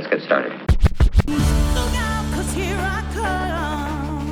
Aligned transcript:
let's 0.00 0.14
get 0.14 0.22
started. 0.22 0.52
Look 1.26 1.94
out, 1.94 2.24
'cause 2.32 2.54
here 2.54 2.78
I 2.78 3.02
come. 3.12 4.30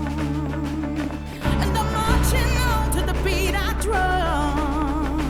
And 1.42 1.76
I'm 1.76 1.92
marching 1.92 2.56
on 2.72 2.90
to 2.92 3.02
the 3.02 3.12
beat 3.22 3.54
I 3.54 3.74
drum. 3.82 5.20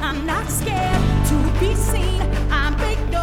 I'm 0.00 0.26
not 0.26 0.50
scared 0.50 1.00
to 1.28 1.36
be 1.60 1.74
seen. 1.76 2.20
I 2.50 2.70
make 2.70 2.98
no 3.10 3.22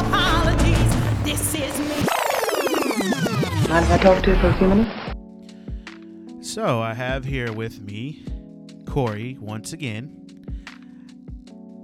apologies. 0.00 0.96
This 1.24 1.54
is 1.54 1.78
me. 1.78 2.06
Mind 3.68 3.84
if 3.84 3.90
I 3.90 3.98
talk 3.98 4.22
to 4.22 4.30
you 4.30 4.36
for 4.40 4.48
a 4.48 4.54
few 4.54 4.68
minutes? 4.68 4.90
So 6.40 6.80
I 6.80 6.94
have 6.94 7.26
here 7.26 7.52
with 7.52 7.82
me 7.82 8.24
Corey 8.88 9.36
once 9.38 9.74
again. 9.74 10.22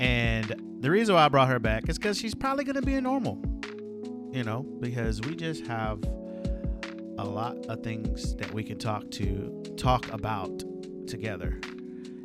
And 0.00 0.54
the 0.80 0.90
reason 0.90 1.14
why 1.14 1.26
I 1.26 1.28
brought 1.28 1.48
her 1.48 1.58
back 1.58 1.90
is 1.90 1.98
because 1.98 2.18
she's 2.18 2.34
probably 2.34 2.64
going 2.64 2.76
to 2.76 2.82
be 2.82 2.94
a 2.94 3.00
normal, 3.02 3.38
you 4.32 4.44
know, 4.44 4.62
because 4.80 5.20
we 5.20 5.36
just 5.36 5.66
have 5.66 6.02
a 7.18 7.24
lot 7.24 7.56
of 7.66 7.82
things 7.82 8.34
that 8.36 8.52
we 8.52 8.64
can 8.64 8.78
talk 8.78 9.10
to, 9.12 9.62
talk 9.76 10.10
about 10.12 10.64
together. 11.06 11.60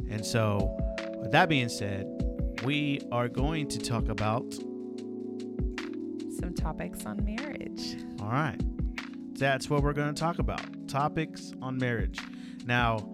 And 0.10 0.26
so, 0.26 0.76
with 1.18 1.32
that 1.32 1.50
being 1.50 1.70
said, 1.70 2.08
we 2.64 3.02
are 3.12 3.28
going 3.28 3.68
to 3.68 3.80
talk 3.80 4.08
about, 4.08 4.54
some 6.40 6.54
topics 6.56 7.06
on 7.06 7.24
marriage. 7.24 7.98
all 8.22 8.30
right, 8.30 8.60
that's 9.34 9.70
what 9.70 9.84
we're 9.84 9.94
going 9.94 10.14
to 10.14 10.20
talk 10.20 10.40
about 10.40 10.62
topics 10.88 11.52
on 11.62 11.78
marriage. 11.78 12.20
Now, 12.66 13.10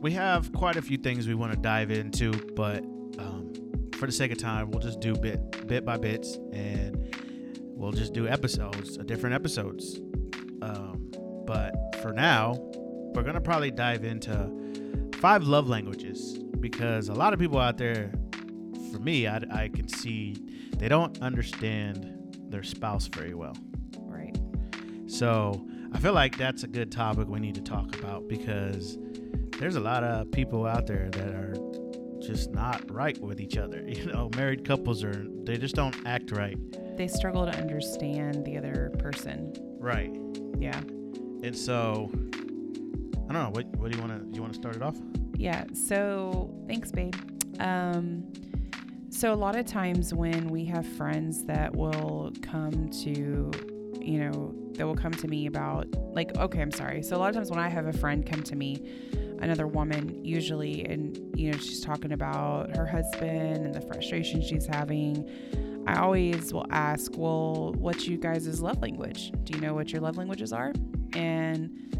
we 0.00 0.12
have 0.12 0.52
quite 0.52 0.76
a 0.76 0.82
few 0.82 0.96
things 0.96 1.26
we 1.26 1.34
want 1.34 1.52
to 1.52 1.58
dive 1.58 1.90
into, 1.90 2.32
but 2.54 2.84
um, 3.18 3.52
for 3.94 4.06
the 4.06 4.12
sake 4.12 4.30
of 4.32 4.38
time, 4.38 4.70
we'll 4.70 4.80
just 4.80 5.00
do 5.00 5.14
bit 5.14 5.66
bit 5.66 5.84
by 5.84 5.96
bits, 5.96 6.38
and 6.52 7.14
we'll 7.82 7.90
just 7.90 8.12
do 8.12 8.28
episodes, 8.28 8.96
uh, 8.96 9.02
different 9.02 9.34
episodes. 9.34 9.98
Um, 10.62 11.10
but 11.44 11.74
for 12.00 12.12
now, 12.12 12.54
we're 13.12 13.24
gonna 13.24 13.40
probably 13.40 13.72
dive 13.72 14.04
into 14.04 15.10
five 15.16 15.42
love 15.42 15.68
languages 15.68 16.38
because 16.60 17.08
a 17.08 17.14
lot 17.14 17.32
of 17.32 17.40
people 17.40 17.58
out 17.58 17.76
there, 17.76 18.12
for 18.92 19.00
me, 19.00 19.26
I, 19.26 19.40
I 19.50 19.68
can 19.68 19.88
see 19.88 20.36
they 20.78 20.88
don't 20.88 21.20
understand 21.20 22.38
their 22.48 22.62
spouse 22.62 23.08
very 23.08 23.34
well. 23.34 23.56
Right. 23.98 24.38
So 25.06 25.66
I 25.92 25.98
feel 25.98 26.12
like 26.12 26.38
that's 26.38 26.62
a 26.62 26.68
good 26.68 26.92
topic 26.92 27.26
we 27.26 27.40
need 27.40 27.56
to 27.56 27.62
talk 27.62 27.98
about 27.98 28.28
because 28.28 28.96
there's 29.58 29.76
a 29.76 29.80
lot 29.80 30.04
of 30.04 30.30
people 30.30 30.66
out 30.66 30.86
there 30.86 31.10
that 31.10 31.34
are 31.34 31.54
just 32.20 32.52
not 32.52 32.88
right 32.92 33.20
with 33.20 33.40
each 33.40 33.56
other. 33.56 33.84
You 33.88 34.06
know, 34.06 34.30
married 34.36 34.64
couples 34.64 35.02
are 35.02 35.26
they 35.42 35.58
just 35.58 35.74
don't 35.74 35.96
act 36.06 36.30
right. 36.30 36.56
They 36.96 37.08
struggle 37.08 37.46
to 37.46 37.52
understand 37.52 38.44
the 38.44 38.56
other 38.56 38.92
person. 38.98 39.54
Right. 39.78 40.14
Yeah. 40.58 40.78
And 41.42 41.56
so 41.56 42.10
I 43.28 43.32
don't 43.32 43.42
know, 43.44 43.50
what 43.50 43.66
what 43.76 43.90
do 43.90 43.96
you 43.96 44.02
wanna 44.02 44.22
you 44.30 44.40
wanna 44.40 44.54
start 44.54 44.76
it 44.76 44.82
off? 44.82 44.96
Yeah. 45.36 45.64
So 45.74 46.54
thanks, 46.66 46.92
babe. 46.92 47.14
Um, 47.58 48.24
so 49.10 49.32
a 49.32 49.36
lot 49.36 49.56
of 49.56 49.66
times 49.66 50.14
when 50.14 50.48
we 50.48 50.64
have 50.66 50.86
friends 50.86 51.44
that 51.44 51.74
will 51.74 52.32
come 52.42 52.88
to, 53.02 53.50
you 54.00 54.18
know, 54.18 54.54
that 54.74 54.86
will 54.86 54.96
come 54.96 55.12
to 55.12 55.28
me 55.28 55.46
about 55.46 55.86
like, 56.14 56.36
okay, 56.38 56.60
I'm 56.62 56.70
sorry. 56.70 57.02
So 57.02 57.16
a 57.16 57.18
lot 57.18 57.28
of 57.28 57.34
times 57.34 57.50
when 57.50 57.58
I 57.58 57.68
have 57.68 57.86
a 57.86 57.92
friend 57.92 58.24
come 58.24 58.42
to 58.44 58.56
me, 58.56 58.82
another 59.40 59.66
woman 59.66 60.24
usually, 60.24 60.84
and 60.86 61.18
you 61.38 61.50
know, 61.50 61.58
she's 61.58 61.80
talking 61.80 62.12
about 62.12 62.76
her 62.76 62.86
husband 62.86 63.66
and 63.66 63.74
the 63.74 63.80
frustration 63.80 64.40
she's 64.40 64.66
having. 64.66 65.28
I 65.86 65.96
always 65.96 66.52
will 66.52 66.66
ask, 66.70 67.12
well, 67.16 67.72
what's 67.74 68.06
you 68.06 68.16
guys' 68.16 68.60
love 68.60 68.80
language? 68.80 69.32
Do 69.44 69.54
you 69.54 69.60
know 69.60 69.74
what 69.74 69.90
your 69.90 70.00
love 70.00 70.16
languages 70.16 70.52
are? 70.52 70.72
And 71.14 71.92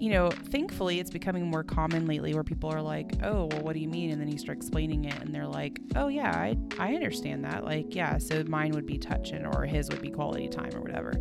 you 0.00 0.10
know, 0.10 0.30
thankfully 0.30 0.98
it's 0.98 1.10
becoming 1.10 1.46
more 1.46 1.62
common 1.62 2.06
lately 2.06 2.32
where 2.32 2.42
people 2.42 2.72
are 2.72 2.80
like, 2.80 3.12
oh, 3.22 3.44
well, 3.44 3.60
what 3.60 3.74
do 3.74 3.80
you 3.80 3.88
mean? 3.88 4.10
And 4.10 4.18
then 4.18 4.28
you 4.28 4.38
start 4.38 4.56
explaining 4.56 5.04
it 5.04 5.20
and 5.20 5.34
they're 5.34 5.46
like, 5.46 5.78
oh, 5.94 6.08
yeah, 6.08 6.30
I, 6.30 6.56
I 6.78 6.94
understand 6.94 7.44
that. 7.44 7.66
Like, 7.66 7.94
yeah, 7.94 8.16
so 8.16 8.42
mine 8.44 8.72
would 8.72 8.86
be 8.86 8.96
touching 8.96 9.44
or 9.44 9.66
his 9.66 9.90
would 9.90 10.00
be 10.00 10.08
quality 10.08 10.48
time 10.48 10.74
or 10.74 10.80
whatever. 10.80 11.12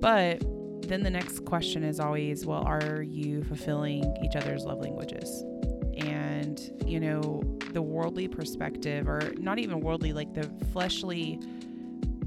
But 0.00 0.42
then 0.88 1.04
the 1.04 1.10
next 1.10 1.44
question 1.44 1.84
is 1.84 2.00
always, 2.00 2.44
well, 2.44 2.64
are 2.66 3.00
you 3.00 3.44
fulfilling 3.44 4.12
each 4.24 4.34
other's 4.34 4.64
love 4.64 4.80
languages? 4.80 5.44
And, 6.02 6.60
you 6.86 7.00
know, 7.00 7.42
the 7.72 7.82
worldly 7.82 8.28
perspective, 8.28 9.08
or 9.08 9.32
not 9.38 9.58
even 9.58 9.80
worldly, 9.80 10.12
like 10.12 10.34
the 10.34 10.50
fleshly 10.72 11.40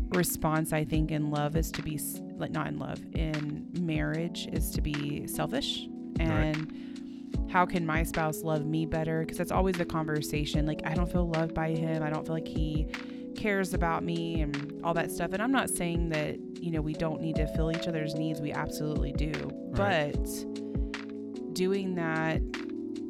response, 0.10 0.74
I 0.74 0.84
think, 0.86 1.12
in 1.12 1.32
love 1.32 1.56
is 1.56 1.72
to 1.72 1.82
be, 1.82 2.00
like, 2.38 2.52
not 2.52 2.68
in 2.68 2.78
love, 2.78 3.00
in 3.14 3.68
marriage 3.80 4.48
is 4.52 4.72
to 4.72 4.82
be 4.82 5.28
selfish. 5.28 5.88
And 6.20 7.50
how 7.50 7.66
can 7.66 7.86
my 7.86 8.04
spouse 8.04 8.44
love 8.44 8.66
me 8.66 8.86
better? 8.86 9.22
Because 9.22 9.38
that's 9.38 9.52
always 9.52 9.76
the 9.76 9.86
conversation. 9.86 10.66
Like, 10.66 10.82
I 10.86 10.94
don't 10.94 11.12
feel 11.12 11.28
loved 11.30 11.54
by 11.54 11.72
him. 11.72 12.04
I 12.04 12.10
don't 12.10 12.26
feel 12.26 12.36
like 12.36 12.48
he 12.48 12.88
cares 13.36 13.74
about 13.74 14.04
me 14.04 14.42
and 14.42 14.80
all 14.84 14.94
that 14.94 15.12
stuff. 15.12 15.34
And 15.34 15.42
I'm 15.42 15.52
not 15.52 15.70
saying 15.70 16.10
that, 16.10 16.38
you 16.62 16.72
know, 16.72 16.82
we 16.82 16.94
don't 16.94 17.20
need 17.20 17.36
to 17.38 17.48
fill 17.56 17.72
each 17.72 17.88
other's 17.88 18.14
needs. 18.14 18.40
We 18.40 18.52
absolutely 18.52 19.12
do. 19.14 19.32
Right. 19.72 20.14
But 20.14 21.54
doing 21.54 21.96
that 21.96 22.42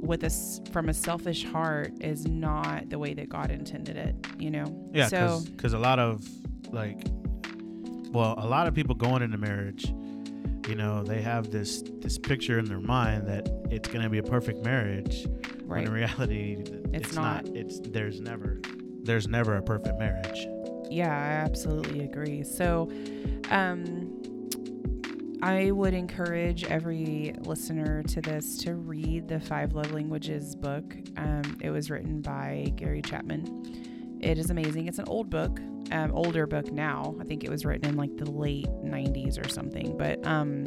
with 0.04 0.24
a 0.24 0.28
s- 0.28 0.62
from 0.72 0.90
a 0.90 0.94
selfish 0.94 1.46
heart 1.46 1.94
is 2.02 2.28
not 2.28 2.90
the 2.90 3.00
way 3.00 3.14
that 3.14 3.30
God 3.30 3.52
intended 3.52 3.96
it, 3.96 4.16
you 4.38 4.52
know. 4.52 4.66
Yeah, 4.94 5.08
So 5.08 5.42
because 5.46 5.74
a 5.74 5.80
lot 5.80 6.00
of 6.00 6.28
like, 6.72 7.02
well, 8.12 8.36
a 8.38 8.46
lot 8.48 8.68
of 8.68 8.74
people 8.74 8.96
going 8.96 9.22
into 9.22 9.38
marriage, 9.38 9.86
you 10.68 10.76
know, 10.76 11.04
they 11.04 11.22
have 11.22 11.52
this 11.52 11.84
this 12.02 12.18
picture 12.18 12.60
in 12.60 12.66
their 12.66 12.80
mind 12.80 13.28
that 13.28 13.50
it's 13.72 13.88
gonna 13.88 14.10
be 14.10 14.18
a 14.18 14.24
perfect 14.24 14.64
marriage, 14.64 15.26
when 15.66 15.68
right. 15.68 15.86
in 15.86 15.92
reality, 15.92 16.58
it's, 16.94 17.16
not. 17.16 17.48
It's 17.50 17.80
there's 17.80 18.20
never 18.20 18.60
there's 19.04 19.28
never 19.28 19.56
a 19.56 19.62
perfect 19.62 19.98
marriage. 20.00 20.48
Yeah, 20.90 21.10
I 21.12 21.46
absolutely 21.46 22.02
agree. 22.02 22.44
So, 22.44 22.90
um, 23.50 24.22
I 25.44 25.72
would 25.72 25.94
encourage 25.94 26.64
every 26.64 27.36
listener 27.40 28.02
to 28.04 28.22
this 28.22 28.58
to 28.60 28.76
read 28.76 29.28
the 29.28 29.42
Five 29.42 29.74
Love 29.74 29.92
Languages 29.92 30.56
book. 30.56 30.96
Um, 31.18 31.58
it 31.60 31.70
was 31.70 31.92
written 31.92 32.22
by 32.22 32.72
Gary 32.78 33.02
Chapman. 33.02 34.22
It 34.22 34.38
is 34.38 34.52
amazing. 34.52 34.88
It's 34.88 35.00
an 35.00 35.08
old 35.10 35.30
book, 35.30 35.60
um, 35.92 36.14
older 36.14 36.48
book 36.48 36.72
now. 36.72 37.14
I 37.20 37.26
think 37.26 37.44
it 37.44 37.50
was 37.50 37.66
written 37.66 37.90
in 37.90 37.98
like 37.98 38.16
the 38.16 38.32
late 38.32 38.70
90s 38.86 39.38
or 39.38 39.50
something. 39.50 39.98
But 39.98 40.26
um, 40.26 40.66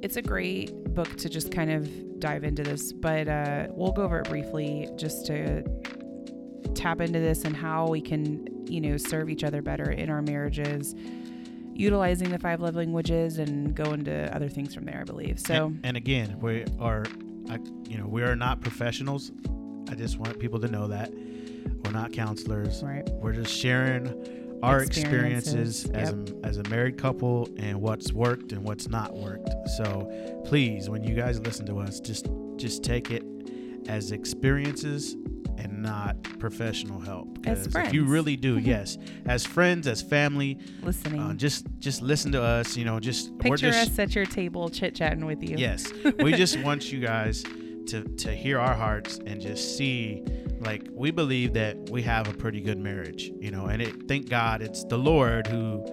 it's 0.00 0.16
a 0.16 0.22
great 0.22 0.72
book 0.94 1.14
to 1.18 1.28
just 1.28 1.52
kind 1.52 1.70
of 1.70 2.20
dive 2.20 2.42
into 2.42 2.62
this. 2.62 2.90
But 2.90 3.28
uh, 3.28 3.66
we'll 3.68 3.92
go 3.92 4.04
over 4.04 4.20
it 4.20 4.30
briefly 4.30 4.88
just 4.96 5.26
to 5.26 5.62
tap 6.74 7.02
into 7.02 7.20
this 7.20 7.44
and 7.44 7.54
how 7.54 7.88
we 7.88 8.00
can, 8.00 8.46
you 8.66 8.80
know, 8.80 8.96
serve 8.96 9.28
each 9.28 9.44
other 9.44 9.60
better 9.60 9.90
in 9.90 10.08
our 10.08 10.22
marriages, 10.22 10.94
utilizing 11.74 12.30
the 12.30 12.38
five 12.38 12.60
love 12.60 12.76
languages 12.76 13.38
and 13.38 13.74
go 13.74 13.92
into 13.92 14.34
other 14.34 14.48
things 14.48 14.74
from 14.74 14.84
there, 14.84 15.00
I 15.00 15.04
believe. 15.04 15.40
So, 15.40 15.66
and, 15.66 15.80
and 15.84 15.96
again, 15.96 16.38
we 16.40 16.64
are, 16.78 17.04
I, 17.50 17.58
you 17.88 17.98
know, 17.98 18.06
we 18.06 18.22
are 18.22 18.36
not 18.36 18.60
professionals. 18.60 19.32
I 19.88 19.94
just 19.94 20.18
want 20.18 20.38
people 20.38 20.60
to 20.60 20.68
know 20.68 20.88
that 20.88 21.12
we're 21.12 21.92
not 21.92 22.12
counselors. 22.12 22.82
right. 22.82 23.08
We're 23.14 23.32
just 23.32 23.52
sharing 23.54 24.58
our 24.62 24.80
experiences, 24.80 25.84
Experiences, 25.84 25.90
as 25.90 26.32
a 26.32 26.46
as 26.46 26.56
a 26.56 26.68
married 26.70 26.96
couple 26.96 27.48
and 27.58 27.82
what's 27.82 28.12
worked 28.12 28.52
and 28.52 28.62
what's 28.64 28.88
not 28.88 29.14
worked. 29.14 29.50
So 29.76 30.42
please, 30.46 30.88
when 30.88 31.04
you 31.04 31.14
guys 31.14 31.38
listen 31.40 31.66
to 31.66 31.78
us, 31.80 32.00
just 32.00 32.28
just 32.56 32.82
take 32.82 33.10
it 33.10 33.22
as 33.88 34.10
experiences 34.12 35.16
and 35.64 35.82
not 35.82 36.22
professional 36.38 37.00
help. 37.00 37.38
As 37.46 37.66
'Cause 37.66 37.86
if 37.86 37.92
you 37.92 38.04
really 38.04 38.36
do, 38.36 38.58
yes, 38.72 38.98
as 39.26 39.44
friends, 39.44 39.86
as 39.88 40.00
family, 40.02 40.58
Listening. 40.82 41.20
uh, 41.20 41.34
just 41.34 41.66
just 41.80 42.02
listen 42.02 42.30
to 42.32 42.42
us. 42.42 42.76
You 42.76 42.84
know, 42.84 43.00
just 43.00 43.30
we're 43.32 43.38
Picture 43.50 43.70
just 43.70 43.92
us 43.92 43.98
at 43.98 44.14
your 44.14 44.26
table 44.26 44.68
chit 44.68 44.94
chatting 44.94 45.26
with 45.26 45.42
you. 45.42 45.56
Yes, 45.56 45.90
we 46.18 46.32
just 46.36 46.60
want 46.60 46.92
you 46.92 47.00
guys 47.00 47.42
to 47.88 48.02
to 48.04 48.34
hear 48.34 48.58
our 48.60 48.74
hearts 48.74 49.18
and 49.26 49.40
just 49.40 49.76
see, 49.76 50.22
like 50.60 50.86
we 50.92 51.10
believe 51.10 51.54
that 51.54 51.76
we 51.90 52.02
have 52.02 52.28
a 52.28 52.34
pretty 52.34 52.60
good 52.60 52.78
marriage, 52.78 53.32
you 53.40 53.50
know. 53.50 53.66
And 53.66 53.82
it, 53.82 54.06
thank 54.08 54.28
God, 54.28 54.62
it's 54.62 54.84
the 54.84 54.98
Lord 54.98 55.46
who, 55.46 55.84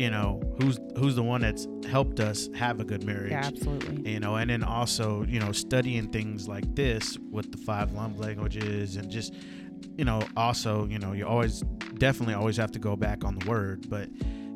you 0.00 0.08
know, 0.08 0.40
who's 0.58 0.78
who's 0.96 1.14
the 1.14 1.22
one 1.22 1.42
that's 1.42 1.68
helped 1.86 2.20
us 2.20 2.48
have 2.54 2.80
a 2.80 2.84
good 2.84 3.04
marriage. 3.04 3.32
Yeah, 3.32 3.44
absolutely. 3.44 4.10
You 4.10 4.18
know, 4.18 4.36
and 4.36 4.48
then 4.48 4.64
also, 4.64 5.26
you 5.28 5.38
know, 5.38 5.52
studying 5.52 6.08
things 6.08 6.48
like 6.48 6.74
this 6.74 7.18
with 7.30 7.52
the 7.52 7.58
five 7.58 7.92
love 7.92 8.18
languages 8.18 8.96
and 8.96 9.10
just, 9.10 9.34
you 9.98 10.06
know, 10.06 10.22
also, 10.38 10.86
you 10.86 10.98
know, 10.98 11.12
you 11.12 11.26
always 11.26 11.60
definitely 11.98 12.32
always 12.32 12.56
have 12.56 12.72
to 12.72 12.78
go 12.78 12.96
back 12.96 13.24
on 13.26 13.38
the 13.38 13.46
word, 13.46 13.90
but 13.90 14.08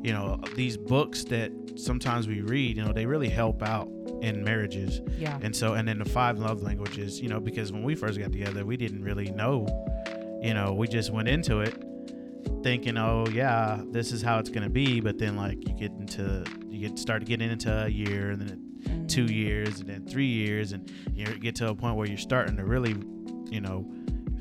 you 0.03 0.13
know, 0.13 0.39
these 0.55 0.77
books 0.77 1.23
that 1.25 1.51
sometimes 1.75 2.27
we 2.27 2.41
read, 2.41 2.77
you 2.77 2.83
know, 2.83 2.91
they 2.91 3.05
really 3.05 3.29
help 3.29 3.61
out 3.61 3.87
in 4.23 4.43
marriages. 4.43 4.99
Yeah. 5.15 5.37
And 5.43 5.55
so, 5.55 5.75
and 5.75 5.87
then 5.87 5.99
the 5.99 6.09
five 6.09 6.39
love 6.39 6.63
languages, 6.63 7.21
you 7.21 7.29
know, 7.29 7.39
because 7.39 7.71
when 7.71 7.83
we 7.83 7.93
first 7.93 8.17
got 8.17 8.31
together, 8.31 8.65
we 8.65 8.77
didn't 8.77 9.03
really 9.03 9.29
know, 9.29 9.67
you 10.41 10.55
know, 10.55 10.73
we 10.73 10.87
just 10.87 11.11
went 11.11 11.27
into 11.27 11.59
it 11.59 11.83
thinking, 12.63 12.97
oh 12.97 13.25
yeah, 13.31 13.81
this 13.91 14.11
is 14.11 14.21
how 14.21 14.39
it's 14.39 14.49
gonna 14.49 14.69
be, 14.69 14.99
but 14.99 15.17
then 15.17 15.35
like 15.35 15.67
you 15.67 15.75
get 15.75 15.91
into 15.91 16.43
you 16.69 16.87
get 16.89 16.99
start 16.99 17.25
getting 17.25 17.51
into 17.51 17.85
a 17.85 17.87
year 17.87 18.31
and 18.31 18.41
then 18.41 19.07
two 19.07 19.25
years 19.25 19.79
and 19.79 19.89
then 19.89 20.05
three 20.05 20.27
years 20.27 20.71
and 20.71 20.91
you 21.13 21.25
get 21.39 21.55
to 21.55 21.69
a 21.69 21.75
point 21.75 21.95
where 21.95 22.07
you're 22.07 22.17
starting 22.17 22.57
to 22.57 22.65
really, 22.65 22.95
you 23.49 23.61
know, 23.61 23.89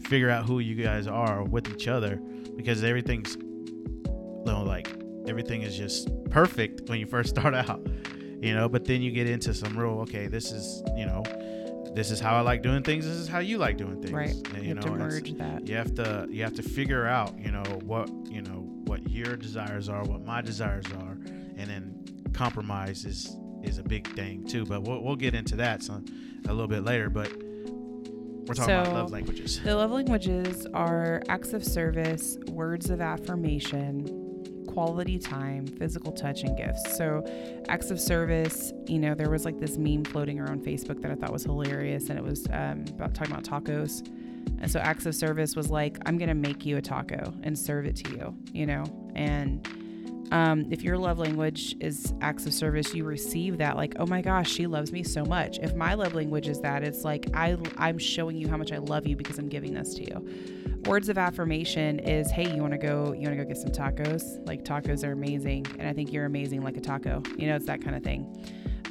figure 0.04 0.30
out 0.30 0.44
who 0.44 0.58
you 0.58 0.74
guys 0.74 1.06
are 1.06 1.42
with 1.44 1.68
each 1.68 1.88
other 1.88 2.16
because 2.56 2.84
everything's, 2.84 3.36
you 3.36 4.42
know, 4.46 4.62
like 4.62 4.88
everything 5.26 5.62
is 5.62 5.76
just 5.76 6.08
perfect 6.30 6.88
when 6.88 6.98
you 6.98 7.06
first 7.06 7.30
start 7.36 7.54
out, 7.54 7.86
you 8.40 8.54
know. 8.54 8.68
But 8.68 8.84
then 8.84 9.02
you 9.02 9.10
get 9.10 9.28
into 9.28 9.54
some 9.54 9.78
real, 9.78 10.00
okay, 10.00 10.26
this 10.26 10.52
is, 10.52 10.82
you 10.96 11.06
know, 11.06 11.22
this 11.94 12.11
is 12.11 12.20
how 12.20 12.35
I 12.37 12.41
like 12.41 12.62
doing 12.62 12.82
things. 12.82 13.05
This 13.06 13.17
is 13.17 13.29
how 13.29 13.38
you 13.38 13.58
like 13.58 13.76
doing 13.76 14.00
things. 14.00 14.12
Right. 14.12 14.35
And, 14.55 14.62
You, 14.64 14.75
have 14.75 14.81
to 14.85 14.88
know, 14.91 14.94
it's- 14.96 15.12
merge 15.12 15.32
that. 15.38 15.67
you 15.69 15.76
have 15.76 15.94
to 15.96 16.26
you 16.31 16.43
have 16.43 16.55
to 16.55 16.62
figure 16.62 17.06
out 17.06 17.38
you 17.38 17.50
know 17.52 17.62
what 17.85 18.08
you 18.31 18.43
know 18.43 18.61
what 18.87 19.08
your 19.11 19.37
desires 19.37 19.88
are 19.88 20.02
what 20.05 20.25
my 20.25 20.41
desires 20.43 20.85
are 20.99 21.12
and 21.56 21.70
then 21.70 22.05
compromise 22.35 23.05
is 23.05 23.37
is 23.62 23.79
a 23.79 23.82
big 23.82 24.06
thing 24.14 24.44
too 24.46 24.64
but 24.67 24.82
we'll, 24.82 25.00
we'll 25.02 25.17
get 25.17 25.35
into 25.35 25.56
that 25.56 25.82
some 25.82 26.05
a 26.49 26.52
little 26.52 26.69
bit 26.69 26.85
later 26.85 27.08
but 27.08 27.32
we're 28.47 28.52
talking 28.55 28.75
about 28.75 28.93
love 28.93 29.11
languages 29.11 29.61
The 29.62 29.75
love 29.75 29.90
languages 29.90 30.67
are 30.75 31.23
acts 31.31 31.55
of 31.55 31.64
service, 31.64 32.37
words 32.49 32.90
of 32.90 33.00
affirmation, 33.00 34.05
quality 34.75 35.19
time, 35.19 35.67
physical 35.67 36.12
touch, 36.12 36.43
and 36.43 36.56
gifts. 36.56 36.97
So, 36.97 37.25
acts 37.69 37.91
of 37.91 38.00
service, 38.00 38.73
you 38.87 38.99
know, 38.99 39.15
there 39.15 39.31
was 39.31 39.44
like 39.44 39.61
this 39.61 39.79
meme 39.79 40.05
floating 40.05 40.41
around 40.41 40.65
Facebook 40.65 41.00
that 41.00 41.11
I 41.11 41.15
thought 41.15 41.32
was 41.32 41.44
hilarious, 41.44 42.11
and 42.11 42.19
it 42.19 42.25
was 42.25 42.47
um, 42.50 42.85
about 42.88 43.15
talking 43.15 43.32
about 43.32 43.44
tacos. 43.44 44.06
And 44.61 44.71
so, 44.71 44.81
acts 44.81 45.06
of 45.06 45.15
service 45.15 45.56
was 45.56 45.71
like, 45.71 45.99
I'm 46.06 46.19
going 46.19 46.29
to 46.29 46.35
make 46.35 46.67
you 46.67 46.76
a 46.76 46.82
taco 46.82 47.32
and 47.44 47.59
serve 47.59 47.87
it 47.87 47.97
to 47.97 48.11
you, 48.11 48.37
you 48.53 48.67
know? 48.67 48.85
And 49.15 49.67
um, 50.31 50.67
if 50.71 50.82
your 50.82 50.99
love 50.99 51.19
language 51.19 51.76
is 51.81 52.15
acts 52.21 52.47
of 52.47 52.55
service, 52.55 52.94
you 52.94 53.05
receive 53.05 53.59
that 53.59 53.76
like, 53.76 53.94
oh 53.99 54.06
my 54.06 54.23
gosh, 54.23 54.50
she 54.50 54.67
loves 54.67 54.93
me 54.93 55.03
so 55.03 55.25
much. 55.25 55.59
If 55.59 55.75
my 55.75 55.94
love 55.94 56.15
language 56.15 56.49
is 56.49 56.61
that, 56.61 56.82
it's 56.82 57.05
like 57.05 57.26
I 57.35 57.56
I'm 57.76 57.99
showing 57.99 58.37
you 58.37 58.49
how 58.49 58.56
much 58.56 58.73
I 58.73 58.79
love 58.79 59.06
you 59.06 59.17
because 59.17 59.38
I'm 59.38 59.49
giving 59.49 59.75
this 59.75 59.94
to 59.94 60.05
you. 60.05 60.81
Words 60.87 61.09
of 61.09 61.17
affirmation 61.17 61.99
is, 62.00 62.31
hey, 62.31 62.55
you 62.55 62.61
want 62.61 62.73
to 62.73 62.79
go? 62.79 63.12
You 63.12 63.23
want 63.23 63.37
to 63.37 63.37
go 63.37 63.44
get 63.44 63.56
some 63.56 63.71
tacos? 63.71 64.47
Like 64.47 64.65
tacos 64.65 65.03
are 65.05 65.12
amazing, 65.12 65.67
and 65.79 65.88
I 65.88 65.93
think 65.93 66.12
you're 66.12 66.26
amazing 66.26 66.62
like 66.62 66.76
a 66.76 66.81
taco. 66.81 67.23
You 67.38 67.49
know, 67.49 67.56
it's 67.56 67.67
that 67.67 67.82
kind 67.82 67.97
of 67.97 68.03
thing. 68.03 68.26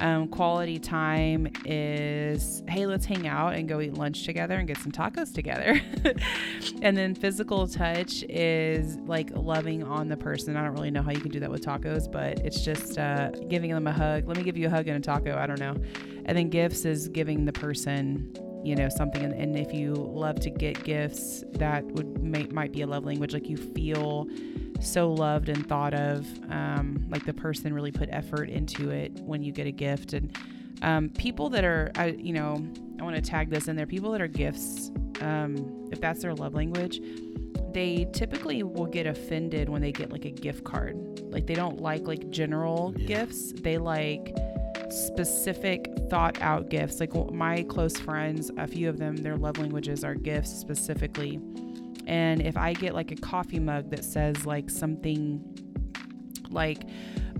Um, 0.00 0.28
quality 0.28 0.78
time 0.78 1.46
is, 1.64 2.62
hey, 2.68 2.86
let's 2.86 3.06
hang 3.06 3.28
out 3.28 3.54
and 3.54 3.68
go 3.68 3.80
eat 3.80 3.94
lunch 3.94 4.24
together 4.24 4.56
and 4.56 4.66
get 4.66 4.78
some 4.78 4.90
tacos 4.90 5.32
together. 5.32 5.80
and 6.82 6.96
then 6.96 7.14
physical 7.14 7.68
touch 7.68 8.24
is 8.28 8.96
like 9.06 9.30
loving 9.34 9.84
on 9.84 10.08
the 10.08 10.16
person. 10.16 10.56
I 10.56 10.64
don't 10.64 10.72
really 10.72 10.90
know 10.90 11.02
how 11.02 11.12
you 11.12 11.20
can 11.20 11.30
do 11.30 11.40
that 11.40 11.50
with 11.50 11.64
tacos, 11.64 12.10
but 12.10 12.40
it's 12.40 12.64
just 12.64 12.98
uh, 12.98 13.30
giving 13.48 13.70
them 13.70 13.86
a 13.86 13.92
hug. 13.92 14.26
Let 14.26 14.36
me 14.36 14.42
give 14.42 14.56
you 14.56 14.66
a 14.66 14.70
hug 14.70 14.88
and 14.88 14.96
a 14.96 15.00
taco. 15.00 15.36
I 15.36 15.46
don't 15.46 15.60
know. 15.60 15.76
And 16.26 16.36
then 16.36 16.48
gifts 16.48 16.84
is 16.84 17.08
giving 17.08 17.44
the 17.44 17.52
person, 17.52 18.34
you 18.64 18.74
know, 18.74 18.88
something. 18.88 19.22
And, 19.22 19.32
and 19.32 19.56
if 19.56 19.72
you 19.72 19.94
love 19.94 20.40
to 20.40 20.50
get 20.50 20.82
gifts, 20.82 21.44
that 21.52 21.84
would 21.84 22.22
may, 22.22 22.44
might 22.46 22.72
be 22.72 22.82
a 22.82 22.86
love 22.86 23.04
language. 23.04 23.32
Like 23.32 23.48
you 23.48 23.56
feel 23.56 24.26
so 24.84 25.10
loved 25.12 25.48
and 25.48 25.66
thought 25.68 25.94
of. 25.94 26.26
Um, 26.50 27.06
like 27.08 27.24
the 27.26 27.34
person 27.34 27.72
really 27.72 27.92
put 27.92 28.08
effort 28.10 28.48
into 28.48 28.90
it 28.90 29.12
when 29.20 29.42
you 29.42 29.52
get 29.52 29.66
a 29.66 29.72
gift. 29.72 30.12
And 30.12 30.36
um, 30.82 31.08
people 31.10 31.50
that 31.50 31.64
are, 31.64 31.90
I, 31.96 32.06
you 32.08 32.32
know, 32.32 32.64
I 33.00 33.02
want 33.02 33.16
to 33.16 33.22
tag 33.22 33.50
this 33.50 33.68
in 33.68 33.76
there. 33.76 33.86
People 33.86 34.12
that 34.12 34.20
are 34.20 34.28
gifts, 34.28 34.90
um, 35.20 35.88
if 35.92 36.00
that's 36.00 36.22
their 36.22 36.34
love 36.34 36.54
language, 36.54 37.00
they 37.72 38.06
typically 38.12 38.62
will 38.62 38.86
get 38.86 39.06
offended 39.06 39.68
when 39.68 39.82
they 39.82 39.90
get 39.90 40.12
like 40.12 40.24
a 40.24 40.30
gift 40.30 40.64
card. 40.64 40.96
Like 41.24 41.46
they 41.46 41.54
don't 41.54 41.80
like 41.80 42.06
like 42.06 42.30
general 42.30 42.94
Yeah. 42.96 43.06
gifts. 43.06 43.52
They 43.52 43.78
like 43.78 44.34
specific 44.90 45.88
thought 46.08 46.40
out 46.40 46.68
gifts. 46.70 47.00
Like 47.00 47.12
my 47.32 47.62
close 47.64 47.96
friends, 47.96 48.50
a 48.56 48.66
few 48.66 48.88
of 48.88 48.98
them, 48.98 49.16
their 49.16 49.36
love 49.36 49.58
languages 49.58 50.04
are 50.04 50.14
gifts 50.14 50.50
specifically. 50.50 51.40
And 52.06 52.42
if 52.42 52.56
I 52.56 52.72
get 52.72 52.94
like 52.94 53.10
a 53.10 53.16
coffee 53.16 53.58
mug 53.60 53.90
that 53.90 54.04
says 54.04 54.44
like 54.46 54.70
something 54.70 55.42
like 56.50 56.82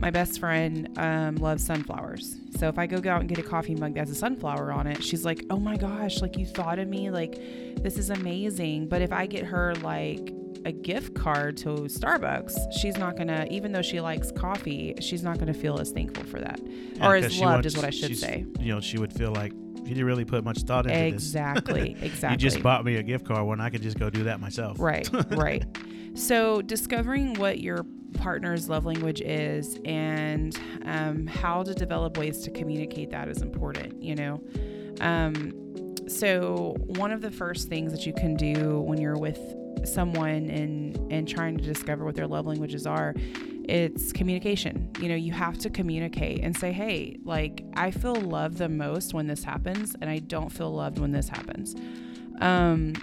my 0.00 0.10
best 0.10 0.40
friend 0.40 0.88
um, 0.98 1.36
loves 1.36 1.64
sunflowers. 1.64 2.36
So 2.58 2.68
if 2.68 2.78
I 2.78 2.86
go 2.86 2.96
out 3.10 3.20
and 3.20 3.28
get 3.28 3.38
a 3.38 3.42
coffee 3.42 3.74
mug 3.74 3.94
that 3.94 4.00
has 4.00 4.10
a 4.10 4.14
sunflower 4.14 4.72
on 4.72 4.86
it, 4.86 5.02
she's 5.02 5.24
like, 5.24 5.44
oh 5.50 5.58
my 5.58 5.76
gosh, 5.76 6.20
like 6.20 6.36
you 6.36 6.46
thought 6.46 6.78
of 6.78 6.88
me. 6.88 7.10
Like 7.10 7.34
this 7.82 7.96
is 7.98 8.10
amazing. 8.10 8.88
But 8.88 9.02
if 9.02 9.12
I 9.12 9.26
get 9.26 9.44
her 9.44 9.74
like 9.76 10.32
a 10.64 10.72
gift 10.72 11.14
card 11.14 11.56
to 11.58 11.68
Starbucks, 11.68 12.72
she's 12.72 12.96
not 12.96 13.16
gonna, 13.16 13.46
even 13.50 13.72
though 13.72 13.82
she 13.82 14.00
likes 14.00 14.32
coffee, 14.32 14.94
she's 15.00 15.22
not 15.22 15.38
gonna 15.38 15.54
feel 15.54 15.78
as 15.78 15.90
thankful 15.90 16.24
for 16.24 16.40
that. 16.40 16.60
Yeah, 16.94 17.06
or 17.08 17.16
as 17.16 17.38
loved 17.38 17.40
wants- 17.40 17.66
is 17.68 17.76
what 17.76 17.84
I 17.84 17.90
should 17.90 18.16
say. 18.16 18.44
you 18.60 18.74
know 18.74 18.80
she 18.80 18.98
would 18.98 19.12
feel 19.12 19.32
like 19.32 19.52
you 19.84 19.90
didn't 19.94 20.04
really 20.06 20.24
put 20.24 20.42
much 20.44 20.58
thought 20.62 20.86
into 20.86 20.98
Exactly, 21.06 21.94
this 21.94 22.02
exactly. 22.02 22.06
Exactly. 22.06 22.30
you 22.32 22.36
just 22.50 22.62
bought 22.62 22.84
me 22.84 22.96
a 22.96 23.02
gift 23.02 23.26
card 23.26 23.46
when 23.46 23.60
i 23.60 23.68
could 23.70 23.82
just 23.82 23.98
go 23.98 24.08
do 24.10 24.24
that 24.24 24.40
myself 24.40 24.78
Right, 24.80 25.08
right. 25.30 25.64
So, 26.16 26.62
discovering 26.62 27.34
what 27.34 27.58
your 27.60 27.84
partner's 28.18 28.68
love 28.68 28.84
language 28.86 29.20
is 29.20 29.80
and 29.84 30.56
um, 30.84 31.26
how 31.26 31.64
to 31.64 31.74
develop 31.74 32.16
ways 32.16 32.38
to 32.44 32.52
communicate 32.52 33.10
that 33.10 33.28
is 33.28 33.42
important, 33.42 34.00
you 34.00 34.14
know. 34.14 34.40
Um, 35.00 35.52
so, 36.06 36.76
one 36.86 37.10
of 37.10 37.20
the 37.20 37.32
first 37.32 37.68
things 37.68 37.90
that 37.90 38.06
you 38.06 38.12
can 38.12 38.36
do 38.36 38.78
when 38.80 39.00
you're 39.00 39.18
with 39.18 39.40
someone 39.84 40.48
and 40.50 40.96
and 41.12 41.26
trying 41.28 41.56
to 41.58 41.64
discover 41.64 42.04
what 42.04 42.14
their 42.14 42.28
love 42.28 42.46
languages 42.46 42.86
are 42.86 43.12
it's 43.68 44.12
communication. 44.12 44.90
You 45.00 45.08
know 45.08 45.14
you 45.14 45.32
have 45.32 45.58
to 45.58 45.70
communicate 45.70 46.40
and 46.42 46.56
say 46.56 46.72
hey 46.72 47.16
like 47.24 47.64
i 47.74 47.90
feel 47.90 48.14
loved 48.14 48.58
the 48.58 48.68
most 48.68 49.14
when 49.14 49.26
this 49.26 49.44
happens 49.44 49.94
and 50.00 50.08
i 50.08 50.18
don't 50.18 50.50
feel 50.50 50.72
loved 50.72 50.98
when 50.98 51.12
this 51.12 51.28
happens. 51.28 51.74
Um 52.40 52.94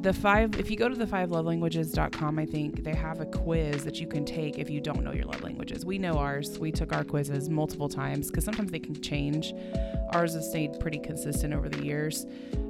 the 0.00 0.12
five 0.12 0.58
if 0.58 0.68
you 0.68 0.76
go 0.76 0.88
to 0.88 0.96
the 0.96 1.06
five 1.06 1.30
love 1.30 1.46
languages.com 1.46 2.36
i 2.36 2.44
think 2.44 2.82
they 2.82 2.94
have 2.94 3.20
a 3.20 3.26
quiz 3.26 3.84
that 3.84 4.00
you 4.00 4.08
can 4.08 4.24
take 4.24 4.58
if 4.58 4.68
you 4.68 4.80
don't 4.80 5.04
know 5.04 5.12
your 5.12 5.24
love 5.24 5.42
languages. 5.42 5.84
We 5.84 5.98
know 5.98 6.14
ours. 6.14 6.58
We 6.58 6.72
took 6.72 6.92
our 6.92 7.04
quizzes 7.04 7.48
multiple 7.48 7.88
times 7.88 8.28
because 8.28 8.44
sometimes 8.44 8.72
they 8.72 8.80
can 8.80 9.00
change. 9.00 9.54
Ours 10.12 10.34
has 10.34 10.48
stayed 10.48 10.78
pretty 10.80 10.98
consistent 10.98 11.54
over 11.54 11.68
the 11.68 11.84
years. 11.84 12.26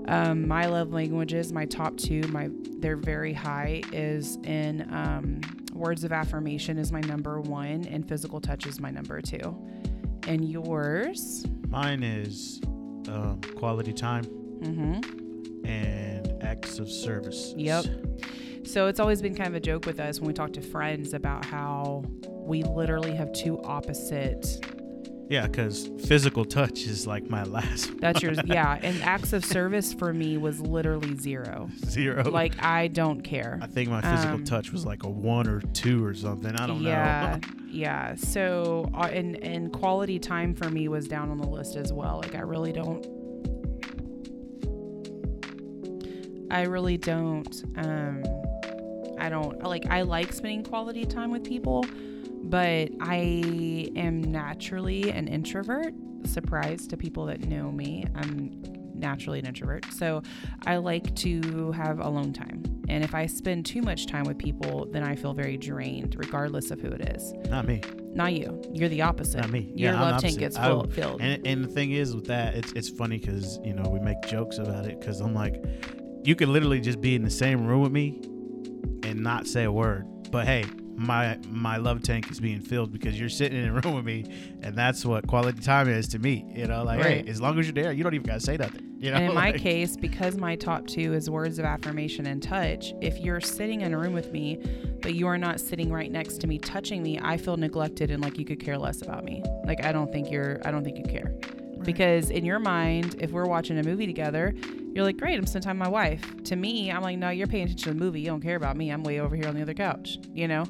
Um, 0.09 0.47
my 0.47 0.67
love 0.67 0.93
languages 0.93 1.53
my 1.53 1.65
top 1.65 1.97
two 1.97 2.21
my 2.29 2.50
they're 2.79 2.97
very 2.97 3.33
high 3.33 3.83
is 3.93 4.37
in 4.45 4.87
um, 4.93 5.41
words 5.73 6.05
of 6.05 6.13
affirmation 6.13 6.79
is 6.79 6.93
my 6.93 7.01
number 7.01 7.41
one 7.41 7.87
and 7.87 8.07
physical 8.09 8.41
touch 8.41 8.67
is 8.67 8.81
my 8.81 8.91
number 8.91 9.21
two 9.21 9.57
and 10.26 10.49
yours 10.49 11.47
mine 11.69 12.02
is 12.02 12.61
um, 13.09 13.41
quality 13.57 13.93
time 13.93 14.25
mm-hmm. 14.25 15.67
and 15.67 16.43
acts 16.43 16.79
of 16.79 16.88
service 16.91 17.55
Yep. 17.57 17.87
So 18.64 18.87
it's 18.87 19.00
always 19.00 19.21
been 19.21 19.35
kind 19.35 19.49
of 19.49 19.55
a 19.55 19.61
joke 19.61 19.87
with 19.87 19.99
us 19.99 20.21
when 20.21 20.29
we 20.29 20.33
talk 20.33 20.52
to 20.52 20.61
friends 20.61 21.14
about 21.14 21.45
how 21.45 22.05
we 22.29 22.62
literally 22.62 23.14
have 23.14 23.33
two 23.33 23.61
opposite. 23.62 24.64
Yeah 25.33 25.47
because 25.47 25.89
physical 26.07 26.45
touch 26.45 26.83
is 26.83 27.07
like 27.07 27.29
my 27.31 27.43
last 27.45 27.91
That's 28.01 28.23
yours, 28.23 28.39
yeah. 28.45 28.79
And 28.83 29.03
acts 29.03 29.33
of 29.33 29.45
service 29.45 29.93
for 29.95 30.12
me 30.12 30.37
was 30.37 30.61
literally 30.61 31.17
zero. 31.17 31.71
zero 31.87 32.23
Like 32.31 32.62
I 32.62 32.89
don't 32.89 33.23
care. 33.23 33.59
I 33.62 33.67
think 33.67 33.89
my 33.89 34.01
physical 34.03 34.35
Um, 34.35 34.45
touch 34.45 34.73
was 34.73 34.85
like 34.85 35.05
a 35.05 35.09
one 35.09 35.49
or 35.49 35.61
two 35.73 36.05
or 36.05 36.15
something. 36.15 36.55
I 36.55 36.67
don't 36.67 36.83
yeah, 36.83 37.39
know. 37.41 37.49
yeah. 37.69 38.11
yeah. 38.11 38.15
So 38.17 38.91
uh, 38.95 39.09
and 39.11 39.43
and 39.43 39.73
quality 39.73 40.19
time 40.19 40.55
for 40.55 40.69
me 40.69 40.89
was 40.89 41.09
down 41.09 41.31
on 41.31 41.39
the 41.39 41.49
list 41.49 41.77
as 41.77 41.93
well. 41.93 42.21
Like 42.23 42.35
I 42.35 42.41
really 42.41 42.73
don't. 42.73 43.07
I 46.51 46.62
really 46.65 46.99
don't. 46.99 47.65
Um, 47.77 48.23
I 49.19 49.29
don't 49.31 49.62
like. 49.62 49.87
I 49.89 50.03
like 50.03 50.33
spending 50.33 50.65
quality 50.65 51.07
time 51.07 51.31
with 51.31 51.45
people, 51.45 51.85
but 52.42 52.90
I 53.00 53.90
am 53.96 54.22
naturally 54.22 55.11
an 55.11 55.28
introvert. 55.28 55.94
Surprise 56.25 56.87
to 56.88 56.96
people 56.96 57.26
that 57.26 57.40
know 57.46 57.72
me, 57.72 58.04
I'm 58.14 58.62
naturally 58.94 59.38
an 59.40 59.46
introvert. 59.46 59.84
So 59.92 60.22
I 60.66 60.76
like 60.76 61.14
to 61.16 61.72
have 61.72 61.99
alone 62.00 62.32
time. 62.32 62.62
And 62.88 63.02
if 63.02 63.14
I 63.14 63.26
spend 63.26 63.66
too 63.66 63.82
much 63.82 64.06
time 64.06 64.25
with 64.25 64.38
people, 64.38 64.87
then 64.90 65.02
I 65.02 65.16
feel 65.16 65.34
very 65.34 65.56
drained, 65.56 66.14
regardless 66.16 66.70
of 66.70 66.80
who 66.80 66.88
it 66.88 67.08
is. 67.16 67.32
Not 67.49 67.66
me. 67.66 67.80
Not 68.14 68.34
you. 68.34 68.62
You're 68.72 68.88
the 68.88 69.02
opposite. 69.02 69.40
Not 69.40 69.50
me. 69.50 69.72
Your 69.75 69.92
Yeah, 69.92 70.00
love 70.00 70.20
tank 70.20 70.38
gets 70.38 70.56
full, 70.56 70.87
filled. 70.88 71.20
And, 71.20 71.46
and 71.46 71.64
the 71.64 71.68
thing 71.68 71.92
is 71.92 72.14
with 72.14 72.26
that, 72.26 72.54
it's 72.54 72.72
it's 72.72 72.90
funny 72.90 73.18
because 73.18 73.58
you 73.64 73.72
know 73.72 73.88
we 73.88 74.00
make 74.00 74.20
jokes 74.22 74.58
about 74.58 74.84
it 74.87 75.00
because 75.00 75.20
I'm 75.20 75.34
like, 75.34 75.64
you 76.22 76.37
could 76.37 76.49
literally 76.49 76.80
just 76.80 77.00
be 77.00 77.14
in 77.14 77.22
the 77.22 77.30
same 77.30 77.66
room 77.66 77.80
with 77.82 77.92
me 77.92 78.20
and 79.04 79.22
not 79.22 79.46
say 79.46 79.64
a 79.64 79.72
word, 79.72 80.06
but 80.30 80.46
hey, 80.46 80.64
my 80.96 81.38
my 81.49 81.76
love 81.78 82.02
tank 82.02 82.30
is 82.30 82.38
being 82.40 82.61
filled 82.61 82.92
because 82.92 83.18
you're 83.18 83.28
sitting 83.28 83.58
in 83.58 83.68
a 83.68 83.72
room 83.72 83.94
with 83.94 84.04
me, 84.04 84.25
and 84.62 84.76
that's 84.76 85.04
what 85.04 85.26
quality 85.26 85.61
time 85.61 85.88
is 85.88 86.08
to 86.08 86.18
me. 86.18 86.44
You 86.54 86.66
know, 86.66 86.84
like 86.84 87.00
Right. 87.00 87.25
hey, 87.25 87.30
as 87.30 87.40
long 87.40 87.58
as 87.58 87.66
you're 87.66 87.72
there, 87.72 87.92
you 87.92 88.02
don't 88.02 88.14
even 88.14 88.26
gotta 88.26 88.40
say 88.40 88.56
nothing. 88.56 88.88
You 88.99 89.11
know, 89.11 89.16
and 89.16 89.26
in 89.28 89.34
my 89.34 89.52
case, 89.52 89.96
because 89.96 90.37
my 90.37 90.54
top 90.56 90.87
two 90.87 91.12
is 91.14 91.28
words 91.28 91.58
of 91.58 91.64
affirmation 91.64 92.26
and 92.26 92.42
touch, 92.42 92.92
if 93.00 93.18
you're 93.18 93.40
sitting 93.40 93.80
in 93.80 93.94
a 93.94 93.99
room 93.99 94.12
with 94.12 94.32
me, 94.32 94.58
but 95.00 95.14
you 95.14 95.26
are 95.26 95.38
not 95.38 95.61
sitting 95.61 95.90
right 95.90 96.11
next 96.11 96.40
to 96.42 96.46
me 96.46 96.58
touching 96.58 97.02
me, 97.02 97.18
I 97.20 97.37
feel 97.37 97.56
neglected 97.56 98.11
and 98.11 98.22
like 98.22 98.38
you 98.38 98.44
could 98.44 98.61
care 98.61 98.78
less 98.78 99.02
about 99.02 99.25
me. 99.25 99.42
Like 99.64 99.84
I 99.84 99.92
don't 99.92 100.12
think 100.12 100.30
you're 100.30 100.61
I 100.64 100.70
don't 100.70 100.84
think 100.84 100.99
you 100.99 101.04
care. 101.04 101.34
Because 101.82 102.30
in 102.30 102.44
your 102.44 102.61
mind, 102.61 103.16
if 103.18 103.32
we're 103.32 103.46
watching 103.46 103.76
a 103.78 103.82
movie 103.82 104.06
together, 104.06 104.54
you're 104.94 105.04
like, 105.04 105.16
Great, 105.16 105.37
I'm 105.38 105.46
spending 105.46 105.66
time 105.66 105.78
with 105.78 105.87
my 105.88 105.92
wife. 105.92 106.22
To 106.44 106.56
me, 106.56 106.90
I'm 106.90 107.02
like, 107.02 107.18
No, 107.18 107.30
you're 107.30 107.46
paying 107.46 107.64
attention 107.64 107.92
to 107.92 107.99
the 107.99 108.04
movie. 108.04 108.20
You 108.20 108.26
don't 108.28 108.40
care 108.42 108.56
about 108.56 108.76
me. 108.76 108.90
I'm 108.90 109.02
way 109.02 109.20
over 109.20 109.34
here 109.37 109.46
on 109.49 109.54
the 109.54 109.62
other 109.62 109.75
couch, 109.75 110.18
you 110.34 110.49
know? 110.49 110.64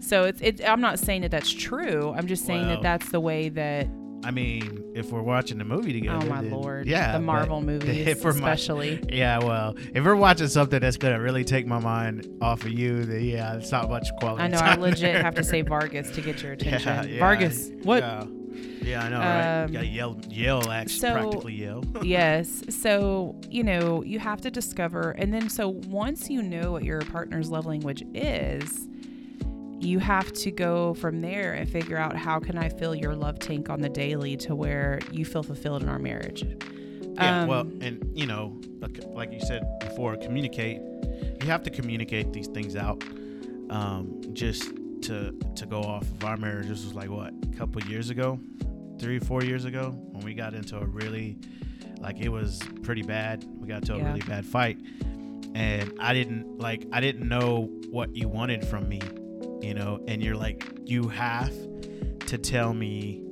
So 0.00 0.24
it's 0.24 0.40
it 0.40 0.62
I'm 0.66 0.80
not 0.80 0.98
saying 0.98 1.22
that 1.22 1.30
that's 1.30 1.50
true. 1.50 2.12
I'm 2.16 2.26
just 2.26 2.46
saying 2.46 2.66
Well, 2.66 2.76
that 2.76 2.82
that's 2.82 3.10
the 3.10 3.20
way 3.20 3.48
that 3.50 3.86
I 4.22 4.30
mean, 4.32 4.92
if 4.94 5.12
we're 5.12 5.22
watching 5.22 5.56
the 5.56 5.64
movie 5.64 5.94
together, 5.94 6.18
Oh 6.26 6.28
my 6.28 6.42
then- 6.42 6.50
lord. 6.50 6.86
yeah, 6.86 7.12
The 7.12 7.20
Marvel 7.20 7.62
movies 7.62 8.06
we're 8.24 8.32
my- 8.34 8.52
especially. 8.52 9.02
yeah, 9.10 9.38
well, 9.38 9.74
if 9.94 10.04
we're 10.04 10.14
watching 10.14 10.48
something 10.48 10.78
that's 10.78 10.98
gonna 10.98 11.18
really 11.20 11.42
take 11.42 11.66
my 11.66 11.78
mind 11.78 12.28
off 12.42 12.62
of 12.64 12.70
you, 12.72 13.04
then 13.06 13.22
yeah, 13.24 13.54
it's 13.54 13.72
not 13.72 13.88
much 13.88 14.08
quality. 14.18 14.42
I 14.42 14.48
know 14.48 14.58
I 14.58 14.74
legit 14.74 15.00
there. 15.14 15.22
have 15.22 15.36
to 15.36 15.44
say 15.44 15.62
Vargas 15.62 16.10
to 16.10 16.20
get 16.20 16.42
your 16.42 16.52
attention. 16.58 16.88
Yeah, 16.88 17.02
yeah, 17.04 17.18
Vargas. 17.18 17.70
What? 17.82 18.02
Yeah, 18.02 18.24
yeah 18.82 19.04
I 19.04 19.08
know, 19.08 19.18
right? 19.18 19.62
Um, 19.64 19.72
gotta 19.72 19.86
yell, 19.86 20.20
yell, 20.28 20.70
actually, 20.70 20.98
so- 20.98 21.12
practically 21.12 21.54
yell. 21.54 21.84
yes. 22.02 22.62
So, 22.68 23.36
you 23.48 23.62
know, 23.62 24.02
you 24.02 24.18
have 24.18 24.40
to 24.42 24.50
discover 24.50 25.12
and 25.12 25.32
then 25.32 25.48
so 25.48 25.68
once 25.68 26.28
you 26.30 26.42
know 26.42 26.72
what 26.72 26.84
your 26.84 27.00
partner's 27.00 27.50
love 27.50 27.66
language 27.66 28.02
is, 28.14 28.88
you 29.80 29.98
have 29.98 30.30
to 30.34 30.50
go 30.50 30.94
from 30.94 31.20
there 31.22 31.54
and 31.54 31.68
figure 31.68 31.96
out 31.96 32.14
how 32.16 32.38
can 32.38 32.58
I 32.58 32.68
fill 32.68 32.94
your 32.94 33.14
love 33.14 33.38
tank 33.38 33.70
on 33.70 33.80
the 33.80 33.88
daily 33.88 34.36
to 34.38 34.54
where 34.54 35.00
you 35.10 35.24
feel 35.24 35.42
fulfilled 35.42 35.82
in 35.82 35.88
our 35.88 35.98
marriage. 35.98 36.44
Yeah, 37.14 37.42
Um, 37.42 37.48
well, 37.48 37.60
and 37.80 38.10
you 38.14 38.26
know, 38.26 38.60
like, 38.80 39.00
like 39.08 39.32
you 39.32 39.40
said 39.40 39.62
before, 39.80 40.16
communicate. 40.16 40.80
You 41.40 41.46
have 41.46 41.62
to 41.62 41.70
communicate 41.70 42.32
these 42.32 42.46
things 42.48 42.76
out. 42.76 43.02
Um, 43.70 44.20
just 44.34 44.70
to 45.02 45.32
to 45.56 45.66
go 45.66 45.80
off 45.82 46.02
of 46.02 46.24
our 46.24 46.36
marriage, 46.36 46.68
this 46.68 46.84
was 46.84 46.94
like 46.94 47.10
what 47.10 47.32
a 47.52 47.56
couple 47.56 47.82
years 47.84 48.10
ago, 48.10 48.38
three 48.98 49.18
four 49.18 49.42
years 49.42 49.64
ago, 49.64 49.90
when 50.12 50.24
we 50.24 50.34
got 50.34 50.54
into 50.54 50.76
a 50.78 50.84
really, 50.84 51.36
like 51.98 52.18
it 52.20 52.28
was 52.28 52.60
pretty 52.82 53.02
bad. 53.02 53.44
We 53.58 53.66
got 53.68 53.78
into 53.82 53.94
a 53.94 53.98
Yeah. 53.98 54.08
really 54.08 54.20
bad 54.20 54.44
fight, 54.44 54.78
and 55.54 55.92
I 56.00 56.14
didn't 56.14 56.58
like 56.58 56.86
I 56.92 57.00
didn't 57.00 57.28
know 57.28 57.70
what 57.90 58.14
you 58.16 58.28
wanted 58.28 58.66
from 58.66 58.88
me, 58.88 59.00
you 59.60 59.74
know. 59.74 60.00
And 60.08 60.22
you're 60.22 60.36
like, 60.36 60.64
you 60.84 61.08
have 61.08 61.52
to 62.26 62.38
tell 62.38 62.72
me, 62.72 63.22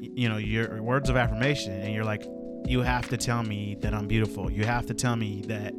you 0.00 0.28
know, 0.28 0.36
your 0.38 0.82
words 0.82 1.08
of 1.10 1.16
affirmation, 1.16 1.72
and 1.72 1.92
you're 1.94 2.04
like, 2.04 2.24
you 2.66 2.80
have 2.80 3.08
to 3.10 3.16
tell 3.16 3.42
me 3.42 3.76
that 3.80 3.92
I'm 3.94 4.06
beautiful. 4.08 4.50
You 4.50 4.64
have 4.64 4.86
to 4.86 4.94
tell 4.94 5.16
me 5.16 5.42
that 5.48 5.74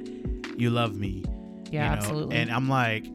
you 0.58 0.70
love 0.70 0.96
me. 0.96 1.24
yeah, 1.72 1.86
you 1.86 1.90
know? 1.90 1.96
absolutely. 1.96 2.36
And 2.38 2.52
I'm 2.52 2.70
like, 2.70 3.06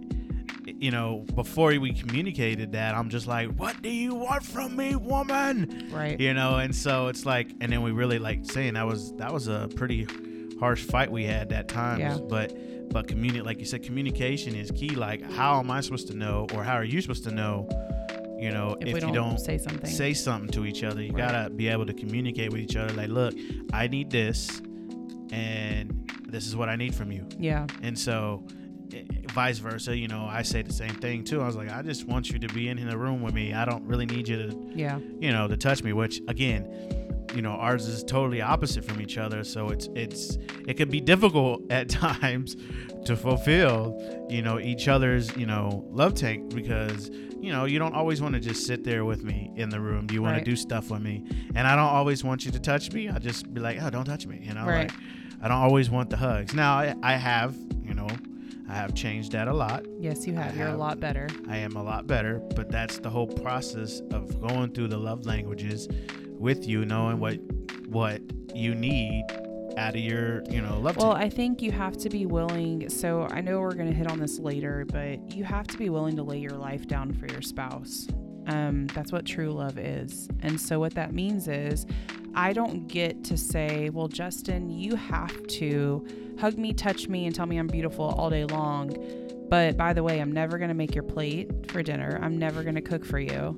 you 0.79 0.91
know, 0.91 1.25
before 1.35 1.71
we 1.79 1.93
communicated 1.93 2.73
that, 2.73 2.95
I'm 2.95 3.09
just 3.11 3.27
like, 3.27 3.49
what 3.57 3.83
do 3.83 3.89
you 3.89 4.15
want 4.15 4.45
from 4.45 4.77
me, 4.77 4.95
woman? 4.97 5.91
right. 5.93 6.19
You 6.21 6.35
know, 6.35 6.57
and 6.59 6.75
so 6.75 7.09
it's 7.09 7.27
like, 7.27 7.51
and 7.61 7.73
then 7.73 7.83
we 7.83 7.91
really 7.91 8.19
like 8.19 8.45
saying 8.45 8.75
that 8.75 8.87
was 8.87 9.13
that 9.17 9.33
was 9.33 9.49
a 9.49 9.69
pretty 9.75 10.07
harsh 10.61 10.83
fight 10.85 11.11
we 11.11 11.25
had 11.25 11.49
that 11.51 11.69
time. 11.69 11.99
Yeah. 12.01 12.19
But 12.19 12.57
but 12.91 13.07
communicate, 13.09 13.45
like 13.45 13.59
you 13.59 13.67
said, 13.67 13.83
communication 13.83 14.55
is 14.55 14.71
key. 14.71 14.91
Like, 14.91 15.23
how 15.33 15.59
am 15.59 15.71
I 15.71 15.81
supposed 15.81 16.09
to 16.09 16.15
know, 16.17 16.47
or 16.55 16.65
how 16.65 16.75
are 16.75 16.85
you 16.85 17.01
supposed 17.01 17.25
to 17.25 17.31
know? 17.33 17.69
You 18.41 18.53
know, 18.53 18.77
If, 18.81 18.89
if, 18.89 18.95
you 18.95 19.01
don't, 19.01 19.13
don't 19.15 19.39
say 19.41 19.59
something. 19.59 19.91
say 19.91 20.15
something 20.15 20.49
to 20.53 20.65
each 20.65 20.85
other. 20.85 21.03
You 21.03 21.13
Right. 21.13 21.29
gotta 21.33 21.51
be 21.51 21.67
able 21.67 21.87
to 21.87 21.93
communicate 21.93 22.53
with 22.53 22.61
each 22.61 22.77
other. 22.77 22.95
Like, 22.95 23.09
look, 23.09 23.35
I 23.73 23.89
need 23.89 24.11
this, 24.11 24.63
and 25.33 26.09
this 26.29 26.47
is 26.47 26.55
what 26.57 26.69
I 26.69 26.77
need 26.77 26.95
from 26.95 27.11
you. 27.13 27.27
yeah. 27.39 27.67
And 27.83 27.99
so, 27.99 28.45
eh, 28.93 29.03
vice 29.39 29.59
versa. 29.59 29.97
You 29.97 30.09
know, 30.09 30.27
I 30.29 30.43
say 30.43 30.63
the 30.63 30.73
same 30.73 30.95
thing 30.97 31.23
too. 31.23 31.41
I 31.41 31.47
was 31.47 31.55
like, 31.55 31.71
I 31.71 31.81
just 31.83 32.07
want 32.09 32.29
you 32.31 32.41
to 32.41 32.49
be 32.49 32.69
in 32.69 32.85
the 32.89 32.99
room 32.99 33.23
with 33.23 33.35
me. 33.35 33.55
I 33.55 33.65
don't 33.65 33.85
really 33.85 34.05
need 34.07 34.27
you 34.27 34.37
to, 34.37 34.57
Yeah. 34.75 34.99
you 35.21 35.31
know, 35.31 35.47
to 35.47 35.57
touch 35.57 35.85
me. 35.85 35.93
Which 35.93 36.21
again, 36.27 36.67
you 37.37 37.43
know, 37.43 37.53
ours 37.53 37.87
is 37.87 38.03
totally 38.03 38.41
opposite 38.43 38.85
from 38.85 39.01
each 39.01 39.17
other. 39.17 39.45
So 39.45 39.69
it's 39.69 39.89
it's 39.95 40.39
it 40.67 40.75
could 40.77 40.91
be 40.91 41.01
difficult 41.01 41.63
at 41.71 41.89
times 41.89 42.57
to 43.05 43.17
fulfill, 43.17 44.27
you 44.29 44.43
know, 44.43 44.59
each 44.59 44.89
other's 44.89 45.35
you 45.37 45.47
know 45.47 45.85
love 45.91 46.15
tank 46.15 46.53
because 46.53 47.09
you 47.41 47.53
know 47.53 47.65
you 47.65 47.79
don't 47.79 47.95
always 47.95 48.21
want 48.21 48.35
to 48.35 48.41
just 48.41 48.67
sit 48.67 48.83
there 48.83 49.05
with 49.05 49.23
me 49.23 49.53
in 49.55 49.69
the 49.71 49.81
room. 49.81 50.09
You 50.11 50.21
want 50.23 50.35
Right. 50.39 50.45
to 50.45 50.51
do 50.51 50.57
stuff 50.57 50.91
with 50.91 51.01
me, 51.03 51.23
and 51.55 51.65
I 51.69 51.77
don't 51.77 51.93
always 51.99 52.25
want 52.25 52.45
you 52.45 52.51
to 52.51 52.59
touch 52.59 52.91
me. 52.93 53.09
I 53.09 53.19
just 53.21 53.55
be 53.55 53.61
like, 53.61 53.79
oh, 53.81 53.89
don't 53.91 54.05
touch 54.05 54.27
me, 54.27 54.41
you 54.43 54.53
know. 54.53 54.67
Right. 54.67 54.91
Like, 54.91 54.93
I 55.41 55.47
don't 55.47 55.59
always 55.69 55.89
want 55.91 56.11
the 56.11 56.17
hugs. 56.17 56.53
Now 56.55 56.73
I, 56.77 56.97
I 57.05 57.13
have, 57.15 57.55
you 57.85 57.95
know, 57.95 58.09
I 58.69 58.75
have 58.75 58.95
changed 58.95 59.33
that 59.33 59.49
a 59.49 59.53
lot. 59.53 59.87
Yes, 59.99 60.27
you 60.27 60.35
have. 60.35 60.57
You're 60.57 60.69
a 60.69 60.77
lot 60.77 61.01
better. 61.01 61.29
I 61.49 61.57
am 61.57 61.77
a 61.77 61.83
lot 61.83 62.07
better, 62.07 62.39
but 62.55 62.71
that's 62.71 62.99
the 62.99 63.09
whole 63.09 63.27
process 63.27 64.03
of 64.11 64.41
going 64.41 64.73
through 64.73 64.89
the 64.89 64.99
love 64.99 65.25
languages 65.25 65.89
with 66.39 66.69
you, 66.69 66.85
knowing 66.85 67.19
what 67.19 67.39
what 67.89 68.21
you 68.55 68.75
need 68.75 69.25
out 69.79 69.95
of 69.95 70.01
your, 70.01 70.43
you 70.51 70.61
know, 70.61 70.79
love 70.81 70.97
Well, 70.97 71.15
tank. 71.15 71.25
I 71.25 71.29
think 71.35 71.63
you 71.63 71.71
have 71.71 71.97
to 71.99 72.11
be 72.11 72.27
willing. 72.27 72.89
So 72.91 73.29
I 73.31 73.41
know 73.41 73.61
we're 73.61 73.75
going 73.75 73.89
to 73.89 73.95
hit 73.95 74.11
on 74.11 74.19
this 74.19 74.39
later, 74.39 74.85
but 74.87 75.35
you 75.35 75.45
have 75.45 75.67
to 75.69 75.79
be 75.79 75.89
willing 75.89 76.17
to 76.17 76.23
lay 76.23 76.39
your 76.39 76.57
life 76.57 76.87
down 76.87 77.13
for 77.13 77.27
your 77.29 77.43
spouse. 77.43 78.09
Um, 78.49 78.89
that's 78.89 79.13
what 79.13 79.25
true 79.25 79.51
love 79.53 79.79
is. 79.79 80.29
And 80.41 80.61
so 80.61 80.81
what 80.81 80.95
that 80.95 81.13
means 81.13 81.49
is, 81.49 81.87
I 82.35 82.53
don't 82.53 82.87
get 82.89 83.25
to 83.25 83.37
say, 83.37 83.91
well, 83.91 84.09
Justin, 84.09 84.71
you 84.71 84.95
have 84.97 85.47
to 85.47 86.07
hug 86.39 86.57
me, 86.57 86.73
touch 86.73 87.09
me, 87.09 87.27
and 87.27 87.35
tell 87.35 87.47
me 87.47 87.59
I'm 87.59 87.67
beautiful 87.67 88.07
all 88.07 88.31
day 88.31 88.45
long. 88.45 88.95
But 89.49 89.77
by 89.77 89.93
the 89.93 90.03
way, 90.03 90.21
I'm 90.21 90.33
never 90.33 90.59
going 90.59 90.69
to 90.69 90.75
make 90.75 90.95
your 90.95 91.05
plate 91.05 91.51
for 91.71 91.83
dinner. 91.83 92.19
I'm 92.23 92.39
never 92.39 92.63
going 92.63 92.75
to 92.75 92.83
cook 92.83 93.05
for 93.05 93.19
you. 93.19 93.57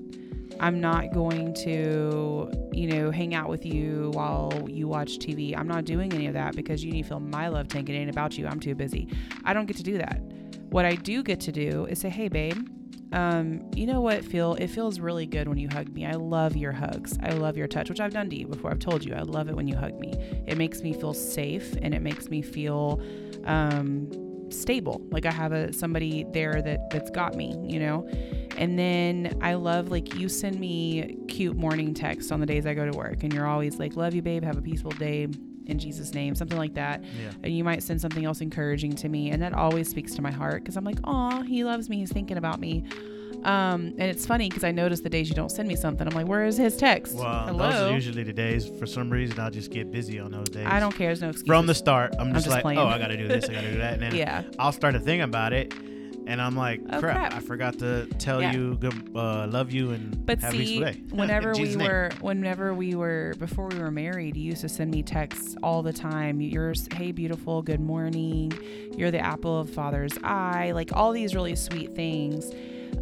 I'm 0.60 0.80
not 0.80 1.12
going 1.12 1.54
to, 1.54 2.50
you 2.72 2.86
know, 2.86 3.10
hang 3.10 3.34
out 3.34 3.48
with 3.48 3.64
you 3.64 4.10
while 4.12 4.66
you 4.68 4.86
watch 4.88 5.18
TV. 5.18 5.56
I'm 5.56 5.66
not 5.66 5.84
doing 5.84 6.12
any 6.12 6.26
of 6.26 6.34
that 6.34 6.54
because 6.54 6.84
you 6.84 6.92
need 6.92 7.02
to 7.02 7.08
fill 7.08 7.20
my 7.20 7.48
love 7.48 7.68
tank. 7.68 7.88
It 7.88 7.94
ain't 7.94 8.10
about 8.10 8.36
you. 8.36 8.46
I'm 8.46 8.60
too 8.60 8.74
busy. 8.74 9.08
I 9.44 9.54
don't 9.54 9.66
get 9.66 9.76
to 9.78 9.82
do 9.82 9.98
that. 9.98 10.20
What 10.68 10.84
I 10.84 10.94
do 10.94 11.22
get 11.22 11.40
to 11.40 11.52
do 11.52 11.86
is 11.86 11.98
say, 11.98 12.10
hey, 12.10 12.28
babe, 12.28 12.68
um, 13.12 13.68
you 13.74 13.86
know 13.86 14.00
what 14.00 14.24
feel 14.24 14.54
it 14.54 14.68
feels 14.68 15.00
really 15.00 15.26
good 15.26 15.48
when 15.48 15.58
you 15.58 15.68
hug 15.68 15.88
me. 15.92 16.06
I 16.06 16.12
love 16.12 16.56
your 16.56 16.72
hugs. 16.72 17.18
I 17.22 17.30
love 17.30 17.56
your 17.56 17.66
touch, 17.66 17.88
which 17.88 18.00
I've 18.00 18.12
done 18.12 18.30
to 18.30 18.36
you 18.36 18.46
before. 18.46 18.70
I've 18.70 18.78
told 18.78 19.04
you 19.04 19.14
I 19.14 19.22
love 19.22 19.48
it 19.48 19.56
when 19.56 19.66
you 19.66 19.76
hug 19.76 19.98
me. 19.98 20.12
It 20.46 20.56
makes 20.56 20.82
me 20.82 20.92
feel 20.92 21.14
safe 21.14 21.74
and 21.82 21.94
it 21.94 22.02
makes 22.02 22.28
me 22.28 22.40
feel 22.40 23.00
um, 23.44 24.10
stable. 24.52 25.00
Like 25.10 25.26
I 25.26 25.32
have 25.32 25.52
a 25.52 25.72
somebody 25.72 26.24
there 26.32 26.62
that 26.62 26.90
that's 26.90 27.10
got 27.10 27.34
me, 27.34 27.56
you 27.62 27.80
know. 27.80 28.08
And 28.56 28.78
then 28.78 29.38
I 29.40 29.54
love 29.54 29.88
like 29.88 30.14
you 30.14 30.28
send 30.28 30.60
me 30.60 31.16
cute 31.28 31.56
morning 31.56 31.94
texts 31.94 32.30
on 32.30 32.40
the 32.40 32.46
days 32.46 32.66
I 32.66 32.74
go 32.74 32.88
to 32.88 32.96
work, 32.96 33.22
and 33.22 33.32
you're 33.32 33.46
always 33.46 33.78
like, 33.78 33.96
"Love 33.96 34.14
you, 34.14 34.22
babe. 34.22 34.44
Have 34.44 34.58
a 34.58 34.62
peaceful 34.62 34.92
day." 34.92 35.28
In 35.70 35.78
Jesus' 35.78 36.12
name, 36.12 36.34
something 36.34 36.58
like 36.58 36.74
that. 36.74 37.02
Yeah. 37.02 37.30
And 37.42 37.56
you 37.56 37.64
might 37.64 37.82
send 37.82 38.00
something 38.00 38.24
else 38.24 38.40
encouraging 38.40 38.94
to 38.96 39.08
me, 39.08 39.30
and 39.30 39.40
that 39.42 39.52
always 39.54 39.88
speaks 39.88 40.14
to 40.16 40.22
my 40.22 40.30
heart 40.30 40.62
because 40.62 40.76
I'm 40.76 40.84
like, 40.84 40.98
"Oh, 41.04 41.42
he 41.42 41.64
loves 41.64 41.88
me. 41.88 41.98
He's 41.98 42.12
thinking 42.12 42.36
about 42.36 42.60
me." 42.60 42.84
Um, 43.44 43.94
and 43.96 44.02
it's 44.02 44.26
funny 44.26 44.48
because 44.50 44.64
I 44.64 44.70
notice 44.70 45.00
the 45.00 45.08
days 45.08 45.30
you 45.30 45.34
don't 45.34 45.48
send 45.50 45.66
me 45.66 45.74
something, 45.76 46.06
I'm 46.06 46.14
like, 46.14 46.26
"Where 46.26 46.44
is 46.44 46.58
his 46.58 46.76
text?" 46.76 47.14
Well, 47.14 47.46
Hello. 47.46 47.70
those 47.70 47.82
are 47.82 47.94
usually 47.94 48.22
the 48.22 48.32
days. 48.34 48.68
For 48.68 48.86
some 48.86 49.08
reason, 49.08 49.40
I'll 49.40 49.50
just 49.50 49.70
get 49.70 49.90
busy 49.90 50.18
on 50.18 50.30
those 50.30 50.48
days. 50.48 50.66
I 50.66 50.78
don't 50.80 50.94
care. 50.94 51.06
There's 51.08 51.22
no 51.22 51.30
excuse. 51.30 51.46
From 51.46 51.66
the 51.66 51.74
start, 51.74 52.14
I'm 52.18 52.32
just, 52.34 52.44
just 52.44 52.54
like, 52.54 52.62
playing. 52.62 52.78
oh, 52.78 52.86
I 52.86 52.98
got 52.98 53.08
to 53.08 53.16
do 53.16 53.28
this, 53.28 53.48
I 53.48 53.52
got 53.54 53.62
to 53.62 53.72
do 53.72 53.78
that, 53.78 53.94
and 53.94 54.02
then 54.02 54.14
yeah, 54.16 54.42
I'll 54.58 54.72
start 54.72 54.92
to 54.94 55.00
think 55.00 55.22
about 55.22 55.52
it, 55.52 55.72
and 56.30 56.40
I'm 56.40 56.54
like, 56.56 56.80
Oh, 56.90 57.00
crap, 57.00 57.16
crap. 57.30 57.34
I 57.34 57.40
forgot 57.40 57.78
to 57.80 58.06
tell 58.18 58.40
Yeah. 58.40 58.52
you, 58.52 58.76
good, 58.76 58.94
uh, 59.16 59.46
love 59.48 59.72
you, 59.72 59.90
and 59.90 60.24
But 60.24 60.38
have 60.40 60.52
see, 60.52 60.80
whenever 61.10 61.52
we 61.54 61.74
name. 61.74 61.78
were, 61.86 62.10
whenever 62.20 62.72
we 62.72 62.94
were, 62.94 63.34
before 63.38 63.66
we 63.68 63.78
were 63.78 63.90
married, 63.90 64.36
you 64.36 64.44
used 64.44 64.60
to 64.60 64.68
send 64.68 64.92
me 64.92 65.02
texts 65.02 65.56
all 65.62 65.82
the 65.82 65.92
time. 65.92 66.40
You're, 66.40 66.72
hey, 66.94 67.10
beautiful, 67.12 67.62
good 67.62 67.80
morning. 67.80 68.52
You're 68.96 69.10
the 69.10 69.18
apple 69.18 69.58
of 69.60 69.70
Father's 69.70 70.16
eye. 70.22 70.70
Like 70.72 70.90
all 70.94 71.12
these 71.12 71.34
really 71.34 71.56
sweet 71.56 71.94
things. 71.96 72.50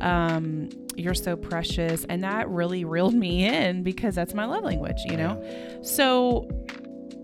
Um, 0.00 0.70
you're 0.96 1.14
so 1.14 1.36
precious, 1.36 2.04
and 2.08 2.24
that 2.24 2.48
really 2.48 2.84
reeled 2.94 3.14
me 3.14 3.44
in 3.46 3.82
because 3.82 4.14
that's 4.14 4.32
my 4.34 4.46
love 4.46 4.64
language, 4.64 4.98
you 5.06 5.16
know. 5.16 5.42
So, 5.82 6.48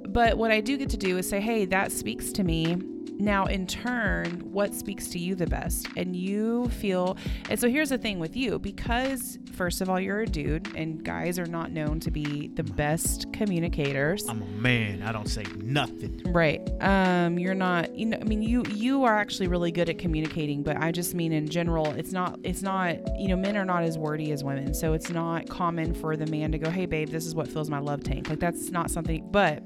but 0.09 0.37
what 0.39 0.51
I 0.51 0.61
do 0.61 0.77
get 0.77 0.91
to 0.91 0.97
do 0.97 1.17
is 1.19 1.29
say, 1.29 1.41
hey, 1.41 1.65
that 1.67 1.93
speaks 1.93 2.31
to 2.33 2.45
me. 2.45 2.77
Now, 3.19 3.47
in 3.47 3.67
turn, 3.67 4.41
what 4.53 4.75
speaks 4.75 5.09
to 5.09 5.19
you 5.19 5.35
the 5.35 5.47
best? 5.47 5.87
And 5.97 6.17
you 6.17 6.69
feel, 6.69 7.17
and 7.49 7.59
so 7.59 7.69
here's 7.69 7.91
the 7.91 7.99
thing 7.99 8.19
with 8.19 8.37
you 8.37 8.59
because, 8.59 9.39
first 9.53 9.81
of 9.81 9.89
all, 9.89 10.01
you're 10.01 10.23
a 10.23 10.27
dude, 10.27 10.75
and 10.75 11.05
guys 11.05 11.39
are 11.39 11.47
not 11.47 11.71
known 11.71 12.01
to 12.01 12.11
be 12.11 12.49
the 12.49 12.65
best 12.65 13.33
communicators. 13.33 14.29
I'm 14.29 14.43
a 14.43 14.47
man. 14.47 15.03
I 15.03 15.13
don't 15.13 15.29
say 15.29 15.45
nothing. 15.59 16.23
Right. 16.27 16.61
Um, 16.81 17.39
you're 17.39 17.55
not, 17.55 17.95
you 17.95 18.07
know, 18.07 18.19
I 18.21 18.25
mean, 18.25 18.43
you, 18.43 18.65
you 18.71 19.05
are 19.05 19.17
actually 19.17 19.47
really 19.47 19.71
good 19.71 19.89
at 19.89 19.99
communicating, 19.99 20.63
but 20.65 20.77
I 20.77 20.91
just 20.91 21.15
mean 21.15 21.33
in 21.33 21.49
general, 21.49 21.93
it's 21.93 22.13
not, 22.13 22.41
it's 22.43 22.63
not, 22.63 22.97
you 23.19 23.29
know, 23.29 23.37
men 23.37 23.57
are 23.57 23.65
not 23.65 23.85
as 23.85 23.97
wordy 23.97 24.33
as 24.33 24.43
women. 24.43 24.75
So 24.75 24.93
it's 24.93 25.11
not 25.11 25.49
common 25.49 25.95
for 25.95 26.17
the 26.17 26.27
man 26.27 26.51
to 26.53 26.59
go, 26.59 26.69
Hey 26.69 26.87
babe, 26.87 27.11
this 27.11 27.27
is 27.27 27.35
what 27.35 27.47
fills 27.47 27.71
my 27.71 27.79
love 27.79 28.03
tank. 28.03 28.29
Like 28.29 28.41
that's 28.41 28.71
not 28.71 28.91
something, 28.91 29.27
but 29.31 29.63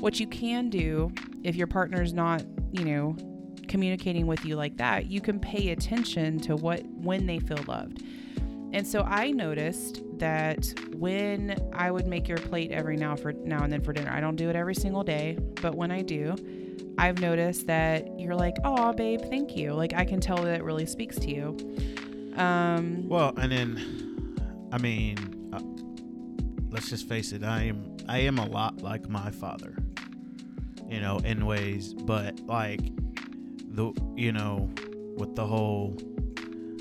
what 0.00 0.20
you 0.20 0.26
can 0.26 0.70
do 0.70 1.10
if 1.42 1.56
your 1.56 1.66
partner's 1.66 2.12
not, 2.12 2.44
you 2.78 2.84
know, 2.84 3.16
communicating 3.68 4.26
with 4.26 4.44
you 4.44 4.56
like 4.56 4.76
that, 4.76 5.10
you 5.10 5.20
can 5.20 5.40
pay 5.40 5.70
attention 5.70 6.38
to 6.40 6.56
what 6.56 6.84
when 6.86 7.26
they 7.26 7.38
feel 7.38 7.62
loved. 7.66 8.02
And 8.72 8.86
so 8.86 9.02
I 9.02 9.30
noticed 9.30 10.02
that 10.18 10.66
when 10.94 11.56
I 11.72 11.90
would 11.90 12.06
make 12.06 12.28
your 12.28 12.38
plate 12.38 12.72
every 12.72 12.96
now 12.96 13.16
for 13.16 13.32
now 13.32 13.62
and 13.62 13.72
then 13.72 13.80
for 13.80 13.92
dinner, 13.92 14.10
I 14.10 14.20
don't 14.20 14.36
do 14.36 14.50
it 14.50 14.56
every 14.56 14.74
single 14.74 15.02
day, 15.02 15.38
but 15.62 15.74
when 15.74 15.90
I 15.90 16.02
do, 16.02 16.34
I've 16.98 17.20
noticed 17.20 17.66
that 17.66 18.18
you're 18.18 18.34
like, 18.34 18.56
"Oh, 18.64 18.92
babe, 18.92 19.20
thank 19.30 19.56
you." 19.56 19.72
Like 19.72 19.94
I 19.94 20.04
can 20.04 20.20
tell 20.20 20.36
that 20.42 20.56
it 20.56 20.64
really 20.64 20.86
speaks 20.86 21.16
to 21.16 21.30
you. 21.34 21.56
Um, 22.36 23.08
Well, 23.08 23.34
and 23.36 23.52
then, 23.52 24.38
I 24.72 24.78
mean, 24.78 25.50
uh, 25.52 25.60
let's 26.70 26.88
just 26.88 27.08
face 27.08 27.32
it. 27.32 27.42
I 27.44 27.64
am 27.64 27.96
I 28.08 28.18
am 28.20 28.38
a 28.38 28.46
lot 28.46 28.82
like 28.82 29.08
my 29.08 29.30
father, 29.30 29.76
you 30.88 31.00
know, 31.00 31.18
in 31.18 31.46
ways, 31.46 31.94
but 31.94 32.40
like 32.40 32.80
the 33.74 33.92
you 34.16 34.32
know, 34.32 34.70
with 35.16 35.34
the 35.34 35.46
whole 35.46 35.96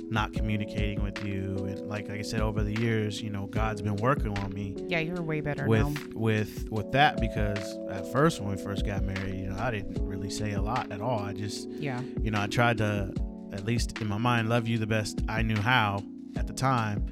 not 0.09 0.33
communicating 0.33 1.03
with 1.03 1.25
you, 1.25 1.65
and 1.67 1.87
like 1.89 2.07
like 2.07 2.19
I 2.19 2.21
said 2.21 2.41
over 2.41 2.63
the 2.63 2.79
years, 2.79 3.21
you 3.21 3.29
know, 3.29 3.47
God's 3.47 3.81
been 3.81 3.95
working 3.97 4.37
on 4.37 4.53
me 4.53 4.75
yeah, 4.87 4.99
you're 4.99 5.21
way 5.21 5.41
better 5.41 5.63
now. 5.67 5.87
with 5.89 6.13
with 6.13 6.71
with 6.71 6.91
that 6.91 7.19
because 7.19 7.77
at 7.89 8.09
first 8.11 8.39
when 8.39 8.55
we 8.55 8.61
first 8.61 8.85
got 8.85 9.03
married, 9.03 9.35
you 9.35 9.47
know, 9.49 9.57
I 9.57 9.71
didn't 9.71 10.05
really 10.05 10.29
say 10.29 10.53
a 10.53 10.61
lot 10.61 10.91
at 10.91 11.01
all. 11.01 11.19
I 11.19 11.33
just 11.33 11.69
Yeah, 11.69 12.01
you 12.21 12.31
know, 12.31 12.41
I 12.41 12.47
tried 12.47 12.77
to, 12.77 13.13
at 13.51 13.65
least 13.65 13.99
in 13.99 14.07
my 14.07 14.17
mind, 14.17 14.47
love 14.47 14.67
you 14.67 14.77
the 14.77 14.87
best 14.87 15.21
I 15.27 15.41
knew 15.41 15.57
how 15.57 16.03
at 16.35 16.47
the 16.47 16.53
time, 16.53 17.05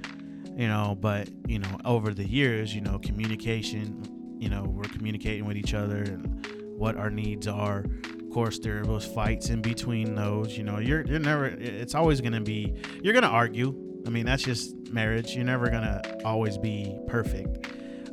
you 0.55 0.67
know, 0.67 0.97
but, 0.99 1.29
you 1.47 1.59
know, 1.59 1.77
over 1.85 2.13
the 2.13 2.27
years, 2.27 2.75
you 2.75 2.81
know, 2.81 2.99
communication, 2.99 4.37
you 4.39 4.49
know, 4.49 4.63
we're 4.63 4.83
communicating 4.83 5.45
with 5.45 5.57
each 5.57 5.73
other 5.73 5.97
and 6.03 6.45
what 6.77 6.97
our 6.97 7.09
needs 7.09 7.47
are. 7.47 7.85
Of 8.03 8.29
course, 8.31 8.59
there 8.59 8.79
are 8.81 8.85
those 8.85 9.05
fights 9.05 9.49
in 9.49 9.61
between 9.61 10.15
those, 10.15 10.57
you 10.57 10.63
know, 10.63 10.79
you're, 10.79 11.05
you're 11.05 11.19
never, 11.19 11.45
it's 11.45 11.93
always 11.95 12.19
going 12.21 12.33
to 12.33 12.41
be, 12.41 12.73
you're 13.01 13.13
going 13.13 13.23
to 13.23 13.29
argue. 13.29 13.79
I 14.05 14.09
mean, 14.09 14.25
that's 14.25 14.43
just 14.43 14.75
marriage. 14.91 15.35
You're 15.35 15.45
never 15.45 15.69
going 15.69 15.83
to 15.83 16.21
always 16.25 16.57
be 16.57 16.97
perfect. 17.07 17.67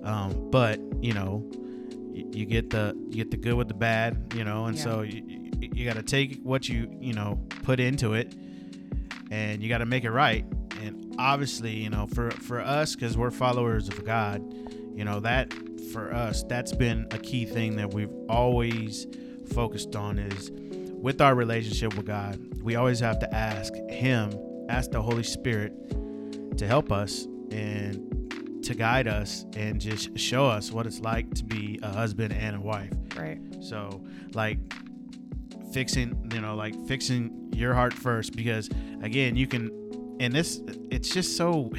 Um, 0.04 0.50
but, 0.50 0.78
you 1.00 1.12
know, 1.14 1.42
y- 1.52 2.24
you 2.32 2.44
get 2.46 2.70
the 2.70 2.94
you 3.08 3.16
get 3.16 3.30
the 3.30 3.36
good 3.36 3.54
with 3.54 3.68
the 3.68 3.74
bad, 3.74 4.32
you 4.36 4.44
know, 4.44 4.66
and 4.66 4.76
Yeah. 4.76 4.82
so 4.84 5.00
you, 5.02 5.22
you, 5.26 5.70
you 5.74 5.84
got 5.86 5.96
to 5.96 6.02
take 6.02 6.40
what 6.42 6.68
you 6.68 6.88
you 7.00 7.12
know 7.12 7.38
put 7.64 7.80
into 7.80 8.14
it, 8.14 8.34
and 9.30 9.62
you 9.62 9.68
got 9.68 9.78
to 9.78 9.86
make 9.86 10.04
it 10.04 10.10
right. 10.10 10.44
And 10.82 11.14
obviously, 11.18 11.72
you 11.72 11.90
know, 11.90 12.06
for 12.06 12.30
for 12.30 12.60
us, 12.60 12.94
because 12.94 13.16
we're 13.16 13.30
followers 13.30 13.88
of 13.88 14.04
God, 14.04 14.42
you 14.94 15.04
know 15.04 15.20
that 15.20 15.52
for 15.92 16.12
us 16.12 16.42
that's 16.44 16.72
been 16.72 17.06
a 17.10 17.18
key 17.18 17.44
thing 17.44 17.76
that 17.76 17.92
we've 17.92 18.12
always 18.28 19.06
focused 19.52 19.96
on 19.96 20.18
is 20.18 20.50
with 21.00 21.20
our 21.20 21.34
relationship 21.34 21.96
with 21.96 22.06
God. 22.06 22.38
We 22.62 22.76
always 22.76 23.00
have 23.00 23.18
to 23.20 23.34
ask 23.34 23.74
Him, 23.88 24.32
ask 24.68 24.90
the 24.90 25.02
Holy 25.02 25.22
Spirit 25.22 25.72
to 26.58 26.66
help 26.66 26.92
us 26.92 27.24
and 27.50 28.62
to 28.64 28.74
guide 28.74 29.08
us 29.08 29.46
and 29.56 29.80
just 29.80 30.16
show 30.18 30.46
us 30.46 30.70
what 30.70 30.86
it's 30.86 31.00
like 31.00 31.32
to 31.34 31.44
be 31.44 31.78
a 31.82 31.92
husband 31.92 32.32
and 32.32 32.56
a 32.56 32.60
wife. 32.60 32.92
right. 33.16 33.38
So, 33.60 34.04
like 34.34 34.58
fixing, 35.72 36.30
you 36.32 36.40
know, 36.40 36.54
like 36.54 36.74
fixing 36.86 37.50
your 37.54 37.74
heart 37.74 37.92
first 37.92 38.36
because 38.36 38.68
again, 39.02 39.36
you 39.36 39.46
can 39.46 39.70
and 40.20 40.34
this 40.34 40.60
it's 40.90 41.08
just 41.08 41.36
so 41.36 41.70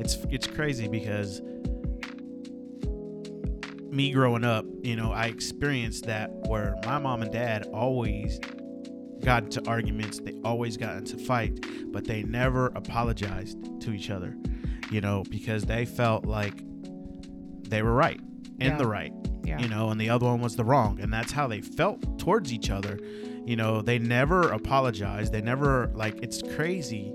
it's 0.00 0.16
it's 0.30 0.46
crazy 0.46 0.88
because 0.88 1.42
me 3.92 4.10
growing 4.10 4.44
up, 4.44 4.64
you 4.82 4.96
know, 4.96 5.12
I 5.12 5.26
experienced 5.26 6.06
that 6.06 6.30
where 6.48 6.74
my 6.84 6.98
mom 6.98 7.22
and 7.22 7.30
dad 7.32 7.66
always 7.72 8.40
got 9.22 9.44
into 9.44 9.62
arguments, 9.68 10.18
they 10.20 10.34
always 10.44 10.76
got 10.76 10.96
into 10.96 11.16
fight, 11.16 11.64
but 11.92 12.04
they 12.04 12.22
never 12.22 12.68
apologized 12.74 13.58
to 13.82 13.92
each 13.92 14.10
other, 14.10 14.36
you 14.90 15.00
know, 15.00 15.22
because 15.30 15.64
they 15.64 15.84
felt 15.84 16.24
like 16.26 16.54
they 17.68 17.82
were 17.82 17.92
right 17.94 18.20
in 18.58 18.72
Yeah. 18.72 18.76
the 18.78 18.86
right 18.86 19.12
Yeah. 19.44 19.58
you 19.60 19.68
know, 19.68 19.90
and 19.90 20.00
the 20.00 20.08
other 20.08 20.26
one 20.26 20.40
was 20.40 20.56
the 20.56 20.64
wrong. 20.64 20.98
And 21.00 21.12
that's 21.12 21.32
how 21.32 21.46
they 21.46 21.60
felt 21.60 22.18
towards 22.18 22.52
each 22.52 22.70
other. 22.70 22.98
You 23.44 23.56
know, 23.56 23.82
they 23.82 23.98
never 23.98 24.50
apologized. 24.52 25.32
They 25.32 25.40
never, 25.42 25.90
like, 25.94 26.22
it's 26.22 26.42
crazy 26.54 27.12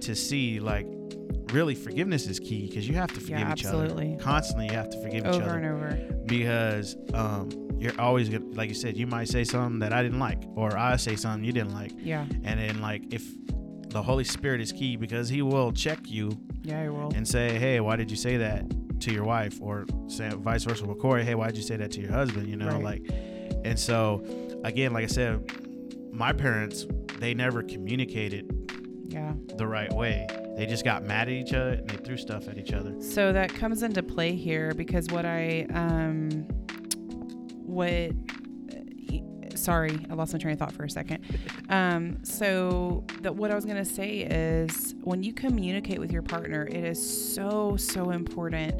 to 0.00 0.14
see, 0.14 0.60
like, 0.60 0.86
really 1.52 1.74
forgiveness 1.74 2.26
is 2.26 2.38
key 2.38 2.66
because 2.68 2.88
you 2.88 2.94
have 2.96 3.08
to 3.12 3.20
forgive 3.20 3.38
Yeah, 3.40 3.52
each 3.52 3.64
absolutely. 3.64 4.14
other. 4.14 4.22
Constantly, 4.22 4.66
you 4.66 4.72
have 4.72 4.90
to 4.90 5.00
forgive 5.02 5.20
each 5.20 5.26
other 5.26 5.42
over 5.44 5.54
and 5.56 5.66
over. 5.66 6.22
because 6.26 6.96
um, 7.14 7.50
you're 7.78 7.98
always 8.00 8.28
gonna, 8.28 8.44
like 8.54 8.68
you 8.68 8.74
said, 8.74 8.96
you 8.96 9.06
might 9.06 9.28
say 9.28 9.44
something 9.44 9.78
that 9.80 9.92
I 9.92 10.02
didn't 10.02 10.18
like, 10.18 10.42
or 10.56 10.76
I 10.76 10.96
say 10.96 11.16
something 11.16 11.44
you 11.44 11.52
didn't 11.52 11.74
like. 11.74 11.92
Yeah. 11.96 12.24
And 12.44 12.60
then, 12.60 12.80
like, 12.80 13.12
if 13.12 13.24
the 13.88 14.02
Holy 14.02 14.24
Spirit 14.24 14.60
is 14.60 14.72
key 14.72 14.96
because 14.96 15.28
He 15.28 15.40
will 15.42 15.72
check 15.72 15.98
you 16.04 16.32
Yeah, 16.62 16.80
I 16.82 16.88
will. 16.90 17.10
and 17.14 17.26
say, 17.26 17.58
"Hey, 17.58 17.80
why 17.80 17.96
did 17.96 18.10
you 18.10 18.16
say 18.16 18.36
that 18.38 18.64
to 19.00 19.12
your 19.12 19.24
wife?" 19.24 19.58
Or 19.62 19.86
say 20.08 20.28
vice 20.30 20.64
versa 20.64 20.84
with 20.86 20.98
Corey, 20.98 21.24
"Hey, 21.24 21.34
why 21.34 21.46
did 21.46 21.56
you 21.56 21.62
say 21.62 21.76
that 21.76 21.90
to 21.92 22.00
your 22.00 22.12
husband?" 22.12 22.48
You 22.48 22.56
know, 22.56 22.68
Right. 22.80 22.84
like, 23.02 23.10
and 23.64 23.78
so 23.78 24.22
again, 24.64 24.92
like 24.92 25.04
I 25.04 25.08
said, 25.08 25.40
my 26.12 26.32
parents 26.32 26.86
they 27.20 27.32
never 27.34 27.62
communicated 27.62 28.48
yeah. 29.08 29.32
the 29.56 29.66
right 29.66 29.92
way. 29.92 30.26
They 30.58 30.66
just 30.66 30.84
got 30.84 31.04
mad 31.04 31.28
at 31.28 31.34
each 31.34 31.52
other 31.52 31.74
and 31.74 31.88
they 31.88 31.98
threw 31.98 32.16
stuff 32.16 32.48
at 32.48 32.58
each 32.58 32.72
other. 32.72 33.00
So 33.00 33.32
that 33.32 33.54
comes 33.54 33.84
into 33.84 34.02
play 34.02 34.34
here 34.34 34.74
because 34.74 35.06
what 35.06 35.24
I 35.24 35.66
um 35.72 36.30
what 37.64 38.10
sorry, 39.54 40.04
I 40.10 40.14
lost 40.14 40.32
my 40.32 40.38
train 40.40 40.54
of 40.54 40.58
thought 40.58 40.72
for 40.72 40.82
a 40.84 40.90
second. 40.90 41.24
Um 41.70 42.24
so 42.24 43.04
that 43.20 43.36
what 43.36 43.50
I 43.50 43.54
was 43.54 43.66
going 43.66 43.76
to 43.76 43.84
say 43.84 44.20
is 44.20 44.94
when 45.02 45.22
you 45.22 45.34
communicate 45.34 46.00
with 46.00 46.10
your 46.10 46.22
partner, 46.22 46.66
it 46.66 46.82
is 46.82 47.34
so 47.34 47.76
so 47.76 48.10
important 48.10 48.74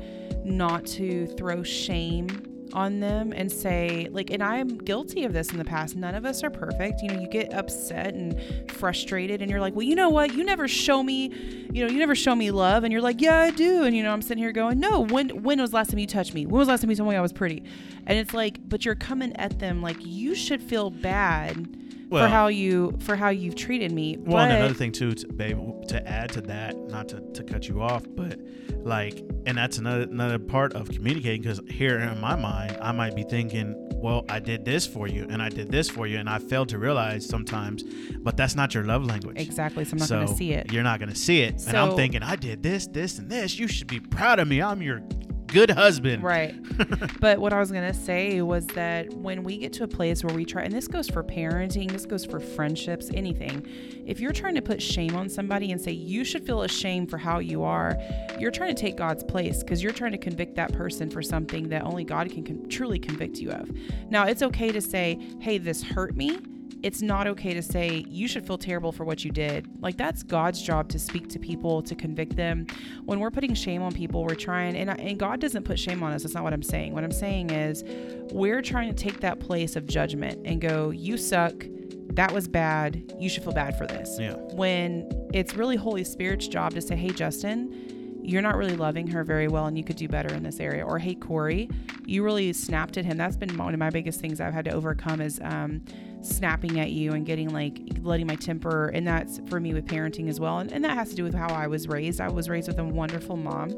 not 0.44 0.86
to 0.86 1.26
throw 1.36 1.62
shame 1.62 2.28
on 2.72 3.00
them 3.00 3.33
and 3.33 3.50
say 3.50 4.09
like 4.11 4.31
and 4.31 4.42
I'm 4.42 4.78
guilty 4.78 5.24
of 5.24 5.33
this 5.33 5.50
in 5.50 5.59
the 5.59 5.64
past. 5.64 5.96
None 5.96 6.14
of 6.14 6.24
us 6.24 6.42
are 6.42 6.50
perfect. 6.50 7.02
You 7.02 7.09
know, 7.09 7.20
you 7.20 7.28
get 7.28 7.52
upset 7.52 8.14
and 8.14 8.40
frustrated 8.72 9.42
and 9.42 9.50
you're 9.50 9.61
like, 9.61 9.74
"Well, 9.74 9.85
you 9.85 9.94
know 9.94 10.11
what? 10.11 10.35
You 10.35 10.44
never 10.44 10.68
show 10.68 11.02
me, 11.02 11.33
you 11.72 11.85
know, 11.85 11.90
you 11.90 11.98
never 11.98 12.14
show 12.14 12.35
me 12.35 12.50
love." 12.50 12.85
And 12.85 12.92
you're 12.92 13.02
like, 13.02 13.20
"Yeah, 13.20 13.40
I 13.40 13.50
do." 13.50 13.85
And 13.85 13.96
you 13.96 14.02
know, 14.02 14.12
I'm 14.12 14.22
sitting 14.22 14.42
here 14.42 14.52
going, 14.52 14.81
"No, 14.81 15.00
when 15.00 15.42
when 15.42 15.61
was 15.61 15.70
the 15.70 15.76
last 15.76 15.90
time 15.90 15.98
you 15.98 16.07
touched 16.07 16.35
me? 16.35 16.46
When 16.46 16.59
was 16.59 16.68
the 16.68 16.72
last 16.72 16.81
time 16.83 16.90
you 16.90 16.96
told 16.96 17.11
me 17.11 17.16
I 17.16 17.20
was 17.20 17.33
pretty?" 17.33 17.62
And 18.07 18.18
it's 18.18 18.35
like, 18.35 18.68
but 18.68 18.85
you're 18.85 18.94
coming 18.94 19.35
at 19.37 19.59
them 19.59 19.83
like 19.83 19.96
you 20.00 20.35
should 20.35 20.62
feel 20.62 20.90
bad 20.90 21.77
Well- 22.11 22.24
for 22.24 22.29
how 22.29 22.48
you 22.48 22.96
for 23.01 23.16
how 23.16 23.29
you've 23.29 23.55
treated 23.55 23.92
me. 23.92 24.16
Well, 24.18 24.38
and 24.38 24.53
another 24.53 24.74
thing 24.74 24.92
too, 24.92 25.12
to, 25.12 25.29
babe, 25.29 25.59
to 25.88 26.09
add 26.09 26.31
to 26.33 26.40
that, 26.42 26.77
not 26.88 27.09
to, 27.11 27.20
to 27.35 27.42
cut 27.44 27.68
you 27.68 27.83
off, 27.83 28.05
but 28.09 28.38
like, 28.79 29.22
and 29.46 29.59
that's 29.59 29.79
another 29.79 30.03
another 30.03 30.38
part 30.38 30.72
of 30.74 30.88
communicating 30.88 31.42
because 31.42 31.61
here 31.68 31.98
in 31.98 32.18
my 32.20 32.35
mind, 32.35 32.79
I 32.81 32.92
might 32.92 33.14
be 33.14 33.24
thinking, 33.24 33.74
well, 33.94 34.24
I 34.29 34.38
did 34.38 34.64
this 34.64 34.87
for 34.87 35.07
you, 35.07 35.27
and 35.29 35.42
I 35.42 35.48
did 35.51 35.70
this 35.70 35.90
for 35.90 36.07
you, 36.07 36.18
and 36.18 36.31
I 36.31 36.38
failed 36.38 36.70
to 36.70 36.79
realize 36.79 37.27
sometimes, 37.27 37.83
but 38.20 38.37
that's 38.37 38.55
not 38.55 38.74
your 38.74 38.85
love 38.85 39.05
language. 39.05 39.37
Exactly. 39.38 39.85
So 39.85 39.92
I'm 39.92 39.98
not 39.98 40.09
so 40.09 40.16
going 40.16 40.29
to 40.29 40.35
see 40.35 40.53
it. 40.53 40.72
You're 40.72 40.85
not 40.85 41.01
gonna 41.01 41.14
see 41.14 41.42
it, 41.42 41.62
and 41.66 41.77
I'm 41.77 41.94
thinking, 41.94 42.22
I 42.22 42.37
did 42.37 42.62
this, 42.62 42.87
this, 42.87 43.18
and 43.18 43.31
this. 43.31 43.59
You 43.59 43.68
should 43.68 43.88
be 43.88 44.01
proud 44.01 44.38
of 44.38 44.48
me. 44.48 44.62
I'm 44.62 44.81
your 44.81 45.03
good 45.48 45.70
husband. 45.70 46.22
Right. 46.22 46.54
but 47.20 47.38
what 47.38 47.52
I 47.52 47.58
was 47.58 47.70
going 47.72 47.90
to 47.90 47.98
say 47.98 48.42
was 48.42 48.66
that 48.68 49.12
when 49.14 49.42
we 49.42 49.58
get 49.58 49.72
to 49.74 49.84
a 49.84 49.88
place 49.88 50.22
where 50.22 50.34
we 50.34 50.44
try, 50.44 50.62
and 50.62 50.72
this 50.72 50.88
goes 50.88 51.08
for 51.08 51.24
parenting, 51.24 51.90
this 51.90 52.06
goes 52.06 52.24
for 52.24 52.38
friendships, 52.38 53.11
anything, 53.14 53.66
if 54.06 54.20
you're 54.20 54.32
trying 54.32 54.54
to 54.54 54.62
put 54.62 54.80
shame 54.80 55.16
on 55.16 55.28
somebody 55.28 55.72
and 55.72 55.80
say 55.80 55.92
you 55.92 56.24
should 56.24 56.46
feel 56.46 56.62
ashamed 56.62 57.11
for 57.11 57.18
how 57.18 57.38
you 57.38 57.64
are, 57.64 57.96
you're 58.38 58.50
trying 58.50 58.74
to 58.74 58.80
take 58.80 58.96
God's 58.96 59.24
place 59.24 59.62
because 59.62 59.82
you're 59.82 59.92
trying 59.92 60.12
to 60.12 60.18
convict 60.18 60.54
that 60.56 60.72
person 60.72 61.11
for 61.11 61.22
something 61.22 61.68
that 61.68 61.82
only 61.82 62.04
God 62.04 62.30
can 62.30 62.44
con- 62.44 62.68
truly 62.68 62.98
convict 62.98 63.38
you 63.38 63.50
of. 63.50 63.70
Now, 64.11 64.24
it's 64.24 64.42
okay 64.42 64.70
to 64.72 64.80
say, 64.80 65.18
hey, 65.40 65.58
this 65.58 65.82
hurt 65.82 66.16
me. 66.16 66.38
It's 66.83 67.02
not 67.02 67.26
okay 67.26 67.54
to 67.54 67.62
say 67.62 68.04
you 68.09 68.28
should 68.28 68.46
feel 68.46 68.59
terrible 68.59 68.92
for 68.92 69.04
what 69.04 69.24
you 69.24 69.31
did. 69.31 69.66
Like 69.81 69.96
that's 69.96 70.22
God's 70.22 70.62
job 70.62 70.88
to 70.90 70.98
speak 70.98 71.28
to 71.31 71.38
people, 71.38 71.83
to 71.83 71.94
convict 71.94 72.37
them. 72.37 72.66
When 73.04 73.20
we're 73.20 73.31
putting 73.31 73.54
shame 73.54 73.83
on 73.83 73.92
people, 73.92 74.24
we're 74.24 74.35
trying 74.35 74.76
and 74.76 74.88
and 74.90 75.18
God 75.18 75.40
doesn't 75.40 75.64
put 75.64 75.78
shame 75.78 76.02
on 76.02 76.12
us. 76.12 76.22
That's 76.22 76.35
not 76.35 76.44
what 76.44 76.52
I'm 76.52 76.62
saying. 76.62 76.94
What 76.94 77.04
I'm 77.04 77.12
saying 77.12 77.50
is 77.50 77.85
we're 78.33 78.62
trying 78.62 78.94
to 78.94 79.02
take 79.02 79.20
that 79.20 79.40
place 79.40 79.76
of 79.76 79.87
judgment 79.87 80.46
and 80.46 80.61
go, 80.61 80.90
"You 80.90 81.16
suck. 81.16 81.64
That 82.11 82.33
was 82.33 82.48
bad. 82.48 83.12
You 83.18 83.28
should 83.28 83.44
feel 83.44 83.52
bad 83.52 83.76
for 83.76 83.87
this." 83.87 84.18
Yeah. 84.20 84.35
When 84.52 85.11
it's 85.35 85.54
really 85.54 85.76
Holy 85.76 86.04
Spirit's 86.04 86.48
job 86.48 86.74
to 86.74 86.81
say, 86.81 86.96
"Hey, 86.96 87.11
Justin, 87.11 87.88
you're 88.28 88.42
not 88.42 88.56
really 88.56 88.76
loving 88.76 89.06
her 89.06 89.24
very 89.24 89.48
well 89.48 89.66
and 89.66 89.78
you 89.78 89.82
could 89.82 89.96
do 89.96 90.06
better 90.06 90.34
in 90.34 90.42
this 90.42 90.60
area. 90.60 90.84
Or 90.84 90.98
hey 90.98 91.14
corey 91.14 91.68
you 92.04 92.22
really 92.24 92.52
snapped 92.52 92.96
at 92.96 93.04
him. 93.04 93.16
That's 93.16 93.36
been 93.36 93.56
one 93.56 93.74
of 93.74 93.80
my 93.80 93.90
biggest 93.90 94.20
things 94.20 94.40
i've 94.40 94.54
had 94.54 94.64
to 94.66 94.72
overcome 94.72 95.20
is 95.20 95.40
um, 95.42 95.82
snapping 96.20 96.78
at 96.78 96.90
you 96.90 97.12
and 97.12 97.24
getting 97.24 97.48
like 97.50 97.80
letting 98.02 98.26
my 98.26 98.34
temper 98.34 98.88
and 98.88 99.06
that's 99.06 99.40
for 99.48 99.60
me 99.60 99.72
with 99.72 99.86
parenting 99.86 100.28
as 100.28 100.38
well. 100.38 100.58
And, 100.58 100.72
and 100.72 100.84
that 100.84 100.96
has 100.96 101.10
to 101.10 101.16
do 101.16 101.24
with 101.24 101.34
how 101.34 101.52
i 101.54 101.66
was 101.66 101.88
raised. 101.88 102.20
I 102.20 102.28
was 102.28 102.48
raised 102.48 102.68
with 102.68 102.78
a 102.78 102.84
wonderful 102.84 103.36
mom. 103.36 103.74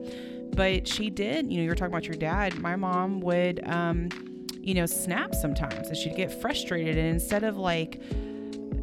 But 0.52 0.88
she 0.88 1.10
did 1.10 1.50
you 1.50 1.58
know 1.58 1.62
you 1.62 1.68
were 1.68 1.76
talking 1.76 1.94
about 1.94 2.06
your 2.06 2.16
dad. 2.16 2.58
My 2.58 2.76
mom 2.76 3.20
would 3.20 3.66
um, 3.68 4.08
you 4.62 4.74
know, 4.74 4.86
snap 4.86 5.34
sometimes 5.34 5.88
and 5.88 5.96
she'd 5.96 6.16
get 6.16 6.30
frustrated. 6.40 6.98
And 6.98 7.06
instead 7.06 7.44
of 7.44 7.56
like, 7.56 8.00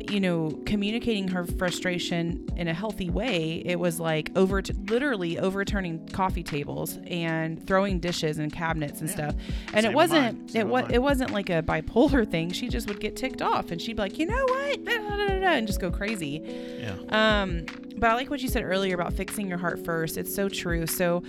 you 0.09 0.19
know, 0.19 0.51
communicating 0.65 1.27
her 1.29 1.45
frustration 1.45 2.45
in 2.55 2.67
a 2.67 2.73
healthy 2.73 3.09
way, 3.09 3.61
it 3.65 3.79
was 3.79 3.99
like 3.99 4.31
over 4.35 4.61
literally 4.89 5.37
overturning 5.39 6.07
coffee 6.09 6.43
tables 6.43 6.97
and 7.07 7.65
throwing 7.67 7.99
dishes 7.99 8.37
and 8.37 8.51
cabinets 8.51 8.99
and 9.01 9.09
Yeah. 9.09 9.15
stuff. 9.15 9.35
And 9.73 9.83
Same 9.83 9.91
it 9.91 9.95
wasn't 9.95 10.55
it 10.55 10.67
was 10.67 10.85
it 10.91 11.01
wasn't 11.01 11.31
like 11.31 11.49
a 11.49 11.61
bipolar 11.61 12.29
thing. 12.29 12.51
She 12.51 12.67
just 12.69 12.87
would 12.87 12.99
get 12.99 13.15
ticked 13.15 13.41
off 13.41 13.71
and 13.71 13.81
she'd 13.81 13.95
be 13.95 14.01
like, 14.01 14.17
you 14.17 14.25
know 14.25 14.45
what, 14.45 14.79
and 14.87 15.67
just 15.67 15.79
go 15.81 15.91
crazy. 15.91 16.41
Yeah. 16.81 17.41
Um, 17.41 17.65
but 17.97 18.09
I 18.09 18.13
like 18.13 18.29
what 18.29 18.41
you 18.41 18.47
said 18.49 18.63
earlier 18.63 18.93
about 18.95 19.13
fixing 19.13 19.47
your 19.47 19.57
heart 19.57 19.83
first. 19.83 20.17
It's 20.17 20.33
so 20.33 20.49
true. 20.49 20.85
So, 20.85 21.23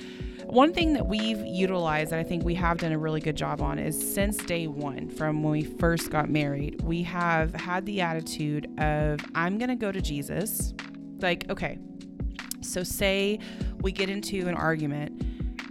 one 0.50 0.72
thing 0.72 0.94
that 0.94 1.06
we've 1.06 1.44
utilized 1.44 2.10
that 2.12 2.18
I 2.18 2.22
think 2.24 2.44
we 2.44 2.54
have 2.54 2.78
done 2.78 2.92
a 2.92 2.98
really 2.98 3.20
good 3.20 3.36
job 3.36 3.60
on 3.60 3.78
is 3.78 4.14
since 4.14 4.36
day 4.38 4.66
one, 4.66 5.08
from 5.08 5.42
when 5.42 5.52
we 5.52 5.62
first 5.64 6.10
got 6.10 6.28
married, 6.30 6.80
we 6.82 7.02
have 7.02 7.54
had 7.54 7.84
the 7.86 8.00
attitude 8.00 8.66
of, 8.80 9.20
I'm 9.34 9.58
going 9.58 9.68
to 9.68 9.76
go 9.76 9.92
to 9.92 10.00
Jesus. 10.00 10.72
Like, 11.20 11.50
okay, 11.50 11.78
so 12.62 12.82
say 12.82 13.38
we 13.82 13.92
get 13.92 14.08
into 14.08 14.48
an 14.48 14.54
argument, 14.54 15.22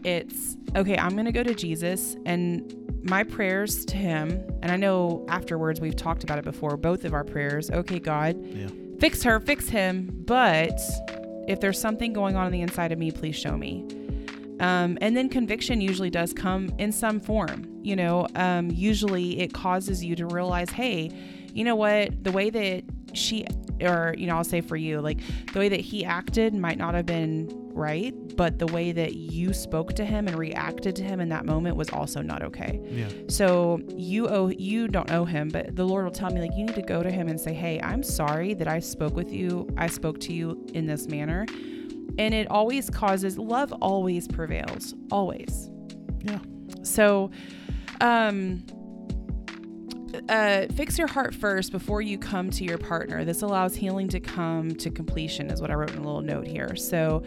it's, 0.06 0.56
okay, 0.76 0.98
I'm 0.98 1.14
going 1.14 1.26
to 1.26 1.32
go 1.32 1.44
to 1.44 1.56
Jesus 1.56 2.16
and 2.26 2.74
my 3.10 3.24
prayers 3.24 3.86
to 3.86 3.96
him, 3.98 4.44
and 4.62 4.72
I 4.72 4.76
know 4.76 5.26
afterwards 5.30 5.80
we've 5.80 5.96
talked 5.96 6.24
about 6.24 6.38
it 6.40 6.44
before, 6.44 6.76
both 6.78 7.06
of 7.06 7.14
our 7.14 7.24
prayers, 7.24 7.72
okay, 7.72 8.00
God, 8.00 8.36
Yeah. 8.46 8.68
fix 9.00 9.24
her, 9.24 9.40
fix 9.40 9.70
him. 9.70 10.24
But 10.26 10.80
if 11.48 11.62
there's 11.62 11.80
something 11.80 12.12
going 12.14 12.36
on 12.36 12.46
in 12.48 12.52
the 12.52 12.62
inside 12.62 12.92
of 12.92 13.00
me, 13.00 13.12
please 13.12 13.36
show 13.36 13.56
me. 13.58 13.86
Um, 14.60 14.98
and 15.02 15.16
then 15.16 15.30
conviction 15.30 15.82
usually 15.82 16.10
does 16.10 16.34
come 16.34 16.70
in 16.78 16.92
some 16.92 17.20
form. 17.20 17.68
You 17.84 17.96
know, 17.96 18.28
um, 18.36 18.70
usually 18.72 19.40
it 19.40 19.54
causes 19.54 20.04
you 20.04 20.16
to 20.16 20.26
realize, 20.26 20.70
hey, 20.70 21.12
you 21.54 21.64
know 21.64 21.76
what? 21.76 22.24
The 22.24 22.32
way 22.32 22.50
that 22.50 22.84
she, 23.14 23.46
or, 23.82 24.14
you 24.18 24.28
know, 24.28 24.38
I'll 24.38 24.44
say 24.44 24.62
for 24.62 24.76
you, 24.76 25.00
like 25.02 25.20
the 25.54 25.60
way 25.60 25.70
that 25.70 25.80
he 25.80 26.06
acted 26.06 26.54
might 26.54 26.78
not 26.78 26.94
have 26.94 27.06
been 27.06 27.50
right, 27.78 28.14
but 28.36 28.60
the 28.60 28.68
way 28.68 28.92
that 28.92 29.14
you 29.14 29.54
spoke 29.54 29.94
to 29.94 30.04
him 30.04 30.28
and 30.28 30.38
reacted 30.38 30.96
to 30.96 31.04
him 31.04 31.20
in 31.20 31.30
that 31.30 31.46
moment 31.46 31.78
was 31.78 31.90
also 31.90 32.22
not 32.22 32.44
okay. 32.44 32.82
Yeah. 32.90 33.08
So 33.30 33.80
you 33.96 34.28
owe 34.28 34.50
you 34.50 34.88
don't 34.88 35.12
owe 35.12 35.26
him, 35.26 35.50
but 35.50 35.76
the 35.76 35.86
Lord 35.86 36.04
will 36.04 36.12
tell 36.12 36.32
me 36.32 36.42
like 36.42 36.52
you 36.56 36.66
need 36.66 36.76
to 36.76 36.82
go 36.82 37.04
to 37.04 37.12
him 37.12 37.28
and 37.28 37.40
say, 37.40 37.54
"Hey, 37.54 37.80
I'm 37.82 38.04
sorry 38.04 38.54
that 38.56 38.68
I 38.68 38.80
spoke 38.80 39.16
with 39.16 39.32
you. 39.32 39.68
I 39.78 39.88
spoke 39.88 40.20
to 40.22 40.34
you 40.34 40.66
in 40.74 40.88
this 40.88 41.08
manner." 41.08 41.46
And 42.18 42.34
it 42.34 42.50
always 42.50 42.90
causes 42.90 43.38
love 43.38 43.72
always 43.82 44.28
prevails, 44.28 44.96
always. 45.12 45.70
Yeah. 46.22 46.40
So 46.84 47.32
um 48.02 48.64
uh, 50.30 50.66
fix 50.74 50.98
your 50.98 51.08
heart 51.08 51.34
first 51.34 51.72
before 51.72 52.02
you 52.02 52.18
come 52.18 52.50
to 52.50 52.64
your 52.64 52.78
partner. 52.78 53.24
This 53.24 53.42
allows 53.42 53.76
healing 53.76 54.08
to 54.10 54.20
come 54.20 54.72
to 54.76 54.90
completion, 54.90 55.50
is 55.50 55.62
what 55.62 55.72
I 55.72 55.76
wrote 55.76 55.92
in 55.92 55.98
a 55.98 56.02
little 56.02 56.22
note 56.22 56.48
here. 56.48 56.76
So, 56.76 57.24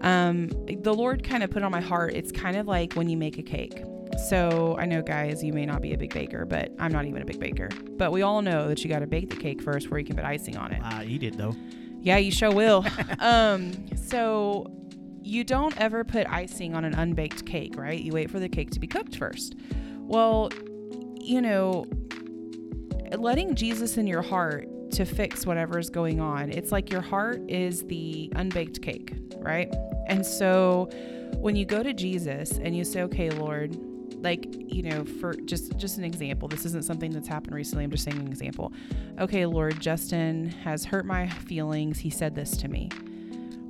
um, 0.00 0.48
the 0.66 0.94
Lord 0.94 1.22
kind 1.22 1.42
of 1.42 1.50
put 1.50 1.62
on 1.62 1.70
my 1.70 1.80
heart. 1.80 2.14
It's 2.14 2.32
kind 2.32 2.56
of 2.56 2.66
like 2.66 2.94
when 2.94 3.08
you 3.08 3.16
make 3.16 3.38
a 3.38 3.42
cake. 3.42 3.82
So 4.28 4.76
I 4.78 4.86
know, 4.86 5.02
guys, 5.02 5.42
you 5.44 5.52
may 5.52 5.66
not 5.66 5.82
be 5.82 5.92
a 5.92 5.98
big 5.98 6.12
baker, 6.12 6.44
but 6.44 6.72
I'm 6.78 6.92
not 6.92 7.04
even 7.04 7.22
a 7.22 7.24
big 7.24 7.38
baker. 7.38 7.68
But 7.96 8.10
we 8.10 8.22
all 8.22 8.42
know 8.42 8.68
that 8.68 8.82
you 8.82 8.90
got 8.90 9.00
to 9.00 9.06
bake 9.06 9.30
the 9.30 9.36
cake 9.36 9.62
first 9.62 9.86
before 9.86 9.98
you 9.98 10.04
can 10.04 10.16
put 10.16 10.24
icing 10.24 10.56
on 10.56 10.72
it. 10.72 10.82
I 10.82 11.04
eat 11.04 11.22
it 11.22 11.36
though. 11.36 11.54
Yeah, 12.02 12.16
you 12.16 12.30
sure 12.30 12.52
will. 12.52 12.84
um, 13.18 13.86
so 13.96 14.66
you 15.22 15.44
don't 15.44 15.76
ever 15.78 16.02
put 16.04 16.26
icing 16.28 16.74
on 16.74 16.84
an 16.84 16.94
unbaked 16.94 17.46
cake, 17.46 17.76
right? 17.76 18.00
You 18.00 18.12
wait 18.12 18.30
for 18.30 18.40
the 18.40 18.48
cake 18.48 18.70
to 18.70 18.80
be 18.80 18.86
cooked 18.86 19.16
first. 19.16 19.54
Well, 19.98 20.50
you 21.16 21.40
know, 21.40 21.86
letting 23.16 23.54
Jesus 23.54 23.96
in 23.96 24.06
your 24.06 24.22
heart 24.22 24.68
to 24.92 25.04
fix 25.04 25.46
whatever's 25.46 25.90
going 25.90 26.20
on. 26.20 26.50
It's 26.50 26.72
like 26.72 26.90
your 26.90 27.00
heart 27.00 27.48
is 27.48 27.84
the 27.84 28.32
unbaked 28.34 28.82
cake, 28.82 29.12
right? 29.36 29.72
And 30.08 30.24
so 30.24 30.88
when 31.36 31.54
you 31.54 31.64
go 31.64 31.82
to 31.82 31.92
Jesus 31.92 32.52
and 32.52 32.76
you 32.76 32.84
say, 32.84 33.02
"Okay, 33.02 33.30
Lord, 33.30 33.76
like, 34.22 34.46
you 34.72 34.82
know, 34.82 35.04
for 35.04 35.34
just 35.34 35.76
just 35.76 35.98
an 35.98 36.04
example, 36.04 36.48
this 36.48 36.64
isn't 36.66 36.84
something 36.84 37.10
that's 37.10 37.28
happened 37.28 37.54
recently. 37.54 37.84
I'm 37.84 37.90
just 37.90 38.04
saying 38.04 38.18
an 38.18 38.28
example. 38.28 38.72
Okay, 39.18 39.46
Lord, 39.46 39.80
Justin 39.80 40.50
has 40.64 40.84
hurt 40.84 41.04
my 41.04 41.28
feelings. 41.28 41.98
He 41.98 42.10
said 42.10 42.34
this 42.34 42.56
to 42.58 42.68
me. 42.68 42.90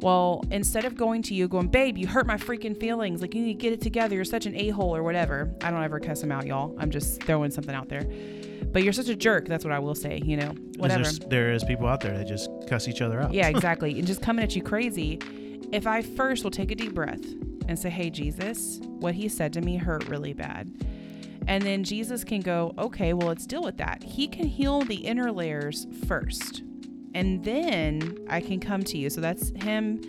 Well, 0.01 0.43
instead 0.51 0.87
of 0.87 0.97
going 0.97 1.23
to 1.25 1.35
you, 1.35 1.47
going, 1.47 1.69
babe, 1.69 1.99
you 1.99 2.07
hurt 2.07 2.27
my 2.27 2.37
freaking 2.37 2.79
feelings. 2.79 3.21
Like, 3.21 3.35
you 3.35 3.43
need 3.43 3.55
to 3.55 3.59
get 3.59 3.73
it 3.75 3.83
together. 3.83 4.15
You're 4.15 4.25
such 4.25 4.47
an 4.47 4.57
a 4.57 4.71
hole 4.71 4.97
or 4.97 5.03
whatever. 5.03 5.55
I 5.63 5.71
don't 5.71 5.83
ever 5.83 6.01
cuss 6.01 6.23
him 6.23 6.33
out, 6.33 6.47
y'all. 6.47 6.75
I'm 6.79 6.91
just 6.91 7.23
throwing 7.23 7.51
something 7.51 7.75
out 7.75 7.91
there. 7.91 8.07
But 8.73 8.83
you're 8.83 8.95
such 8.95 9.09
a 9.09 9.17
jerk. 9.17 9.47
That's 9.47 9.65
what 9.65 9.73
I 9.75 9.79
will 9.79 9.95
say, 9.95 10.23
you 10.25 10.39
know, 10.39 10.55
whatever. 10.79 11.05
There 11.29 11.53
is 11.53 11.65
people 11.65 11.87
out 11.87 12.01
there 12.01 12.17
that 12.17 12.27
just 12.27 12.49
cuss 12.67 12.89
each 12.89 13.03
other 13.03 13.21
out. 13.21 13.35
Yeah, 13.35 13.49
exactly. 13.55 13.99
and 13.99 14.07
just 14.07 14.23
coming 14.23 14.43
at 14.43 14.57
you 14.57 14.63
crazy. 14.63 15.19
If 15.71 15.87
I 15.87 16.01
first 16.01 16.45
will 16.45 16.51
take 16.51 16.71
a 16.71 16.75
deep 16.75 16.95
breath 16.95 17.21
and 17.71 17.79
say, 17.79 17.89
Hey, 17.89 18.11
Jesus, 18.11 18.81
what 18.83 19.15
he 19.15 19.29
said 19.29 19.53
to 19.55 19.61
me 19.61 19.77
hurt 19.77 20.07
really 20.09 20.35
bad. 20.35 20.71
And 21.47 21.63
then 21.63 21.85
Jesus 21.85 22.25
can 22.25 22.41
go, 22.41 22.75
Okay, 22.79 23.13
well, 23.15 23.29
let's 23.29 23.47
deal 23.47 23.63
with 23.63 23.79
that. 23.79 24.03
He 24.03 24.29
can 24.29 24.47
heal 24.47 24.83
the 24.83 24.97
inner 24.97 25.33
layers 25.33 25.87
first. 26.07 26.63
And 27.15 27.43
then 27.45 28.19
I 28.29 28.41
can 28.41 28.61
come 28.61 28.83
to 28.85 28.99
you. 28.99 29.09
So 29.09 29.21
that's 29.21 29.51
him 29.63 30.01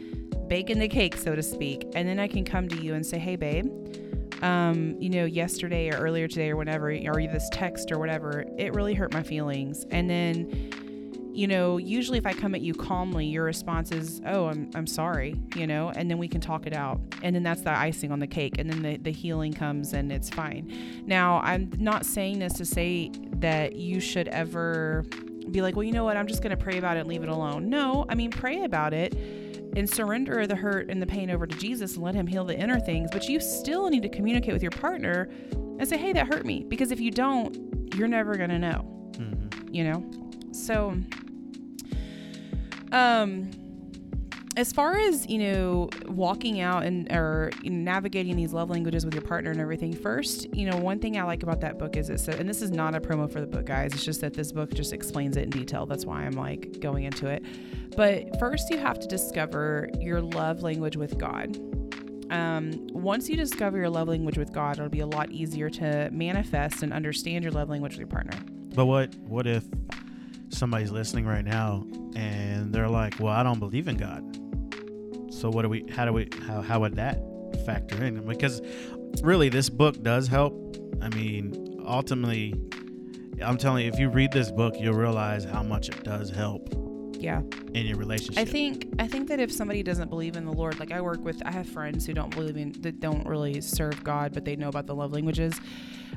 baking 0.48 0.80
the 0.80 0.88
cake, 0.88 1.16
so 1.16 1.36
to 1.36 1.42
speak. 1.42 1.88
And 1.96 2.08
then 2.08 2.20
I 2.20 2.28
can 2.28 2.44
come 2.44 2.68
to 2.70 2.84
you 2.84 2.96
and 2.96 3.06
say, 3.06 3.20
Hey, 3.20 3.36
babe, 3.36 3.72
um, 4.42 4.96
you 5.00 5.10
know, 5.10 5.26
yesterday 5.26 5.90
or 5.92 5.98
earlier 5.98 6.28
today 6.28 6.50
or 6.50 6.58
whatever, 6.58 6.92
or 6.92 7.22
this 7.28 7.48
text 7.52 7.92
or 7.92 8.00
whatever, 8.00 8.44
it 8.58 8.74
really 8.74 8.96
hurt 8.96 9.14
my 9.14 9.24
feelings. 9.24 9.86
And 9.92 10.10
then 10.10 10.72
you 11.34 11.48
know, 11.48 11.78
usually 11.78 12.18
if 12.18 12.26
I 12.26 12.34
come 12.34 12.54
at 12.56 12.62
you 12.62 12.74
calmly, 12.74 13.26
your 13.26 13.44
response 13.46 13.92
is, 13.92 14.22
"Oh, 14.26 14.48
I'm 14.48 14.70
I'm 14.76 14.88
sorry," 14.88 15.36
you 15.56 15.66
know, 15.68 15.90
and 15.96 16.10
then 16.10 16.18
we 16.18 16.28
can 16.28 16.42
talk 16.42 16.68
it 16.68 16.74
out. 16.74 17.00
And 17.24 17.36
then 17.36 17.44
that's 17.44 17.62
the 17.62 17.72
icing 17.78 18.12
on 18.12 18.20
the 18.20 18.28
cake, 18.28 18.56
and 18.60 18.70
then 18.70 18.82
the 18.82 18.98
the 18.98 19.12
healing 19.12 19.54
comes 19.54 19.94
and 19.94 20.12
it's 20.12 20.30
fine. 20.30 20.72
Now, 21.06 21.40
I'm 21.44 21.72
not 21.78 22.06
saying 22.06 22.40
this 22.40 22.54
to 22.54 22.66
say 22.66 23.12
that 23.40 23.76
you 23.76 24.00
should 24.00 24.28
ever 24.30 25.04
be 25.52 25.62
like, 25.62 25.76
"Well, 25.76 25.84
you 25.84 25.92
know 25.92 26.04
what? 26.04 26.18
I'm 26.18 26.28
just 26.28 26.42
going 26.44 26.56
to 26.56 26.62
pray 26.64 26.78
about 26.78 26.98
it 26.98 27.02
and 27.02 27.10
leave 27.10 27.24
it 27.24 27.30
alone." 27.30 27.70
No, 27.70 28.06
I 28.10 28.16
mean, 28.16 28.32
pray 28.32 28.64
about 28.64 28.94
it 28.94 29.14
and 29.76 29.90
surrender 29.90 30.46
the 30.48 30.56
hurt 30.56 30.90
and 30.90 31.02
the 31.02 31.08
pain 31.08 31.30
over 31.32 31.48
to 31.48 31.58
Jesus 31.58 31.96
and 31.96 32.04
let 32.04 32.14
him 32.14 32.28
heal 32.28 32.44
the 32.44 32.58
inner 32.58 32.80
things, 32.80 33.10
but 33.12 33.30
you 33.30 33.40
still 33.40 33.90
need 33.90 34.04
to 34.04 34.10
communicate 34.10 34.52
with 34.54 34.62
your 34.62 34.72
partner 34.72 35.30
and 35.80 35.88
say, 35.88 35.98
"Hey, 35.98 36.12
that 36.14 36.28
hurt 36.28 36.46
me." 36.46 36.66
Because 36.68 36.92
if 36.92 37.00
you 37.00 37.10
don't, 37.10 37.58
you're 37.96 38.08
never 38.10 38.36
going 38.36 38.50
to 38.50 38.60
know 38.60 38.86
Mhm. 39.14 39.74
you 39.74 39.84
know 39.84 40.04
so 40.54 40.94
um 42.92 43.50
as 44.58 44.74
far 44.74 44.98
as 44.98 45.28
you 45.28 45.38
know 45.38 45.90
walking 46.08 46.60
out 46.60 46.84
and 46.84 47.12
or 47.12 47.52
you 47.64 47.70
know, 47.70 47.92
navigating 47.92 48.36
these 48.36 48.54
love 48.54 48.70
languages 48.70 49.06
with 49.06 49.14
your 49.14 49.24
partner 49.24 49.52
and 49.52 49.62
everything 49.62 49.94
first 49.94 50.54
you 50.54 50.70
know 50.70 50.78
one 50.78 51.00
thing 51.00 51.18
i 51.18 51.24
like 51.24 51.42
about 51.44 51.62
that 51.62 51.80
book 51.80 51.96
is 51.96 52.10
it 52.10 52.20
so 52.20 52.32
and 52.34 52.50
this 52.50 52.62
is 52.62 52.70
not 52.72 52.94
a 52.94 53.00
promo 53.00 53.32
for 53.32 53.40
the 53.40 53.48
book 53.48 53.66
guys. 53.66 53.94
It's 53.94 54.04
just 54.04 54.22
that 54.22 54.34
this 54.34 54.52
book 54.52 54.74
just 54.74 54.94
explains 54.94 55.38
it 55.38 55.44
in 55.44 55.50
detail. 55.50 55.86
That's 55.86 56.06
why 56.06 56.24
i'm 56.24 56.34
like 56.34 56.80
going 56.82 57.04
into 57.04 57.28
it. 57.28 57.44
But 57.96 58.40
first 58.40 58.70
you 58.70 58.78
have 58.78 59.00
to 59.00 59.08
discover 59.08 59.90
your 60.00 60.22
love 60.22 60.62
language 60.64 60.98
with 60.98 61.18
god. 61.18 61.58
Um, 62.32 62.88
once 62.94 63.28
you 63.28 63.36
discover 63.36 63.78
your 63.78 63.90
love 63.90 64.08
language 64.08 64.38
with 64.38 64.54
god 64.54 64.78
it'll 64.78 64.90
be 64.90 65.02
a 65.02 65.08
lot 65.08 65.32
easier 65.32 65.70
to 65.70 66.10
manifest 66.12 66.84
and 66.84 66.94
understand 66.94 67.44
your 67.44 67.52
love 67.54 67.70
language 67.70 67.94
with 67.94 68.00
your 68.00 68.08
partner. 68.08 68.38
But 68.76 68.86
what 68.86 69.16
what 69.16 69.48
if 69.48 69.66
somebody's 70.52 70.92
listening 70.92 71.26
right 71.26 71.46
now 71.46 71.86
and 72.16 72.74
they're 72.74 72.90
like, 72.90 73.20
"Well, 73.20 73.34
I 73.34 73.44
don't 73.44 73.60
believe 73.60 73.88
in 73.88 73.98
God." 73.98 74.24
So 75.34 75.50
what 75.50 75.64
do 75.64 75.70
we? 75.70 75.86
How 75.90 76.06
do 76.06 76.14
we? 76.14 76.30
How 76.46 76.62
how 76.62 76.80
would 76.82 76.96
that 76.96 77.22
factor 77.66 78.04
in? 78.04 78.26
Because 78.26 78.62
really, 79.22 79.50
this 79.50 79.70
book 79.70 80.02
does 80.04 80.28
help. 80.28 80.78
I 81.02 81.10
mean, 81.10 81.80
ultimately, 81.86 82.54
I'm 83.44 83.58
telling 83.58 83.86
you, 83.86 83.92
if 83.92 84.00
you 84.00 84.10
read 84.10 84.32
this 84.32 84.52
book, 84.52 84.76
you'll 84.80 84.94
realize 84.94 85.46
how 85.46 85.64
much 85.64 85.90
it 85.90 86.04
does 86.04 86.30
help 86.30 86.70
yeah 87.22 87.42
in 87.74 87.86
your 87.86 87.98
relationship. 87.98 88.42
I 88.42 88.46
think 88.46 88.88
I 89.00 89.08
think 89.08 89.28
that 89.30 89.40
if 89.40 89.52
somebody 89.52 89.84
doesn't 89.84 90.10
believe 90.10 90.36
in 90.36 90.46
the 90.46 90.52
Lord, 90.52 90.80
like 90.80 90.92
I 90.92 91.02
work 91.02 91.24
with, 91.24 91.42
I 91.46 91.52
have 91.52 91.68
friends 91.68 92.06
who 92.06 92.14
don't 92.14 92.34
believe 92.36 92.58
in 92.58 92.74
that 92.82 93.00
don't 93.00 93.26
really 93.26 93.62
serve 93.62 94.04
God, 94.04 94.34
but 94.34 94.44
they 94.46 94.56
know 94.56 94.70
about 94.70 94.88
the 94.88 94.96
love 94.96 95.14
languages. 95.14 95.60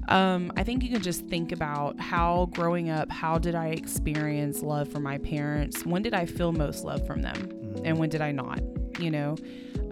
Um, 0.08 0.52
I 0.56 0.64
think 0.64 0.82
you 0.82 0.90
can 0.90 1.02
just 1.02 1.26
think 1.26 1.52
about 1.52 1.98
how 2.00 2.50
growing 2.52 2.90
up, 2.90 3.10
how 3.10 3.38
did 3.38 3.54
I 3.54 3.68
experience 3.68 4.62
love 4.62 4.90
from 4.90 5.02
my 5.02 5.18
parents? 5.18 5.86
When 5.86 6.02
did 6.02 6.14
I 6.14 6.26
feel 6.26 6.52
most 6.52 6.84
love 6.84 7.06
from 7.06 7.22
them, 7.22 7.82
and 7.84 7.98
when 7.98 8.08
did 8.08 8.20
I 8.20 8.32
not? 8.32 8.60
You 8.98 9.10
know, 9.10 9.36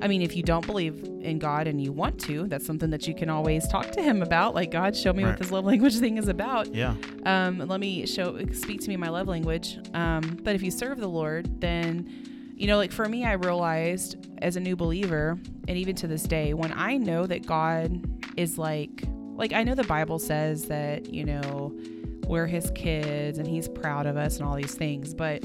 I 0.01 0.09
mean, 0.09 0.23
if 0.23 0.35
you 0.37 0.43
don't 0.43 0.67
believe 0.67 1.05
in 1.21 1.39
God 1.39 1.67
and 1.69 1.81
you 1.81 1.93
want 1.93 2.19
to, 2.23 2.47
that's 2.49 2.67
something 2.67 2.91
that 2.91 3.07
you 3.07 3.15
can 3.15 3.29
always 3.31 3.67
talk 3.69 3.91
to 3.93 4.03
Him 4.03 4.23
about. 4.23 4.55
Like 4.55 4.71
God, 4.73 4.97
show 4.97 5.13
me 5.13 5.23
Right. 5.23 5.31
what 5.31 5.39
this 5.39 5.51
love 5.53 5.65
language 5.65 5.99
thing 6.01 6.19
is 6.19 6.29
about 6.29 6.75
Yeah. 6.75 6.95
um, 7.25 7.59
let 7.59 7.79
me 7.81 8.07
show 8.07 8.39
speak 8.53 8.81
to 8.81 8.89
me 8.89 8.97
my 8.97 9.09
love 9.09 9.29
language 9.29 9.79
um, 9.95 10.39
but 10.43 10.55
if 10.57 10.63
you 10.63 10.71
serve 10.71 10.99
the 10.99 11.09
lord 11.09 11.61
then 11.61 12.09
you 12.57 12.67
know 12.67 12.77
like 12.77 12.93
for 12.93 13.09
me 13.09 13.25
i 13.25 13.33
realized 13.33 14.17
as 14.43 14.57
a 14.57 14.61
new 14.61 14.75
believer 14.77 15.39
and 15.69 15.77
even 15.79 15.95
to 15.97 16.07
this 16.07 16.23
day 16.25 16.53
when 16.55 16.73
i 16.73 16.97
know 16.97 17.27
that 17.27 17.47
god 17.47 18.05
is 18.37 18.59
like 18.59 19.03
like 19.35 19.53
I 19.55 19.63
know 19.65 19.75
the 19.75 19.83
Bible 19.85 20.19
says 20.19 20.67
that, 20.67 21.13
you 21.13 21.25
know, 21.25 21.75
we're 22.29 22.47
his 22.47 22.71
kids 22.75 23.39
and 23.39 23.49
he's 23.49 23.67
proud 23.67 24.07
of 24.07 24.17
us 24.19 24.37
and 24.39 24.47
all 24.47 24.55
these 24.55 24.75
things, 24.75 25.15
but 25.15 25.43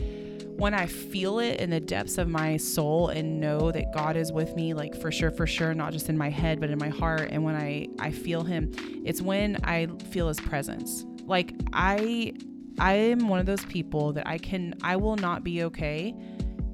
when 0.57 0.73
I 0.73 0.87
feel 0.87 1.37
it 1.37 1.59
in 1.59 1.69
the 1.69 1.79
depths 1.79 2.17
of 2.17 2.27
my 2.27 2.57
soul 2.57 3.09
and 3.09 3.39
know 3.39 3.71
that 3.71 3.93
God 3.93 4.17
is 4.17 4.31
with 4.31 4.55
me, 4.55 4.73
like 4.73 4.99
for 4.99 5.11
sure, 5.11 5.29
for 5.29 5.45
sure, 5.45 5.73
not 5.75 5.93
just 5.93 6.09
in 6.09 6.17
my 6.17 6.29
head, 6.29 6.59
but 6.59 6.71
in 6.71 6.79
my 6.79 6.89
heart, 6.89 7.29
and 7.31 7.43
when 7.43 7.55
I 7.55 7.87
I 7.99 8.11
feel 8.11 8.43
Him, 8.43 8.71
it's 9.05 9.21
when 9.21 9.57
I 9.63 9.87
feel 10.09 10.27
His 10.27 10.39
presence. 10.39 11.05
Like 11.25 11.53
I 11.73 12.33
I 12.79 12.93
am 12.93 13.27
one 13.27 13.39
of 13.39 13.45
those 13.45 13.65
people 13.65 14.13
that 14.13 14.27
I 14.27 14.39
can 14.39 14.73
I 14.81 14.95
will 14.95 15.15
not 15.15 15.43
be 15.43 15.63
okay 15.63 16.15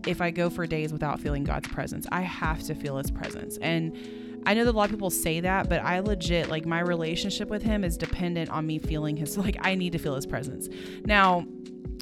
if 0.08 0.22
I 0.22 0.32
go 0.32 0.50
for 0.50 0.66
days 0.66 0.94
without 0.94 1.20
feeling 1.20 1.44
God's 1.44 1.68
presence. 1.68 2.08
I 2.10 2.22
have 2.22 2.64
to 2.64 2.76
feel 2.76 2.98
His 2.98 3.12
presence 3.12 3.58
and. 3.62 3.98
I 4.46 4.54
know 4.54 4.66
that 4.66 4.72
a 4.72 4.76
lot 4.76 4.90
of 4.90 4.92
people 4.92 5.10
say 5.10 5.40
that, 5.40 5.70
but 5.70 5.82
I 5.84 6.00
legit 6.00 6.50
like 6.50 6.66
my 6.66 6.82
relationship 6.82 7.48
with 7.48 7.64
him 7.64 7.86
is 7.86 7.96
dependent 7.96 8.50
on 8.50 8.68
me 8.68 8.78
feeling 8.78 9.16
his 9.16 9.38
like 9.46 9.56
I 9.62 9.74
need 9.74 9.94
to 9.94 9.98
feel 9.98 10.16
his 10.16 10.26
presence. 10.26 10.68
Now, 11.06 11.46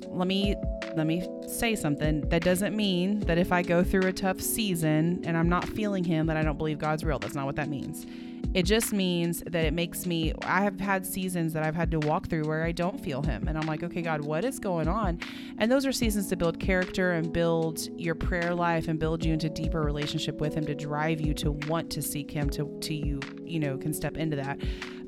let 0.07 0.27
me 0.27 0.55
let 0.95 1.07
me 1.07 1.27
say 1.47 1.75
something. 1.75 2.21
That 2.29 2.43
doesn't 2.43 2.75
mean 2.75 3.21
that 3.21 3.37
if 3.37 3.51
I 3.51 3.61
go 3.61 3.83
through 3.83 4.07
a 4.07 4.13
tough 4.13 4.41
season 4.41 5.21
and 5.25 5.37
I'm 5.37 5.49
not 5.49 5.67
feeling 5.69 6.03
him 6.03 6.27
that 6.27 6.37
I 6.37 6.43
don't 6.43 6.57
believe 6.57 6.79
God's 6.79 7.03
real. 7.03 7.19
That's 7.19 7.35
not 7.35 7.45
what 7.45 7.55
that 7.55 7.69
means. 7.69 8.05
It 8.53 8.63
just 8.63 8.91
means 8.91 9.43
that 9.47 9.65
it 9.65 9.73
makes 9.73 10.05
me 10.05 10.33
I 10.43 10.61
have 10.61 10.79
had 10.79 11.05
seasons 11.05 11.53
that 11.53 11.63
I've 11.63 11.75
had 11.75 11.91
to 11.91 11.99
walk 11.99 12.27
through 12.27 12.43
where 12.43 12.63
I 12.63 12.71
don't 12.71 12.99
feel 12.99 13.21
him 13.21 13.47
and 13.47 13.57
I'm 13.57 13.65
like, 13.65 13.83
"Okay, 13.83 14.01
God, 14.01 14.21
what 14.21 14.43
is 14.43 14.59
going 14.59 14.87
on?" 14.87 15.19
And 15.57 15.71
those 15.71 15.85
are 15.85 15.91
seasons 15.91 16.27
to 16.27 16.35
build 16.35 16.59
character 16.59 17.11
and 17.13 17.31
build 17.31 17.87
your 17.97 18.15
prayer 18.15 18.53
life 18.53 18.87
and 18.87 18.99
build 18.99 19.23
you 19.23 19.33
into 19.33 19.49
deeper 19.49 19.81
relationship 19.81 20.39
with 20.41 20.53
him 20.53 20.65
to 20.65 20.75
drive 20.75 21.21
you 21.21 21.33
to 21.35 21.51
want 21.51 21.89
to 21.91 22.01
seek 22.01 22.31
him 22.31 22.49
to 22.51 22.77
to 22.81 22.93
you, 22.93 23.19
you 23.43 23.59
know, 23.59 23.77
can 23.77 23.93
step 23.93 24.17
into 24.17 24.35
that. 24.35 24.59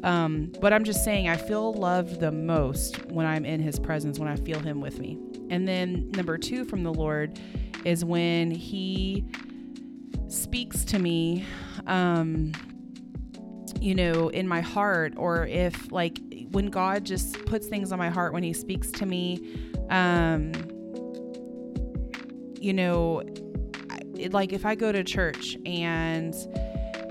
Um, 0.03 0.51
but 0.59 0.73
I'm 0.73 0.83
just 0.83 1.03
saying, 1.03 1.29
I 1.29 1.37
feel 1.37 1.73
loved 1.73 2.19
the 2.19 2.31
most 2.31 3.05
when 3.05 3.25
I'm 3.25 3.45
in 3.45 3.61
His 3.61 3.79
presence, 3.79 4.19
when 4.19 4.27
I 4.27 4.35
feel 4.35 4.59
Him 4.59 4.81
with 4.81 4.99
me. 4.99 5.17
And 5.49 5.67
then 5.67 6.11
number 6.11 6.37
two 6.37 6.65
from 6.65 6.83
the 6.83 6.93
Lord 6.93 7.39
is 7.85 8.03
when 8.03 8.51
He 8.51 9.25
speaks 10.27 10.83
to 10.85 10.99
me, 10.99 11.45
um, 11.87 12.51
you 13.83 13.93
know, 13.93 14.29
in 14.29 14.47
my 14.47 14.61
heart, 14.61 15.13
or 15.17 15.45
if 15.45 15.91
like 15.91 16.17
when 16.51 16.67
God 16.67 17.03
just 17.03 17.45
puts 17.45 17.67
things 17.67 17.91
on 17.91 17.99
my 17.99 18.09
heart 18.09 18.31
when 18.31 18.41
He 18.41 18.53
speaks 18.53 18.89
to 18.91 19.05
me, 19.05 19.57
um, 19.89 20.53
you 22.61 22.73
know, 22.73 23.23
I- 23.89 24.27
like 24.31 24.53
if 24.53 24.65
I 24.65 24.75
go 24.75 24.93
to 24.93 25.03
church 25.03 25.57
and 25.65 26.33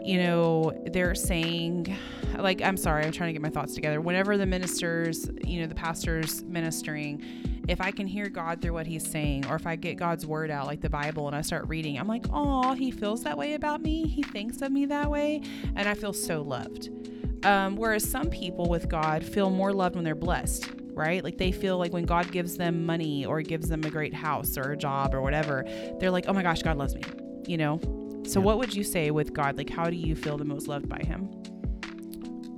you 0.05 0.19
know 0.19 0.73
they're 0.93 1.15
saying 1.15 1.97
like 2.37 2.61
i'm 2.61 2.77
sorry 2.77 3.05
i'm 3.05 3.13
trying 3.13 3.29
to 3.29 3.33
get 3.33 3.41
my 3.43 3.51
thoughts 3.51 3.73
together. 3.73 4.01
Whenever 4.01 4.37
the 4.37 4.47
ministers 4.47 5.31
you 5.45 5.61
know 5.61 5.67
the 5.69 5.77
pastors 5.77 6.43
ministering 6.43 7.23
if 7.69 7.81
i 7.81 7.91
can 7.91 8.07
hear 8.07 8.29
god 8.29 8.61
through 8.61 8.73
what 8.73 8.87
he's 8.87 9.09
saying 9.09 9.47
or 9.47 9.55
if 9.57 9.67
i 9.67 9.77
get 9.77 9.97
god's 9.97 10.27
word 10.27 10.51
out 10.51 10.67
like 10.67 10.81
the 10.81 10.91
bible 10.91 11.27
and 11.27 11.37
i 11.37 11.41
start 11.41 11.67
reading 11.69 11.99
i'm 11.99 12.09
like 12.09 12.25
oh 12.33 12.73
he 12.75 12.91
feels 12.91 13.23
that 13.23 13.37
way 13.39 13.55
about 13.55 13.83
me. 13.83 14.07
He 14.07 14.23
thinks 14.23 14.63
of 14.63 14.73
me 14.73 14.87
that 14.87 15.11
way. 15.11 15.43
And 15.77 15.89
i 15.89 15.95
feel 15.95 16.13
so 16.13 16.43
loved. 16.43 16.91
Um, 17.45 17.77
whereas 17.77 18.09
some 18.09 18.31
people 18.31 18.69
with 18.69 18.89
god 18.89 19.25
feel 19.25 19.51
more 19.51 19.73
loved 19.73 19.95
when 19.97 20.05
they're 20.05 20.15
blessed 20.15 20.71
right? 20.95 21.25
Like 21.25 21.39
they 21.39 21.53
feel 21.53 21.79
like 21.79 21.93
when 21.95 22.05
god 22.05 22.31
gives 22.31 22.59
them 22.59 22.85
money 22.85 23.25
or 23.25 23.41
gives 23.41 23.69
them 23.69 23.83
a 23.85 23.91
great 23.91 24.13
house 24.13 24.59
or 24.59 24.73
a 24.73 24.77
job 24.77 25.15
or 25.15 25.23
whatever 25.23 25.65
they're 25.99 26.11
like 26.11 26.27
oh 26.29 26.33
my 26.35 26.43
gosh 26.43 26.63
god 26.63 26.77
loves 26.77 26.95
me 26.95 27.03
you 27.47 27.57
know? 27.57 27.81
So 28.27 28.39
Yeah. 28.39 28.47
what 28.47 28.59
would 28.59 28.75
you 28.75 28.85
say 28.85 29.11
with 29.11 29.33
god? 29.33 29.57
Like 29.57 29.71
how 29.71 29.89
do 29.91 29.97
you 29.97 30.15
feel 30.15 30.37
the 30.37 30.45
most 30.45 30.69
loved 30.69 30.89
by 30.89 31.01
him? 31.03 31.29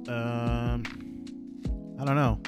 Um, 0.08 0.82
I 1.98 2.04
don't 2.04 2.16
know. 2.16 2.38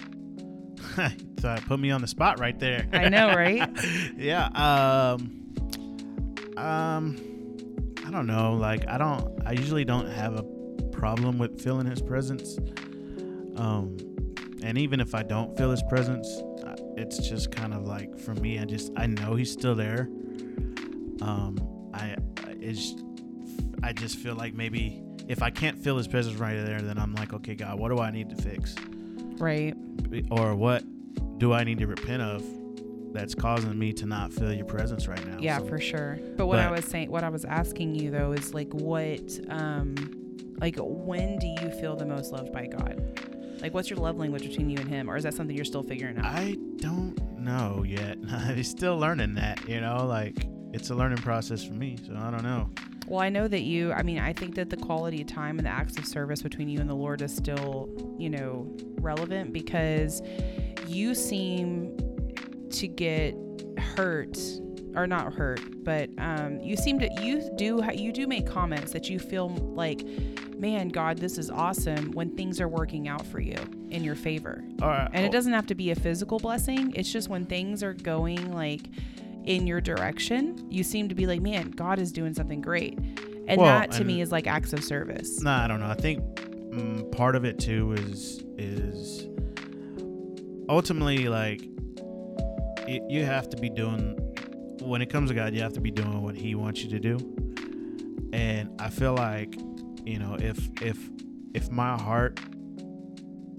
so 1.40 1.48
I 1.48 1.60
put 1.60 1.78
me 1.80 1.90
on 1.90 2.00
the 2.00 2.06
spot 2.06 2.38
right 2.40 2.58
there. 2.58 2.86
I 2.92 3.08
know, 3.08 3.28
right? 3.34 3.68
yeah. 4.16 4.46
Um. 4.48 5.42
Um. 6.56 7.16
I 8.06 8.10
don't 8.10 8.26
know. 8.26 8.54
Like 8.54 8.86
I 8.88 8.98
don't. 8.98 9.42
I 9.46 9.52
usually 9.52 9.84
don't 9.84 10.08
have 10.08 10.34
a 10.36 10.42
problem 10.92 11.38
with 11.38 11.60
feeling 11.62 11.86
his 11.86 12.00
presence. 12.00 12.58
Um. 13.56 13.96
And 14.62 14.78
even 14.78 15.00
if 15.00 15.14
I 15.14 15.22
don't 15.22 15.56
feel 15.56 15.70
his 15.70 15.82
presence, 15.88 16.26
uh, 16.64 16.74
it's 16.96 17.18
just 17.28 17.50
kind 17.52 17.72
of 17.74 17.86
like 17.86 18.18
for 18.18 18.34
me. 18.34 18.58
I 18.58 18.64
just 18.64 18.90
I 18.96 19.06
know 19.06 19.34
he's 19.34 19.52
still 19.52 19.74
there. 19.74 20.08
Um. 21.22 21.58
I. 21.94 22.16
I- 22.44 22.56
It's. 22.60 22.94
I 23.82 23.92
just 23.92 24.16
feel 24.18 24.34
like 24.34 24.54
maybe 24.54 25.02
if 25.28 25.42
I 25.42 25.50
can't 25.50 25.78
feel 25.78 25.96
his 25.96 26.08
presence 26.08 26.36
right 26.36 26.54
there, 26.64 26.80
then 26.80 26.98
I'm 26.98 27.14
like, 27.14 27.32
okay, 27.34 27.54
God, 27.54 27.78
what 27.78 27.90
do 27.90 27.98
I 27.98 28.10
need 28.10 28.30
to 28.30 28.36
fix? 28.42 28.74
right 29.38 29.74
or 30.30 30.54
what 30.54 30.82
do 31.38 31.52
I 31.52 31.64
need 31.64 31.78
to 31.78 31.86
repent 31.86 32.22
of 32.22 32.42
that's 33.12 33.34
causing 33.34 33.78
me 33.78 33.92
to 33.94 34.06
not 34.06 34.32
feel 34.32 34.52
your 34.52 34.66
presence 34.66 35.08
right 35.08 35.24
now? 35.26 35.38
yeah 35.40 35.58
So, 35.58 35.66
for 35.66 35.80
sure 35.80 36.18
but 36.36 36.46
what 36.46 36.58
i 36.58 36.70
was 36.70 36.84
saying 36.84 37.10
what 37.10 37.24
i 37.24 37.28
was 37.30 37.44
asking 37.46 37.94
you 37.94 38.10
though 38.10 38.32
is 38.32 38.52
like 38.52 38.72
what 38.74 39.20
um 39.48 39.94
like 40.60 40.76
when 40.78 41.38
do 41.38 41.46
you 41.46 41.70
feel 41.80 41.96
the 41.96 42.04
most 42.04 42.30
loved 42.32 42.52
by 42.52 42.66
god 42.66 43.00
like 43.62 43.72
what's 43.72 43.88
your 43.88 43.98
love 43.98 44.18
language 44.18 44.42
between 44.46 44.68
you 44.68 44.76
and 44.78 44.88
him 44.88 45.08
or 45.08 45.16
is 45.16 45.22
that 45.24 45.32
something 45.32 45.56
you're 45.56 45.64
still 45.64 45.82
figuring 45.82 46.18
out 46.18 46.26
I 46.26 46.56
don't 46.76 47.18
know 47.38 47.84
yet. 47.86 48.18
I'm 48.30 48.62
still 48.64 48.98
learning 48.98 49.34
that, 49.36 49.66
you 49.68 49.80
know, 49.80 50.04
like 50.04 50.46
it's 50.72 50.90
a 50.90 50.94
learning 50.94 51.18
process 51.18 51.64
for 51.64 51.72
me. 51.74 51.96
So 52.06 52.14
I 52.16 52.30
don't 52.30 52.42
know. 52.42 52.68
Well, 53.08 53.20
I 53.20 53.28
know 53.28 53.46
that 53.46 53.62
you, 53.62 53.92
I 53.92 54.02
mean, 54.02 54.18
I 54.18 54.32
think 54.32 54.56
that 54.56 54.70
the 54.70 54.76
quality 54.76 55.22
of 55.22 55.28
time 55.28 55.58
and 55.58 55.66
the 55.66 55.70
acts 55.70 55.96
of 55.96 56.06
service 56.06 56.42
between 56.42 56.68
you 56.68 56.80
and 56.80 56.90
the 56.90 56.94
Lord 56.94 57.22
is 57.22 57.34
still, 57.34 57.88
you 58.18 58.30
know, 58.30 58.66
relevant 59.00 59.52
because 59.52 60.22
you 60.86 61.14
seem 61.14 61.96
to 62.70 62.88
get 62.88 63.34
hurt 63.78 64.38
or 64.96 65.06
not 65.06 65.32
hurt, 65.32 65.60
but 65.84 66.10
um, 66.18 66.58
you 66.60 66.76
seem 66.76 66.98
to, 66.98 67.08
you 67.20 67.48
do, 67.56 67.82
you 67.94 68.12
do 68.12 68.26
make 68.26 68.46
comments 68.46 68.92
that 68.92 69.08
you 69.08 69.18
feel 69.18 69.50
like, 69.50 70.04
man, 70.56 70.88
God, 70.88 71.18
this 71.18 71.38
is 71.38 71.50
awesome 71.50 72.10
when 72.12 72.34
things 72.34 72.60
are 72.60 72.68
working 72.68 73.06
out 73.06 73.24
for 73.26 73.40
you 73.40 73.56
in 73.90 74.02
your 74.02 74.14
favor. 74.14 74.64
Right. 74.80 75.08
And 75.12 75.24
it 75.24 75.30
doesn't 75.30 75.52
have 75.52 75.66
to 75.66 75.74
be 75.74 75.90
a 75.90 75.94
physical 75.94 76.38
blessing. 76.38 76.92
It's 76.96 77.12
just 77.12 77.28
when 77.28 77.44
things 77.44 77.82
are 77.82 77.92
going 77.92 78.52
like 78.52 78.88
in 79.46 79.66
your 79.66 79.80
direction, 79.80 80.66
you 80.70 80.82
seem 80.84 81.08
to 81.08 81.14
be 81.14 81.26
like, 81.26 81.40
man, 81.40 81.70
God 81.70 81.98
is 81.98 82.12
doing 82.12 82.34
something 82.34 82.60
great. 82.60 82.98
And 83.48 83.60
Well, 83.60 83.66
that 83.66 83.92
to 83.92 83.98
and- 83.98 84.06
me 84.06 84.20
is 84.20 84.32
like 84.32 84.46
acts 84.46 84.72
of 84.72 84.82
service. 84.82 85.40
Nah, 85.42 85.64
I 85.64 85.68
don't 85.68 85.80
know. 85.80 85.86
I 85.88 85.94
think 85.94 86.20
mm, 86.72 87.10
part 87.12 87.36
of 87.36 87.44
it 87.44 87.58
too 87.58 87.92
is 87.92 88.42
is 88.58 89.28
ultimately 90.68 91.28
like 91.28 91.60
y 92.88 93.00
you 93.08 93.24
have 93.24 93.48
to 93.50 93.56
be 93.56 93.68
doing 93.70 94.14
when 94.82 95.02
it 95.02 95.10
comes 95.10 95.30
to 95.30 95.34
God, 95.34 95.54
you 95.54 95.60
have 95.62 95.72
to 95.74 95.80
be 95.80 95.90
doing 95.90 96.22
what 96.22 96.36
He 96.36 96.54
wants 96.54 96.82
you 96.82 96.90
to 96.90 96.98
do. 97.00 97.16
And 98.32 98.70
I 98.80 98.88
feel 98.90 99.14
like 99.14 99.54
you 100.04 100.18
know 100.18 100.36
if 100.38 100.58
if 100.82 100.98
if 101.54 101.70
my 101.70 101.96
heart 101.96 102.38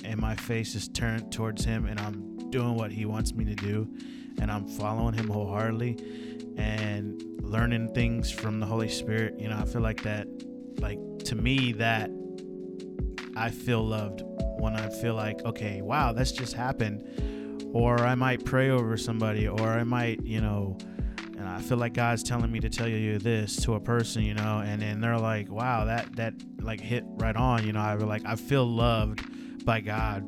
and 0.03 0.17
my 0.19 0.35
face 0.35 0.75
is 0.75 0.87
turned 0.87 1.31
towards 1.31 1.65
Him 1.65 1.85
and 1.85 1.99
I'm 1.99 2.49
doing 2.49 2.75
what 2.75 2.91
He 2.91 3.05
wants 3.05 3.33
me 3.33 3.45
to 3.45 3.55
do, 3.55 3.87
and 4.41 4.51
I'm 4.51 4.67
following 4.67 5.13
Him 5.13 5.29
wholeheartedly 5.29 5.97
and 6.57 7.23
learning 7.41 7.93
things 7.93 8.31
from 8.31 8.59
the 8.59 8.65
Holy 8.65 8.89
Spirit, 8.89 9.39
you 9.39 9.47
know, 9.47 9.57
I 9.57 9.65
feel 9.65 9.81
like 9.81 10.03
that 10.03 10.27
like 10.79 10.99
to 11.25 11.35
me 11.35 11.71
that 11.73 12.11
I 13.35 13.49
feel 13.49 13.83
loved 13.83 14.23
when 14.59 14.75
I 14.75 14.89
feel 14.89 15.15
like 15.15 15.43
okay 15.45 15.81
wow 15.81 16.13
that's 16.13 16.31
just 16.31 16.53
happened. 16.53 17.03
Or 17.73 17.99
I 17.99 18.15
might 18.15 18.45
pray 18.45 18.69
over 18.69 18.97
somebody 18.97 19.47
or 19.47 19.67
I 19.67 19.83
might 19.83 20.23
you 20.23 20.41
know 20.41 20.77
and 21.37 21.47
I 21.47 21.61
feel 21.61 21.77
like 21.77 21.93
God's 21.93 22.23
telling 22.23 22.51
me 22.51 22.59
to 22.61 22.69
tell 22.69 22.87
you 22.87 23.19
this 23.19 23.55
to 23.63 23.75
a 23.75 23.79
person 23.79 24.23
you 24.23 24.33
know 24.33 24.63
and 24.65 24.81
then 24.81 25.01
they're 25.01 25.19
like 25.19 25.49
wow 25.51 25.85
that 25.85 26.15
that 26.15 26.33
like 26.59 26.81
hit 26.81 27.03
right 27.07 27.35
on 27.35 27.65
you 27.65 27.73
know. 27.73 27.81
I 27.81 27.97
feel 27.97 28.07
like 28.07 28.25
I 28.25 28.35
feel 28.35 28.65
loved 28.65 29.65
by 29.65 29.81
God 29.81 30.23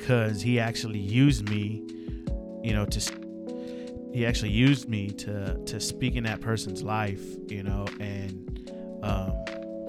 cuz 0.00 0.42
he 0.42 0.60
actually 0.60 1.00
used 1.00 1.48
me 1.48 1.82
you 2.62 2.72
know 2.72 2.84
to 2.86 3.25
he 4.16 4.24
actually 4.24 4.50
used 4.50 4.88
me 4.88 5.10
to 5.10 5.56
to 5.66 5.78
speak 5.78 6.16
in 6.16 6.24
that 6.24 6.40
person's 6.40 6.82
life 6.82 7.22
you 7.48 7.62
know 7.62 7.84
and 8.00 8.70
um 9.02 9.32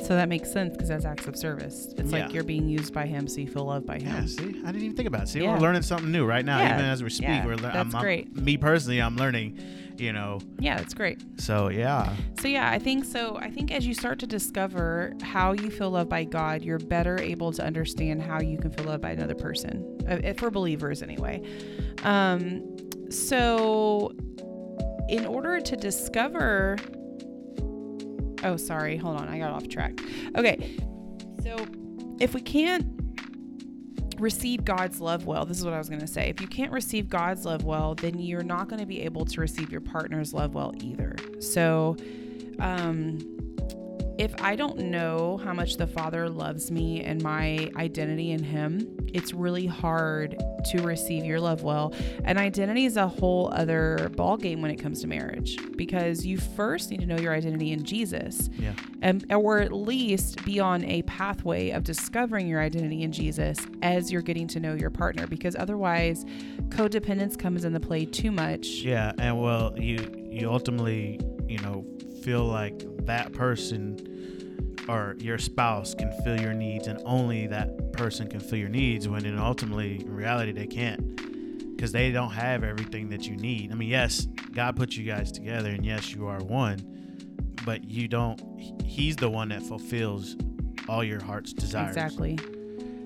So 0.07 0.15
that 0.15 0.29
makes 0.29 0.51
sense 0.51 0.71
because 0.73 0.89
that's 0.89 1.05
acts 1.05 1.27
of 1.27 1.35
service. 1.35 1.77
It's 1.97 2.11
Yeah. 2.11 2.25
like 2.25 2.33
you're 2.33 2.43
being 2.55 2.67
used 2.79 2.93
by 2.93 3.05
Him, 3.07 3.27
so 3.27 3.35
you 3.43 3.47
feel 3.55 3.65
loved 3.65 3.85
by 3.87 3.97
Yeah, 3.97 4.19
Him. 4.21 4.27
see, 4.27 4.49
I 4.63 4.67
didn't 4.71 4.83
even 4.87 4.95
think 4.95 5.07
about 5.11 5.23
it. 5.23 5.29
See, 5.29 5.39
Yeah. 5.41 5.51
we're 5.53 5.59
learning 5.67 5.81
something 5.81 6.11
new 6.17 6.25
right 6.25 6.45
now. 6.45 6.59
Yeah, 6.59 6.75
Even 6.75 6.85
as 6.85 7.01
we 7.01 7.09
speak, 7.09 7.27
yeah, 7.39 7.45
we're 7.45 7.55
learning. 7.55 7.79
that's 7.79 7.95
I'm, 7.95 8.01
great. 8.07 8.25
Me 8.35 8.57
personally, 8.57 9.01
I'm 9.01 9.17
learning. 9.17 9.57
You 9.97 10.13
know, 10.13 10.39
Yeah, 10.59 10.75
that's 10.77 10.93
great. 10.93 11.17
so 11.39 11.69
yeah, 11.69 12.13
So 12.41 12.47
yeah, 12.47 12.69
I 12.69 12.79
think 12.87 13.05
so. 13.05 13.21
I 13.47 13.49
think 13.49 13.71
as 13.77 13.87
you 13.87 13.95
start 13.95 14.19
to 14.19 14.27
discover 14.27 15.13
how 15.23 15.53
you 15.53 15.69
feel 15.71 15.89
loved 15.97 16.11
by 16.17 16.23
God, 16.25 16.57
you're 16.63 16.83
better 16.97 17.17
able 17.33 17.51
to 17.53 17.63
understand 17.65 18.21
how 18.21 18.39
you 18.39 18.57
can 18.59 18.69
feel 18.75 18.85
loved 18.85 19.01
by 19.01 19.11
another 19.19 19.33
person, 19.47 19.73
uh, 20.07 20.19
uh, 20.29 20.33
for 20.39 20.51
believers 20.51 21.01
anyway. 21.01 21.41
Um, 22.03 22.61
so 23.09 24.11
in 25.09 25.25
order 25.25 25.59
to 25.61 25.75
discover, 25.75 26.77
oh 28.43 28.57
sorry, 28.57 28.97
hold 28.97 29.19
on, 29.19 29.29
I 29.29 29.39
got 29.39 29.51
off 29.51 29.67
track. 29.67 29.99
Okay, 30.37 30.77
so 31.43 31.55
if 32.19 32.33
we 32.33 32.41
can't 32.41 32.85
receive 34.19 34.65
God's 34.65 34.99
love 34.99 35.25
well, 35.25 35.45
this 35.45 35.57
is 35.57 35.65
what 35.65 35.73
I 35.73 35.77
was 35.77 35.89
going 35.89 36.01
to 36.01 36.07
say. 36.07 36.29
If 36.29 36.41
you 36.41 36.47
can't 36.47 36.71
receive 36.71 37.07
God's 37.09 37.45
love 37.45 37.63
well, 37.63 37.95
then 37.95 38.19
you're 38.19 38.43
not 38.43 38.67
going 38.67 38.79
to 38.79 38.85
be 38.85 39.01
able 39.01 39.25
to 39.25 39.41
receive 39.41 39.71
your 39.71 39.81
partner's 39.81 40.33
love 40.33 40.53
well 40.53 40.73
either. 40.81 41.15
So, 41.39 41.95
um, 42.59 43.19
if 44.17 44.33
I 44.41 44.55
don't 44.55 44.79
know 44.79 45.37
how 45.37 45.53
much 45.53 45.77
the 45.77 45.85
Father 45.85 46.27
loves 46.27 46.71
me 46.71 47.03
and 47.03 47.21
my 47.21 47.69
identity 47.75 48.31
in 48.31 48.43
Him, 48.43 48.96
it's 49.13 49.33
really 49.33 49.65
hard 49.65 50.37
to 50.71 50.81
receive 50.81 51.23
your 51.25 51.39
love 51.39 51.63
well. 51.63 51.93
And 52.23 52.37
identity 52.37 52.85
is 52.85 52.97
a 52.97 53.07
whole 53.07 53.49
other 53.53 54.09
ballgame 54.13 54.61
when 54.61 54.71
it 54.71 54.77
comes 54.77 55.01
to 55.01 55.07
marriage 55.07 55.57
because 55.75 56.25
you 56.25 56.37
first 56.37 56.91
need 56.91 56.99
to 57.01 57.05
know 57.05 57.17
your 57.17 57.33
identity 57.33 57.71
in 57.71 57.83
Jesus, 57.83 58.49
Yeah. 58.59 58.73
and 59.01 59.25
or 59.33 59.59
at 59.59 59.71
least 59.71 60.43
be 60.45 60.59
on 60.59 60.83
a 60.85 61.01
pathway 61.03 61.69
of 61.71 61.83
discovering 61.83 62.47
your 62.47 62.61
identity 62.61 63.03
in 63.03 63.11
Jesus 63.11 63.57
as 63.81 64.11
you're 64.11 64.21
getting 64.21 64.47
to 64.49 64.59
know 64.59 64.73
your 64.73 64.89
partner. 64.89 65.27
Because 65.27 65.55
otherwise, 65.55 66.25
codependence 66.69 67.37
comes 67.37 67.63
into 67.65 67.79
play 67.79 68.05
too 68.05 68.31
much. 68.31 68.67
Yeah, 68.67 69.11
and 69.17 69.41
well, 69.41 69.73
you 69.77 69.97
you 70.29 70.51
ultimately, 70.51 71.19
you 71.47 71.57
know, 71.59 71.85
feel 72.21 72.45
like 72.45 72.83
that 73.05 73.31
person 73.33 74.16
or 74.87 75.15
your 75.19 75.37
spouse 75.37 75.93
can 75.93 76.11
fill 76.23 76.39
your 76.39 76.53
needs, 76.53 76.87
and 76.87 77.01
only 77.05 77.47
that 77.47 77.91
person 77.93 78.27
can 78.27 78.39
fill 78.39 78.59
your 78.59 78.69
needs. 78.69 79.07
When 79.07 79.25
in 79.25 79.37
ultimately, 79.37 80.01
in 80.01 80.13
reality, 80.13 80.51
they 80.51 80.67
can't, 80.67 81.75
because 81.75 81.91
they 81.91 82.11
don't 82.11 82.31
have 82.31 82.63
everything 82.63 83.09
that 83.09 83.27
you 83.27 83.35
need. 83.35 83.71
I 83.71 83.75
mean, 83.75 83.89
yes, 83.89 84.27
God 84.53 84.75
put 84.75 84.95
you 84.95 85.03
guys 85.03 85.31
together, 85.31 85.69
and 85.69 85.85
yes, 85.85 86.13
you 86.13 86.27
are 86.27 86.39
one, 86.39 86.79
but 87.65 87.83
you 87.83 88.07
don't. 88.07 88.41
He's 88.83 89.15
the 89.15 89.29
one 89.29 89.49
that 89.49 89.61
fulfills 89.63 90.35
all 90.87 91.03
your 91.03 91.21
heart's 91.21 91.53
desires. 91.53 91.89
Exactly. 91.89 92.39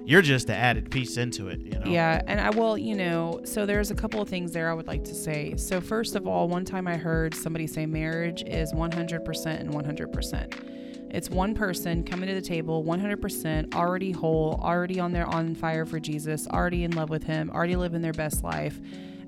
You're 0.03 0.21
just 0.23 0.47
the 0.47 0.55
added 0.55 0.89
piece 0.89 1.17
into 1.17 1.47
it. 1.47 1.59
You 1.61 1.79
know. 1.79 1.85
Yeah, 1.85 2.21
and 2.25 2.41
I 2.41 2.49
will, 2.49 2.77
you 2.77 2.95
know, 2.95 3.41
so 3.43 3.65
there's 3.65 3.91
a 3.91 3.95
couple 3.95 4.21
of 4.21 4.27
things 4.27 4.51
there 4.51 4.69
I 4.69 4.73
would 4.73 4.87
like 4.87 5.03
to 5.05 5.13
say. 5.13 5.55
So 5.57 5.79
first 5.79 6.15
of 6.15 6.27
all, 6.27 6.47
one 6.47 6.65
time 6.65 6.87
I 6.87 6.97
heard 6.97 7.35
somebody 7.35 7.67
say 7.67 7.85
marriage 7.85 8.43
is 8.45 8.73
100% 8.73 9.45
and 9.45 9.69
100%. 9.71 10.70
It's 11.13 11.29
one 11.29 11.53
person 11.53 12.03
coming 12.03 12.29
to 12.29 12.35
the 12.35 12.41
table 12.41 12.83
100% 12.83 13.75
already 13.75 14.11
whole, 14.11 14.59
already 14.63 14.99
on 14.99 15.11
their 15.11 15.27
on 15.27 15.55
fire 15.55 15.85
for 15.85 15.99
Jesus, 15.99 16.47
already 16.47 16.85
in 16.85 16.91
love 16.91 17.09
with 17.09 17.23
him, 17.23 17.49
already 17.49 17.75
living 17.75 18.01
their 18.01 18.13
best 18.13 18.43
life. 18.43 18.79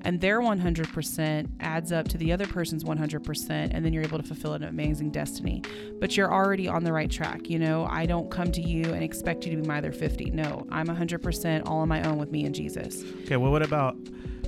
And 0.06 0.20
their 0.20 0.42
100% 0.42 1.50
adds 1.62 1.92
up 1.94 2.10
to 2.10 2.18
the 2.18 2.34
other 2.34 2.46
person's 2.46 2.84
100%, 2.84 3.70
and 3.72 3.86
then 3.86 3.94
you're 3.94 4.04
able 4.04 4.18
to 4.18 4.24
fulfill 4.24 4.54
an 4.54 4.64
amazing 4.64 5.12
destiny. 5.12 5.62
But 6.00 6.18
you're 6.18 6.32
already 6.34 6.68
on 6.68 6.84
the 6.84 6.92
right 6.92 7.10
track. 7.10 7.50
You 7.50 7.60
know, 7.60 7.86
I 7.90 8.06
don't 8.06 8.30
come 8.30 8.52
to 8.52 8.62
you 8.62 8.84
and 8.94 9.02
expect 9.02 9.46
you 9.46 9.56
to 9.56 9.62
be 9.62 9.68
my 9.68 9.78
other 9.78 9.94
50. 9.94 10.32
No, 10.32 10.66
I'm 10.72 10.88
100% 10.88 11.68
all 11.68 11.80
on 11.80 11.88
my 11.88 12.02
own 12.04 12.18
with 12.18 12.32
me 12.32 12.46
and 12.46 12.54
Jesus. 12.54 13.04
Okay, 13.24 13.38
well, 13.38 13.52
what 13.52 13.62
about 13.62 13.98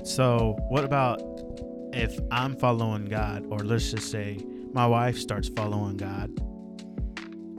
so? 0.04 0.56
What 0.68 0.84
about 0.84 1.22
if 1.94 2.18
I'm 2.30 2.54
following 2.56 3.06
God, 3.06 3.46
or 3.48 3.58
let's 3.60 3.90
just 3.90 4.10
say 4.10 4.38
my 4.72 4.86
wife 4.86 5.18
starts 5.18 5.48
following 5.48 5.96
God, 5.96 6.30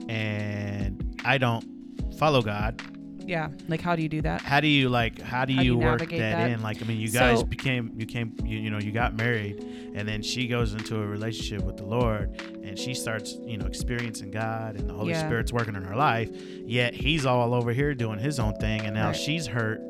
and 0.08 1.20
I 1.24 1.38
don't 1.38 1.64
follow 2.18 2.42
God? 2.42 2.80
Yeah. 3.26 3.48
Like, 3.68 3.82
how 3.82 3.94
do 3.94 4.00
you 4.02 4.08
do 4.08 4.22
that? 4.22 4.40
How 4.40 4.58
do 4.60 4.68
you 4.68 4.88
like? 4.88 5.20
How 5.20 5.44
do 5.44 5.52
How 5.54 5.60
you, 5.60 5.72
you 5.74 5.78
work 5.78 5.98
that, 6.00 6.10
that? 6.10 6.50
in? 6.50 6.62
Like, 6.62 6.80
I 6.82 6.86
mean, 6.86 6.98
you 6.98 7.10
guys 7.10 7.40
So- 7.40 7.44
became, 7.44 7.92
you 7.94 8.06
came, 8.06 8.34
you, 8.42 8.58
you 8.58 8.70
know, 8.70 8.78
you 8.78 8.90
got 8.90 9.14
married, 9.16 9.62
and 9.94 10.08
then 10.08 10.22
she 10.22 10.46
goes 10.48 10.72
into 10.72 10.96
a 10.96 11.06
relationship 11.06 11.62
with 11.66 11.76
the 11.76 11.84
Lord, 11.84 12.40
and 12.64 12.78
she 12.78 12.94
starts, 12.94 13.36
you 13.44 13.58
know, 13.58 13.66
experiencing 13.66 14.30
God, 14.30 14.76
and 14.76 14.88
the 14.88 14.94
Holy 14.94 15.10
Yeah. 15.10 15.26
Spirit's 15.26 15.52
working 15.52 15.74
in 15.76 15.84
her 15.84 15.94
life. 15.96 16.30
Yet 16.64 16.94
he's 16.94 17.26
all 17.26 17.52
over 17.52 17.72
here 17.74 17.94
doing 17.94 18.18
his 18.18 18.38
own 18.40 18.54
thing, 18.54 18.80
and 18.80 18.94
now 18.94 19.08
Right. 19.08 19.16
she's 19.16 19.46
hurt 19.46 19.82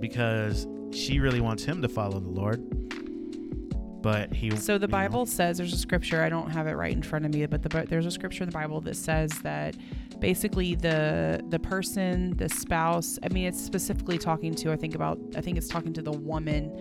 because 0.00 0.66
she 0.92 1.18
really 1.18 1.40
wants 1.40 1.64
him 1.64 1.80
to 1.82 1.88
follow 1.88 2.20
the 2.20 2.28
Lord, 2.28 2.60
but 4.02 4.32
he. 4.32 4.50
So 4.56 4.78
the 4.78 4.86
you 4.86 4.88
know, 4.88 4.92
Bible 4.92 5.26
says 5.26 5.58
there's 5.58 5.72
a 5.72 5.78
scripture. 5.78 6.22
I 6.22 6.28
don't 6.28 6.50
have 6.50 6.66
it 6.66 6.72
right 6.72 6.92
in 6.92 7.02
front 7.02 7.24
of 7.24 7.32
me, 7.32 7.44
but 7.46 7.62
the, 7.62 7.86
there's 7.88 8.06
a 8.06 8.10
scripture 8.10 8.42
in 8.44 8.48
the 8.50 8.54
Bible 8.54 8.80
that 8.82 8.96
says 8.96 9.30
that 9.42 9.76
basically 10.18 10.74
the 10.74 11.42
the 11.48 11.58
person, 11.58 12.36
the 12.36 12.48
spouse. 12.48 13.18
I 13.22 13.28
mean, 13.28 13.46
it's 13.46 13.60
specifically 13.60 14.18
talking 14.18 14.54
to. 14.56 14.72
I 14.72 14.76
think 14.76 14.94
about. 14.94 15.18
I 15.36 15.40
think 15.40 15.56
it's 15.56 15.68
talking 15.68 15.92
to 15.94 16.02
the 16.02 16.12
woman. 16.12 16.76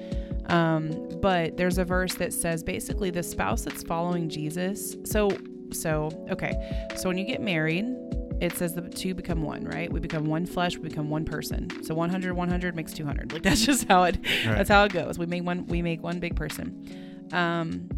Um, 0.47 1.09
but 1.21 1.57
there's 1.57 1.77
a 1.77 1.85
verse 1.85 2.15
that 2.15 2.33
says 2.33 2.63
basically 2.63 3.11
the 3.11 3.23
spouse 3.23 3.61
that's 3.63 3.83
following 3.83 4.29
Jesus. 4.29 4.95
So 5.05 5.29
so 5.71 6.09
okay. 6.31 6.87
So 6.95 7.09
when 7.09 7.17
you 7.17 7.25
get 7.25 7.41
married. 7.41 7.85
It 8.41 8.55
says 8.55 8.73
the 8.73 8.79
two 8.83 9.13
become 9.13 9.41
one, 9.41 9.65
right? 9.65 9.91
We 9.91 9.99
become 9.99 10.23
one 10.23 10.45
flesh, 10.45 10.77
we 10.77 10.87
become 10.87 11.09
one 11.09 11.25
person. 11.25 11.83
So 11.83 11.93
100 11.93 12.31
100 12.33 12.73
makes 12.73 12.93
200. 12.93 13.33
Like 13.33 13.43
that's 13.43 13.65
just 13.65 13.85
how 13.89 14.03
it 14.03 14.17
Right. 14.45 14.55
that's 14.55 14.69
how 14.69 14.85
it 14.85 14.93
goes. 14.93 15.19
We 15.19 15.25
make 15.25 15.43
one 15.43 15.65
we 15.67 15.81
make 15.81 16.01
one 16.01 16.21
big 16.21 16.37
person 16.37 17.08
um, 17.33 17.89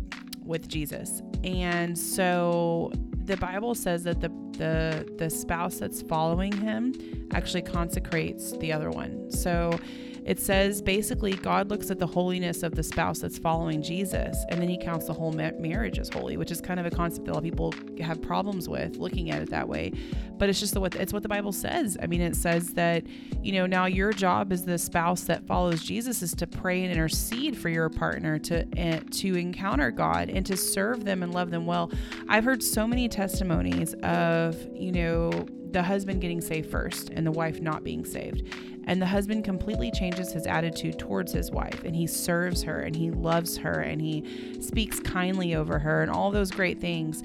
with 0.43 0.67
Jesus. 0.67 1.21
And 1.43 1.97
so 1.97 2.91
the 3.25 3.37
Bible 3.37 3.75
says 3.75 4.03
that 4.03 4.19
the, 4.19 4.29
the 4.57 5.15
the 5.17 5.29
spouse 5.29 5.77
that's 5.77 6.01
following 6.01 6.51
him 6.51 6.93
actually 7.33 7.61
consecrates 7.61 8.51
the 8.59 8.71
other 8.73 8.89
one. 8.89 9.31
So 9.31 9.79
it 10.25 10.39
says 10.39 10.81
basically 10.81 11.33
God 11.33 11.69
looks 11.69 11.89
at 11.89 11.99
the 11.99 12.07
holiness 12.07 12.63
of 12.63 12.75
the 12.75 12.83
spouse 12.83 13.19
that's 13.19 13.37
following 13.37 13.81
Jesus, 13.81 14.37
and 14.49 14.61
then 14.61 14.69
He 14.69 14.77
counts 14.77 15.07
the 15.07 15.13
whole 15.13 15.31
ma- 15.31 15.51
marriage 15.57 15.99
as 15.99 16.09
holy, 16.09 16.37
which 16.37 16.51
is 16.51 16.61
kind 16.61 16.79
of 16.79 16.85
a 16.85 16.91
concept 16.91 17.25
that 17.25 17.31
a 17.31 17.33
lot 17.33 17.39
of 17.39 17.43
people 17.43 17.73
have 18.01 18.21
problems 18.21 18.69
with 18.69 18.97
looking 18.97 19.31
at 19.31 19.41
it 19.41 19.49
that 19.49 19.67
way. 19.67 19.91
But 20.37 20.49
it's 20.49 20.59
just 20.59 20.73
the 20.73 20.79
what 20.79 20.95
it's 20.95 21.13
what 21.13 21.23
the 21.23 21.29
Bible 21.29 21.51
says. 21.51 21.97
I 22.01 22.07
mean, 22.07 22.21
it 22.21 22.35
says 22.35 22.73
that 22.73 23.03
you 23.41 23.53
know 23.53 23.65
now 23.65 23.85
your 23.85 24.13
job 24.13 24.51
as 24.51 24.65
the 24.65 24.77
spouse 24.77 25.23
that 25.23 25.45
follows 25.47 25.83
Jesus 25.83 26.21
is 26.21 26.35
to 26.35 26.47
pray 26.47 26.83
and 26.83 26.91
intercede 26.91 27.57
for 27.57 27.69
your 27.69 27.89
partner 27.89 28.37
to 28.39 28.65
uh, 28.77 28.99
to 29.11 29.35
encounter 29.35 29.91
God 29.91 30.29
and 30.29 30.45
to 30.45 30.55
serve 30.57 31.03
them 31.05 31.23
and 31.23 31.33
love 31.33 31.49
them 31.51 31.65
well. 31.65 31.91
I've 32.27 32.43
heard 32.43 32.61
so 32.61 32.87
many 32.87 33.09
testimonies 33.09 33.93
of 34.03 34.55
you 34.73 34.91
know 34.91 35.45
the 35.71 35.83
husband 35.83 36.21
getting 36.21 36.41
saved 36.41 36.69
first 36.69 37.09
and 37.09 37.25
the 37.25 37.31
wife 37.31 37.61
not 37.61 37.83
being 37.83 38.05
saved. 38.05 38.43
And 38.87 39.01
the 39.01 39.05
husband 39.05 39.43
completely 39.43 39.91
changes 39.91 40.31
his 40.33 40.47
attitude 40.47 40.97
towards 40.97 41.31
his 41.31 41.51
wife 41.51 41.83
and 41.83 41.95
he 41.95 42.07
serves 42.07 42.63
her 42.63 42.79
and 42.81 42.95
he 42.95 43.11
loves 43.11 43.57
her 43.57 43.81
and 43.81 44.01
he 44.01 44.59
speaks 44.59 44.99
kindly 44.99 45.55
over 45.55 45.79
her 45.79 46.01
and 46.01 46.11
all 46.11 46.31
those 46.31 46.51
great 46.51 46.79
things. 46.79 47.21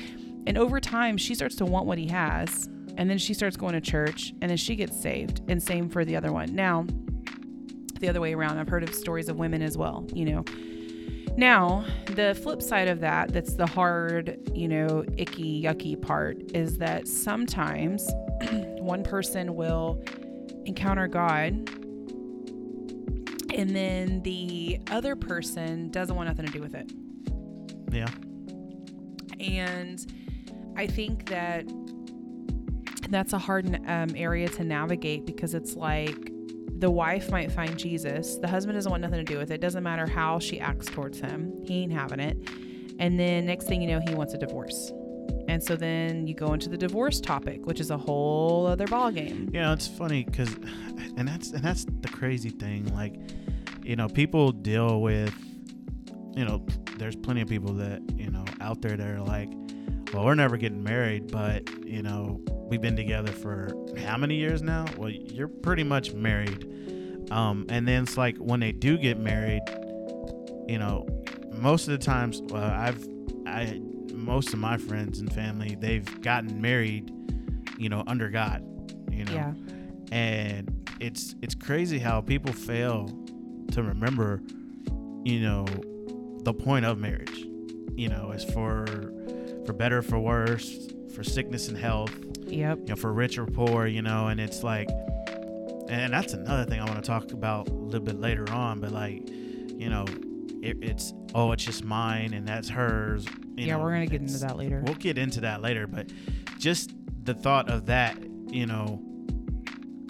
And 0.46 0.56
over 0.56 0.80
time, 0.80 1.16
she 1.16 1.34
starts 1.34 1.56
to 1.56 1.64
want 1.64 1.86
what 1.86 1.98
he 1.98 2.06
has. 2.08 2.68
And 2.98 3.10
then 3.10 3.18
she 3.18 3.34
starts 3.34 3.56
going 3.56 3.74
to 3.74 3.80
church 3.80 4.32
and 4.40 4.50
then 4.50 4.56
she 4.56 4.76
gets 4.76 5.00
saved. 5.00 5.42
And 5.48 5.62
same 5.62 5.88
for 5.88 6.04
the 6.04 6.16
other 6.16 6.32
one. 6.32 6.54
Now, 6.54 6.86
the 8.00 8.08
other 8.08 8.20
way 8.20 8.34
around, 8.34 8.58
I've 8.58 8.68
heard 8.68 8.82
of 8.82 8.94
stories 8.94 9.28
of 9.28 9.36
women 9.36 9.62
as 9.62 9.76
well, 9.76 10.06
you 10.12 10.24
know. 10.24 10.44
Now, 11.36 11.84
the 12.06 12.38
flip 12.42 12.62
side 12.62 12.88
of 12.88 13.00
that, 13.00 13.32
that's 13.32 13.54
the 13.54 13.66
hard, 13.66 14.38
you 14.54 14.68
know, 14.68 15.04
icky, 15.18 15.62
yucky 15.62 16.00
part, 16.00 16.38
is 16.54 16.78
that 16.78 17.06
sometimes 17.06 18.10
one 18.78 19.02
person 19.02 19.54
will 19.54 20.02
encounter 20.64 21.06
God 21.06 21.70
and 23.56 23.74
then 23.74 24.22
the 24.22 24.78
other 24.90 25.16
person 25.16 25.90
doesn't 25.90 26.14
want 26.14 26.28
nothing 26.28 26.46
to 26.46 26.52
do 26.52 26.60
with 26.60 26.74
it. 26.74 26.92
Yeah. 27.90 28.06
And 29.40 30.04
I 30.76 30.86
think 30.86 31.28
that 31.30 31.64
that's 33.08 33.32
a 33.32 33.38
hard 33.38 33.80
um, 33.86 34.10
area 34.14 34.48
to 34.50 34.64
navigate 34.64 35.24
because 35.24 35.54
it's 35.54 35.74
like 35.74 36.30
the 36.78 36.90
wife 36.90 37.30
might 37.30 37.50
find 37.50 37.78
Jesus. 37.78 38.36
The 38.36 38.48
husband 38.48 38.76
doesn't 38.76 38.90
want 38.90 39.00
nothing 39.00 39.24
to 39.24 39.32
do 39.32 39.38
with 39.38 39.50
it. 39.50 39.62
Doesn't 39.62 39.82
matter 39.82 40.06
how 40.06 40.38
she 40.38 40.60
acts 40.60 40.86
towards 40.86 41.18
him. 41.18 41.52
He 41.64 41.82
ain't 41.82 41.92
having 41.92 42.20
it. 42.20 42.36
And 42.98 43.18
then 43.18 43.46
next 43.46 43.66
thing 43.66 43.80
you 43.80 43.88
know, 43.88 44.00
he 44.06 44.14
wants 44.14 44.34
a 44.34 44.38
divorce. 44.38 44.92
And 45.48 45.62
so 45.62 45.76
then 45.76 46.26
you 46.26 46.34
go 46.34 46.52
into 46.52 46.68
the 46.68 46.76
divorce 46.76 47.20
topic, 47.20 47.64
which 47.66 47.80
is 47.80 47.90
a 47.90 47.96
whole 47.96 48.66
other 48.66 48.86
ballgame. 48.86 49.52
You 49.52 49.60
know, 49.60 49.72
it's 49.72 49.86
funny 49.86 50.24
because, 50.24 50.52
and 51.16 51.28
that's 51.28 51.52
and 51.52 51.62
that's 51.62 51.84
the 51.84 52.08
crazy 52.08 52.50
thing. 52.50 52.92
Like, 52.94 53.14
you 53.82 53.96
know, 53.96 54.08
people 54.08 54.52
deal 54.52 55.00
with, 55.00 55.34
you 56.34 56.44
know, 56.44 56.66
there's 56.98 57.16
plenty 57.16 57.42
of 57.42 57.48
people 57.48 57.74
that 57.74 58.02
you 58.16 58.30
know 58.30 58.44
out 58.60 58.82
there 58.82 58.96
that 58.96 59.06
are 59.06 59.20
like, 59.20 59.50
well, 60.12 60.24
we're 60.24 60.34
never 60.34 60.56
getting 60.56 60.82
married, 60.82 61.30
but 61.30 61.68
you 61.84 62.02
know, 62.02 62.40
we've 62.68 62.80
been 62.80 62.96
together 62.96 63.32
for 63.32 63.70
how 63.98 64.16
many 64.16 64.36
years 64.36 64.62
now? 64.62 64.84
Well, 64.96 65.10
you're 65.10 65.48
pretty 65.48 65.84
much 65.84 66.12
married. 66.12 66.72
Um, 67.30 67.66
and 67.68 67.86
then 67.86 68.04
it's 68.04 68.16
like 68.16 68.36
when 68.38 68.60
they 68.60 68.72
do 68.72 68.96
get 68.98 69.18
married, 69.18 69.62
you 70.68 70.78
know, 70.78 71.06
most 71.52 71.88
of 71.88 71.98
the 71.98 72.04
times, 72.04 72.40
well, 72.42 72.62
I've, 72.62 73.06
I, 73.46 73.80
most 74.26 74.52
of 74.52 74.58
my 74.58 74.76
friends 74.76 75.20
and 75.20 75.32
family, 75.32 75.76
they've 75.80 76.20
gotten 76.20 76.60
married, 76.60 77.10
you 77.78 77.88
know, 77.88 78.02
under 78.06 78.28
God, 78.28 78.62
you 79.10 79.24
know 79.24 79.32
Yeah. 79.32 79.52
and 80.12 80.88
it's 81.00 81.34
it's 81.42 81.54
crazy 81.54 81.98
how 81.98 82.20
people 82.20 82.52
fail 82.52 83.08
to 83.72 83.82
remember 83.82 84.40
you 85.24 85.40
know 85.40 85.64
the 86.42 86.52
point 86.54 86.84
of 86.86 86.98
marriage 86.98 87.44
you 87.96 88.08
know 88.08 88.30
is 88.30 88.44
for 88.44 88.86
for 89.66 89.72
better 89.72 90.00
for 90.02 90.18
worse 90.18 90.88
for 91.14 91.22
sickness 91.24 91.68
and 91.68 91.76
health 91.76 92.14
Yep. 92.46 92.78
you 92.80 92.84
know 92.86 92.96
for 92.96 93.12
rich 93.12 93.36
or 93.38 93.44
poor 93.46 93.86
you 93.86 94.00
know 94.02 94.28
and 94.28 94.40
it's 94.40 94.62
like 94.62 94.88
and 95.88 96.12
that's 96.12 96.32
another 96.32 96.64
thing 96.64 96.80
I 96.80 96.84
want 96.84 96.96
to 96.96 97.06
talk 97.06 97.32
about 97.32 97.68
a 97.68 97.72
little 97.72 98.00
bit 98.04 98.18
later 98.18 98.44
on. 98.50 98.80
But 98.80 98.90
like, 98.90 99.22
you 99.28 99.88
know, 99.88 100.04
it, 100.62 100.78
it's 100.82 101.12
oh, 101.34 101.52
it's 101.52 101.64
just 101.64 101.84
mine 101.84 102.34
and 102.34 102.46
that's 102.46 102.68
hers. 102.68 103.24
you 103.56 103.66
yeah, 103.66 103.76
know, 103.76 103.82
we're 103.82 103.92
gonna 103.92 104.06
get 104.06 104.20
into 104.20 104.38
that 104.38 104.56
later. 104.56 104.82
We'll 104.84 104.94
get 104.94 105.18
into 105.18 105.40
that 105.42 105.62
later, 105.62 105.86
but 105.86 106.10
just 106.58 106.94
the 107.24 107.34
thought 107.34 107.68
of 107.68 107.86
that, 107.86 108.16
you 108.48 108.66
know, 108.66 109.02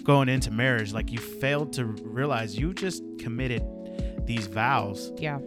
going 0.03 0.29
into 0.29 0.51
marriage, 0.51 0.93
like 0.93 1.11
you 1.11 1.19
failed 1.19 1.73
to 1.75 1.85
realize 1.85 2.59
you 2.59 2.73
just 2.73 3.03
committed 3.19 3.63
these 4.25 4.47
vows 4.47 5.13
yeah, 5.19 5.39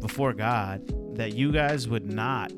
before 0.00 0.32
God 0.32 0.82
that 1.16 1.34
you 1.34 1.52
guys 1.52 1.88
would 1.88 2.06
not 2.06 2.52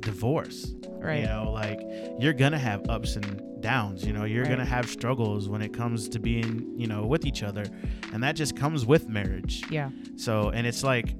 divorce. 0.00 0.74
right. 0.98 1.20
You 1.20 1.26
know, 1.26 1.50
like 1.52 1.80
you're 2.18 2.32
gonna 2.32 2.58
have 2.58 2.88
ups 2.88 3.16
and 3.16 3.40
downs. 3.62 4.04
You 4.04 4.12
know, 4.12 4.24
you're 4.24 4.42
Right. 4.42 4.50
gonna 4.50 4.64
have 4.66 4.88
struggles 4.88 5.48
when 5.48 5.62
it 5.62 5.72
comes 5.72 6.08
to 6.10 6.18
being, 6.18 6.74
you 6.76 6.86
know, 6.86 7.06
with 7.06 7.24
each 7.24 7.42
other, 7.42 7.64
and 8.12 8.22
that 8.22 8.36
just 8.36 8.56
comes 8.56 8.84
with 8.84 9.08
marriage. 9.08 9.62
Yeah, 9.70 9.90
So, 10.16 10.50
and 10.50 10.66
it's 10.66 10.82
like, 10.84 11.14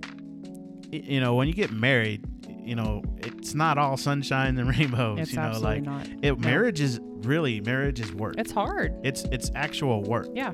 you 0.91 1.21
know, 1.21 1.35
when 1.35 1.49
you 1.49 1.55
get 1.55 1.73
married, 1.73 2.25
you 2.65 2.75
know, 2.77 3.03
it's 3.19 3.55
not 3.55 3.79
all 3.79 3.97
sunshine 3.97 4.59
and 4.59 4.69
rainbows. 4.79 5.21
it's 5.21 5.33
you 5.33 5.39
know, 5.41 5.59
like 5.61 5.83
not. 5.83 6.07
it. 6.23 6.23
No. 6.23 6.37
Marriage 6.37 6.81
is 6.81 7.01
really 7.23 7.61
marriage 7.61 8.01
is 8.01 8.13
work. 8.13 8.35
It's 8.39 8.53
hard. 8.53 8.93
it's 9.05 9.25
it's 9.33 9.51
actual 9.55 10.03
work. 10.03 10.29
Yeah, 10.35 10.53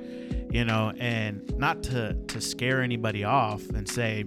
You 0.50 0.64
know, 0.64 0.92
and 0.98 1.42
not 1.58 1.82
to 1.84 2.14
to 2.28 2.40
scare 2.40 2.82
anybody 2.82 3.24
off 3.24 3.68
and 3.70 3.88
say, 3.88 4.24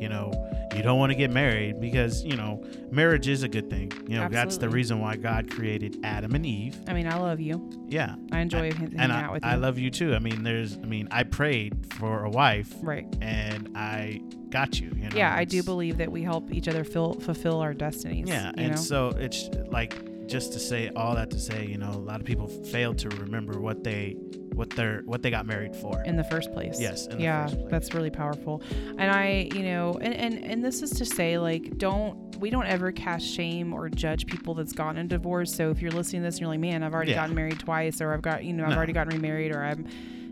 you 0.00 0.08
know, 0.08 0.32
you 0.74 0.82
don't 0.82 0.98
want 0.98 1.10
to 1.10 1.16
get 1.16 1.30
married 1.30 1.80
because 1.80 2.24
you 2.24 2.36
know 2.36 2.64
marriage 2.90 3.28
is 3.28 3.42
a 3.42 3.48
good 3.48 3.68
thing. 3.70 3.92
You 4.08 4.18
know, 4.18 4.28
that's 4.28 4.56
the 4.56 4.68
reason 4.68 5.00
why 5.00 5.16
God 5.16 5.50
created 5.50 5.98
Adam 6.04 6.34
and 6.34 6.44
Eve. 6.46 6.78
I 6.88 6.92
mean, 6.92 7.06
I 7.06 7.16
love 7.18 7.40
you. 7.40 7.70
Yeah. 7.88 8.14
I 8.32 8.40
enjoy 8.40 8.72
hanging 8.72 8.98
and 8.98 9.12
I, 9.12 9.22
out 9.22 9.32
with 9.32 9.44
you. 9.44 9.50
I 9.50 9.54
love 9.56 9.78
you 9.78 9.90
too. 9.90 10.14
I 10.14 10.18
mean, 10.18 10.42
there's, 10.42 10.76
I 10.76 10.86
mean, 10.86 11.08
I 11.10 11.24
prayed 11.24 11.92
for 11.94 12.24
a 12.24 12.30
wife, 12.30 12.72
Right. 12.82 13.06
and 13.20 13.70
I 13.76 14.22
got 14.50 14.80
you. 14.80 14.90
You 14.96 15.08
know, 15.10 15.16
yeah, 15.16 15.34
I 15.34 15.44
do 15.44 15.62
believe 15.62 15.98
that 15.98 16.10
we 16.10 16.22
help 16.22 16.52
each 16.52 16.68
other 16.68 16.84
fill, 16.84 17.14
fulfill 17.14 17.60
our 17.60 17.74
destinies. 17.74 18.28
Yeah, 18.28 18.52
and 18.56 18.70
know? 18.72 18.76
so 18.76 19.08
it's 19.16 19.48
like 19.70 19.94
just 20.30 20.52
to 20.52 20.58
say 20.60 20.90
all 20.94 21.14
that 21.16 21.30
to 21.30 21.38
say, 21.40 21.66
you 21.66 21.76
know, 21.76 21.90
a 21.90 21.98
lot 21.98 22.20
of 22.20 22.26
people 22.26 22.46
fail 22.46 22.94
to 22.94 23.08
remember 23.08 23.58
what 23.60 23.82
they, 23.82 24.16
what 24.54 24.70
they're, 24.70 25.02
what 25.04 25.22
they 25.22 25.30
got 25.30 25.44
married 25.46 25.74
for. 25.74 26.00
in 26.04 26.16
the 26.16 26.24
first 26.24 26.52
place. 26.52 26.80
Yes, 26.80 27.08
yeah, 27.18 27.50
that's 27.68 27.92
really 27.94 28.10
powerful. 28.10 28.62
And 28.98 29.10
I, 29.10 29.48
you 29.54 29.62
know, 29.64 29.98
and, 30.00 30.14
and 30.14 30.44
and 30.44 30.64
this 30.64 30.82
is 30.82 30.90
to 30.92 31.04
say 31.04 31.38
like 31.38 31.76
don't 31.78 32.36
we 32.36 32.48
don't 32.50 32.66
ever 32.66 32.90
cast 32.92 33.26
shame 33.26 33.72
or 33.74 33.88
judge 33.88 34.26
people 34.26 34.54
that's 34.54 34.72
gotten 34.72 34.98
a 34.98 35.04
divorce. 35.04 35.52
So 35.54 35.70
if 35.70 35.82
you're 35.82 35.90
listening 35.90 36.22
to 36.22 36.26
this 36.28 36.36
and 36.36 36.40
you're 36.42 36.48
like, 36.50 36.60
man, 36.60 36.82
I've 36.82 36.94
already 36.94 37.10
Yeah. 37.10 37.18
gotten 37.18 37.34
married 37.34 37.58
twice, 37.58 38.00
or 38.00 38.14
I've 38.14 38.22
got, 38.22 38.44
you 38.44 38.52
know, 38.54 38.64
I've 38.64 38.70
No. 38.70 38.76
already 38.76 38.92
gotten 38.94 39.12
remarried, 39.14 39.54
or 39.54 39.62
I'm, 39.62 39.86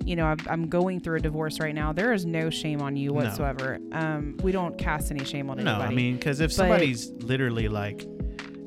you 0.07 0.17
know, 0.17 0.35
I'm, 0.47 0.69
going 0.69 1.01
through 1.01 1.17
a 1.17 1.21
divorce 1.21 1.61
right 1.61 1.75
now. 1.75 1.93
There 1.93 2.15
is 2.15 2.25
no 2.25 2.49
shame 2.49 2.81
on 2.81 2.97
you 2.97 3.09
No. 3.11 3.15
whatsoever. 3.17 3.79
Um, 3.93 4.39
we 4.43 4.53
don't 4.53 4.79
cast 4.79 5.11
any 5.11 5.23
shame 5.25 5.51
on 5.51 5.59
anybody. 5.59 5.79
no. 5.85 5.85
I 5.85 5.95
mean, 5.95 6.15
because 6.17 6.41
if 6.41 6.51
But- 6.51 6.55
somebody's 6.55 7.11
literally 7.11 7.69
like, 7.69 8.07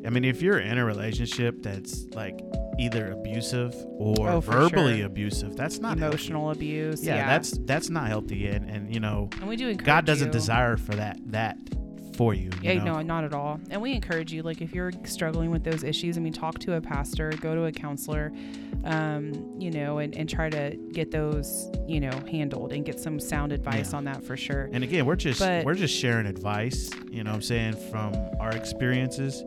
I 0.05 0.09
mean, 0.09 0.23
if 0.25 0.41
you're 0.41 0.59
in 0.59 0.77
a 0.77 0.85
relationship 0.85 1.61
that's 1.61 2.05
like 2.13 2.39
either 2.79 3.11
abusive 3.11 3.75
or 3.97 4.29
Oh, 4.29 4.39
verbally 4.39 4.97
sure. 4.99 5.05
abusive, 5.07 5.55
that's 5.55 5.79
not 5.79 5.99
healthy. 5.99 6.15
emotional 6.15 6.51
abuse. 6.51 7.03
Yeah, 7.05 7.15
Yeah, 7.17 7.27
that's 7.27 7.51
that's 7.65 7.89
not 7.89 8.07
healthy, 8.07 8.47
and 8.47 8.69
and 8.69 8.93
you 8.93 8.99
know, 8.99 9.29
and 9.39 9.47
we 9.47 9.55
do 9.55 9.73
God 9.75 10.05
doesn't 10.05 10.27
you. 10.27 10.31
desire 10.33 10.77
for 10.77 10.95
that 10.95 11.19
that 11.27 11.57
for 12.15 12.33
you. 12.33 12.49
you 12.61 12.71
Yeah, 12.73 12.83
know? 12.83 12.95
no, 12.95 13.01
not 13.01 13.23
at 13.23 13.33
all. 13.33 13.59
And 13.69 13.81
we 13.81 13.93
encourage 13.93 14.33
you, 14.33 14.43
like, 14.43 14.59
if 14.61 14.73
you're 14.75 14.91
struggling 15.05 15.49
with 15.49 15.63
those 15.63 15.81
issues, 15.83 16.17
I 16.17 16.21
mean, 16.21 16.33
talk 16.33 16.59
to 16.59 16.73
a 16.75 16.81
pastor, 16.81 17.31
go 17.39 17.55
to 17.55 17.65
a 17.65 17.71
counselor, 17.71 18.33
um, 18.83 19.31
you 19.59 19.71
know, 19.71 19.99
and, 19.99 20.13
and 20.17 20.27
try 20.29 20.49
to 20.49 20.77
get 20.91 21.11
those, 21.11 21.69
you 21.87 22.01
know, 22.01 22.11
handled 22.29 22.73
and 22.73 22.83
get 22.85 22.99
some 22.99 23.17
sound 23.19 23.53
advice 23.53 23.91
Yeah. 23.91 23.97
on 23.99 24.03
that 24.05 24.23
for 24.23 24.35
sure. 24.35 24.69
And 24.73 24.83
again, 24.83 25.05
we're 25.05 25.15
just 25.15 25.39
But- 25.39 25.63
we're 25.65 25.73
just 25.73 25.95
sharing 25.95 26.25
advice, 26.27 26.89
you 27.09 27.23
know 27.23 27.31
what 27.31 27.35
I'm 27.37 27.41
saying, 27.43 27.75
from 27.91 28.13
our 28.39 28.51
experiences. 28.51 29.43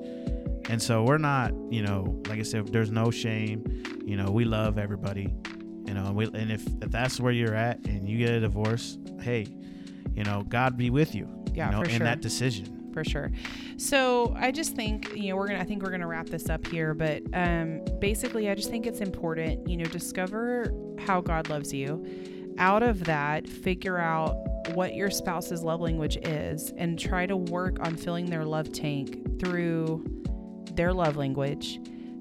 And 0.68 0.82
so 0.82 1.02
we're 1.04 1.18
not, 1.18 1.52
you 1.70 1.82
know, 1.82 2.22
like 2.28 2.38
I 2.38 2.42
said, 2.42 2.68
there's 2.68 2.90
no 2.90 3.10
shame. 3.10 3.82
You 4.04 4.16
know, 4.16 4.30
we 4.30 4.44
love 4.44 4.78
everybody. 4.78 5.34
You 5.86 5.92
know, 5.92 6.06
and 6.06 6.16
we 6.16 6.24
and 6.26 6.50
if, 6.50 6.66
if 6.82 6.90
that's 6.90 7.20
where 7.20 7.32
you're 7.32 7.54
at 7.54 7.84
and 7.86 8.08
you 8.08 8.18
get 8.18 8.30
a 8.30 8.40
divorce, 8.40 8.96
hey, 9.20 9.46
you 10.14 10.24
know, 10.24 10.42
God 10.48 10.76
be 10.76 10.90
with 10.90 11.14
you. 11.14 11.28
Yeah, 11.52 11.66
you 11.66 11.72
know, 11.72 11.82
for 11.82 11.90
in 11.90 11.96
sure. 11.98 12.04
that 12.06 12.20
decision. 12.20 12.90
for 12.92 13.04
sure. 13.04 13.30
So 13.76 14.32
I 14.36 14.50
just 14.50 14.74
think 14.74 15.14
you 15.14 15.30
know 15.30 15.36
we're 15.36 15.48
gonna 15.48 15.60
I 15.60 15.64
think 15.64 15.82
we're 15.82 15.90
gonna 15.90 16.06
wrap 16.06 16.26
this 16.26 16.48
up 16.48 16.66
here, 16.66 16.94
but 16.94 17.22
um, 17.34 17.84
basically 18.00 18.48
I 18.48 18.54
just 18.54 18.70
think 18.70 18.86
it's 18.86 19.00
important 19.00 19.68
you 19.68 19.76
know 19.76 19.84
discover 19.84 20.72
how 21.06 21.20
God 21.20 21.48
loves 21.50 21.72
you. 21.72 22.04
Out 22.56 22.84
of 22.84 23.04
that, 23.04 23.48
figure 23.48 23.98
out 23.98 24.36
what 24.74 24.94
your 24.94 25.10
spouse's 25.10 25.62
love 25.62 25.80
language 25.80 26.16
is, 26.22 26.72
and 26.76 26.98
try 26.98 27.26
to 27.26 27.36
work 27.36 27.78
on 27.80 27.96
filling 27.96 28.26
their 28.26 28.44
love 28.44 28.72
tank 28.72 29.40
through 29.40 30.04
their 30.76 30.92
love 30.92 31.16
language. 31.16 31.80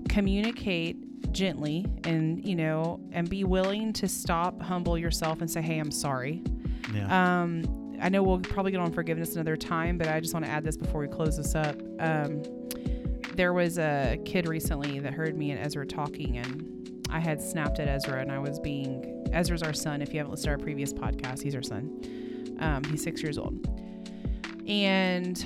Communicate 0.10 0.98
gently 1.32 1.86
and 2.04 2.46
you 2.46 2.56
know 2.56 3.00
and 3.14 3.30
be 3.30 3.44
willing 3.44 3.92
to 3.94 4.08
stop 4.08 4.62
humble 4.62 4.98
yourself 4.98 5.40
and 5.42 5.50
say 5.50 5.62
hey 5.62 5.80
i'm 5.80 5.90
sorry 5.90 6.44
Yeah. 6.94 7.42
um, 7.42 7.64
I 8.00 8.10
know 8.10 8.22
we'll 8.22 8.40
probably 8.40 8.72
get 8.74 8.82
on 8.82 8.92
forgiveness 8.92 9.34
another 9.36 9.56
time, 9.56 9.98
but 9.98 10.08
I 10.10 10.20
just 10.20 10.34
want 10.34 10.46
to 10.46 10.52
add 10.52 10.64
this 10.66 10.76
before 10.76 11.00
we 11.00 11.08
close 11.08 11.38
this 11.38 11.56
up. 11.56 11.82
Um, 12.00 12.44
there 13.36 13.54
was 13.54 13.78
a 13.80 14.20
kid 14.26 14.48
recently 14.48 15.00
that 15.00 15.14
heard 15.14 15.38
me 15.38 15.52
and 15.52 15.60
Ezra 15.66 15.88
talking, 15.88 16.38
and 16.38 17.02
I 17.10 17.20
had 17.20 17.42
snapped 17.42 17.80
at 17.80 17.88
Ezra, 17.88 18.20
and 18.20 18.30
I 18.32 18.40
was 18.40 18.60
being 18.60 19.26
Ezra's 19.32 19.64
our 19.64 19.72
son. 19.74 20.02
If 20.02 20.12
you 20.12 20.18
haven't 20.20 20.32
listened 20.32 20.46
to 20.46 20.52
our 20.52 20.58
previous 20.58 20.92
podcast, 20.92 21.42
he's 21.42 21.56
our 21.56 21.62
son. 21.64 22.58
Um, 22.60 22.84
he's 22.84 23.02
six 23.02 23.24
years 23.24 23.38
old, 23.38 23.66
and 24.68 25.46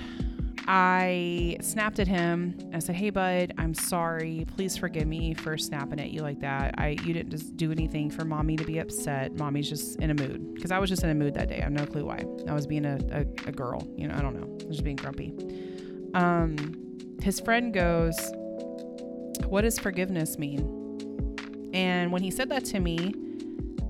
I 0.70 1.56
snapped 1.62 2.00
at 2.00 2.10
him. 2.10 2.58
I 2.74 2.80
said, 2.80 2.96
"Hey, 2.96 3.10
bud, 3.10 3.54
I'm 3.58 3.74
sorry. 3.74 4.46
Please 4.56 4.76
forgive 4.76 5.08
me 5.08 5.34
for 5.34 5.58
snapping 5.58 6.00
at 6.00 6.12
you 6.12 6.22
like 6.22 6.42
that. 6.42 6.76
I 6.78 6.90
you 6.90 7.14
didn't 7.14 7.30
just 7.30 7.56
do 7.56 7.72
anything 7.72 8.10
for 8.10 8.26
mommy 8.26 8.58
to 8.58 8.66
be 8.66 8.80
upset. 8.80 9.34
Mommy's 9.38 9.70
just 9.70 9.96
in 10.02 10.10
a 10.10 10.14
mood 10.14 10.56
because 10.56 10.72
I 10.72 10.80
was 10.80 10.90
just 10.90 11.04
in 11.04 11.10
a 11.10 11.16
mood 11.16 11.36
that 11.36 11.48
day. 11.48 11.60
I 11.60 11.64
have 11.64 11.72
no 11.72 11.86
clue 11.86 12.04
why. 12.06 12.26
I 12.50 12.54
was 12.54 12.68
being 12.68 12.86
a, 12.86 13.00
a, 13.12 13.22
a 13.48 13.52
girl. 13.54 13.88
You 13.96 14.10
know, 14.10 14.16
I 14.16 14.22
don't 14.22 14.36
know. 14.36 14.46
I 14.62 14.68
was 14.68 14.78
just 14.78 14.84
being 14.84 14.98
grumpy. 14.98 15.34
Um, 16.14 16.58
his 17.22 17.40
friend 17.40 17.74
goes, 17.74 18.18
"What 19.46 19.62
does 19.62 19.80
forgiveness 19.80 20.38
mean?" 20.38 21.70
And 21.74 22.12
when 22.12 22.24
he 22.24 22.32
said 22.32 22.50
that 22.50 22.66
to 22.66 22.82
me, 22.82 23.14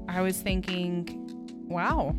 I 0.08 0.22
was 0.22 0.40
thinking, 0.40 1.08
"Wow." 1.68 2.16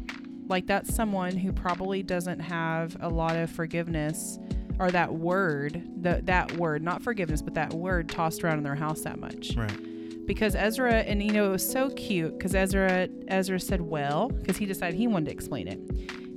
Like 0.48 0.66
that's 0.66 0.94
someone 0.94 1.36
who 1.36 1.52
probably 1.52 2.02
doesn't 2.02 2.40
have 2.40 2.96
a 3.00 3.08
lot 3.08 3.36
of 3.36 3.50
forgiveness 3.50 4.38
or 4.78 4.90
that 4.90 5.12
word, 5.12 5.82
the, 6.00 6.20
that 6.24 6.52
word, 6.52 6.82
not 6.82 7.02
forgiveness, 7.02 7.42
but 7.42 7.54
that 7.54 7.72
word 7.74 8.08
tossed 8.08 8.44
around 8.44 8.58
in 8.58 8.64
their 8.64 8.74
house 8.74 9.00
that 9.02 9.18
much. 9.18 9.54
right. 9.56 10.26
Because 10.26 10.54
Ezra, 10.54 10.92
and 10.92 11.22
you 11.22 11.32
know, 11.32 11.46
it 11.46 11.50
was 11.50 11.68
so 11.68 11.88
cute 11.90 12.36
because 12.36 12.54
Ezra, 12.54 13.08
Ezra 13.28 13.58
said, 13.58 13.80
well, 13.80 14.28
because 14.28 14.58
he 14.58 14.66
decided 14.66 14.94
he 14.94 15.06
wanted 15.06 15.24
to 15.26 15.30
explain 15.30 15.66
it. 15.68 15.80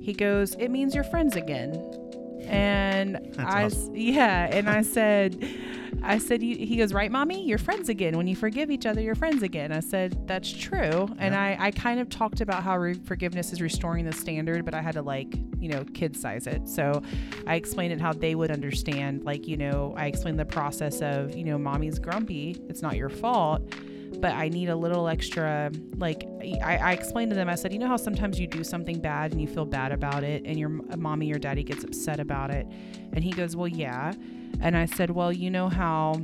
He 0.01 0.13
goes, 0.13 0.55
it 0.55 0.69
means 0.69 0.95
you're 0.95 1.03
friends 1.03 1.35
again. 1.35 1.75
And 2.43 3.35
I, 3.37 3.65
awesome. 3.65 3.95
yeah, 3.95 4.47
and 4.49 4.69
I 4.69 4.81
said, 4.81 5.45
I 6.03 6.17
said, 6.17 6.41
you, 6.41 6.55
he 6.65 6.77
goes, 6.77 6.93
right, 6.93 7.11
mommy, 7.11 7.45
you're 7.45 7.57
friends 7.57 7.89
again. 7.89 8.17
When 8.17 8.27
you 8.27 8.35
forgive 8.35 8.71
each 8.71 8.85
other, 8.85 9.01
you're 9.01 9.13
friends 9.13 9.43
again. 9.43 9.71
I 9.71 9.81
said, 9.81 10.25
that's 10.27 10.51
true. 10.51 11.07
And 11.19 11.35
I, 11.35 11.57
I 11.59 11.71
kind 11.71 11.99
of 11.99 12.09
talked 12.09 12.41
about 12.41 12.63
how 12.63 12.77
re- 12.77 12.93
forgiveness 12.93 13.53
is 13.53 13.61
restoring 13.61 14.05
the 14.05 14.13
standard, 14.13 14.65
but 14.65 14.73
I 14.73 14.81
had 14.81 14.93
to 14.93 15.01
like, 15.01 15.35
you 15.61 15.69
know, 15.69 15.85
kid 15.93 16.17
size 16.17 16.47
it. 16.47 16.67
So 16.67 17.01
I 17.47 17.55
explained 17.55 17.93
it 17.93 18.01
how 18.01 18.13
they 18.13 18.35
would 18.35 18.51
understand. 18.51 19.23
Like, 19.23 19.47
you 19.47 19.57
know, 19.57 19.93
I 19.95 20.07
explained 20.07 20.39
the 20.39 20.45
process 20.45 21.01
of, 21.01 21.35
you 21.35 21.43
know, 21.43 21.57
mommy's 21.57 21.99
grumpy. 21.99 22.61
It's 22.67 22.81
not 22.81 22.95
your 22.97 23.09
fault 23.09 23.71
but 24.19 24.33
I 24.33 24.49
need 24.49 24.69
a 24.69 24.75
little 24.75 25.07
extra. 25.07 25.71
Like 25.95 26.27
I, 26.63 26.77
I 26.77 26.91
explained 26.91 27.31
to 27.31 27.35
them, 27.35 27.49
I 27.49 27.55
said, 27.55 27.71
you 27.71 27.79
know 27.79 27.87
how 27.87 27.97
sometimes 27.97 28.39
you 28.39 28.47
do 28.47 28.63
something 28.63 28.99
bad 28.99 29.31
and 29.31 29.41
you 29.41 29.47
feel 29.47 29.65
bad 29.65 29.91
about 29.91 30.23
it, 30.23 30.43
and 30.45 30.59
your 30.59 30.69
uh, 30.91 30.97
mommy 30.97 31.31
or 31.31 31.39
daddy 31.39 31.63
gets 31.63 31.83
upset 31.83 32.19
about 32.19 32.51
it, 32.51 32.67
and 33.13 33.23
he 33.23 33.31
goes, 33.31 33.55
well, 33.55 33.67
yeah, 33.67 34.13
and 34.59 34.75
I 34.75 34.85
said, 34.85 35.11
well, 35.11 35.31
you 35.31 35.49
know 35.49 35.69
how 35.69 36.15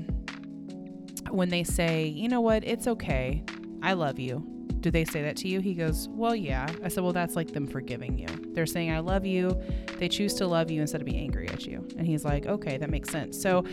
when 1.30 1.50
they 1.50 1.64
say, 1.64 2.06
you 2.06 2.30
know 2.30 2.42
what, 2.42 2.64
it's 2.64 2.88
okay, 2.88 3.44
I 3.82 3.94
love 3.94 4.20
you. 4.20 4.57
Do 4.80 4.92
they 4.92 5.06
say 5.06 5.22
that 5.24 5.36
to 5.38 5.48
you? 5.48 5.60
He 5.60 5.74
goes, 5.74 6.08
Well, 6.12 6.36
yeah. 6.36 6.68
I 6.84 6.88
said, 6.88 7.04
Well, 7.04 7.14
that's 7.14 7.36
like 7.36 7.52
them 7.54 7.66
forgiving 7.68 8.18
you. 8.18 8.28
They're 8.54 8.66
saying, 8.66 8.92
I 8.92 9.00
love 9.00 9.26
you. 9.26 9.60
They 9.98 10.08
choose 10.08 10.34
to 10.36 10.48
love 10.48 10.70
you 10.72 10.82
instead 10.82 11.02
of 11.02 11.06
being 11.06 11.20
angry 11.20 11.48
at 11.50 11.66
you. 11.66 11.86
And 11.98 12.06
he's 12.06 12.24
like, 12.26 12.46
Okay, 12.46 12.78
that 12.78 12.90
makes 12.90 13.10
sense. 13.10 13.40
So, 13.42 13.64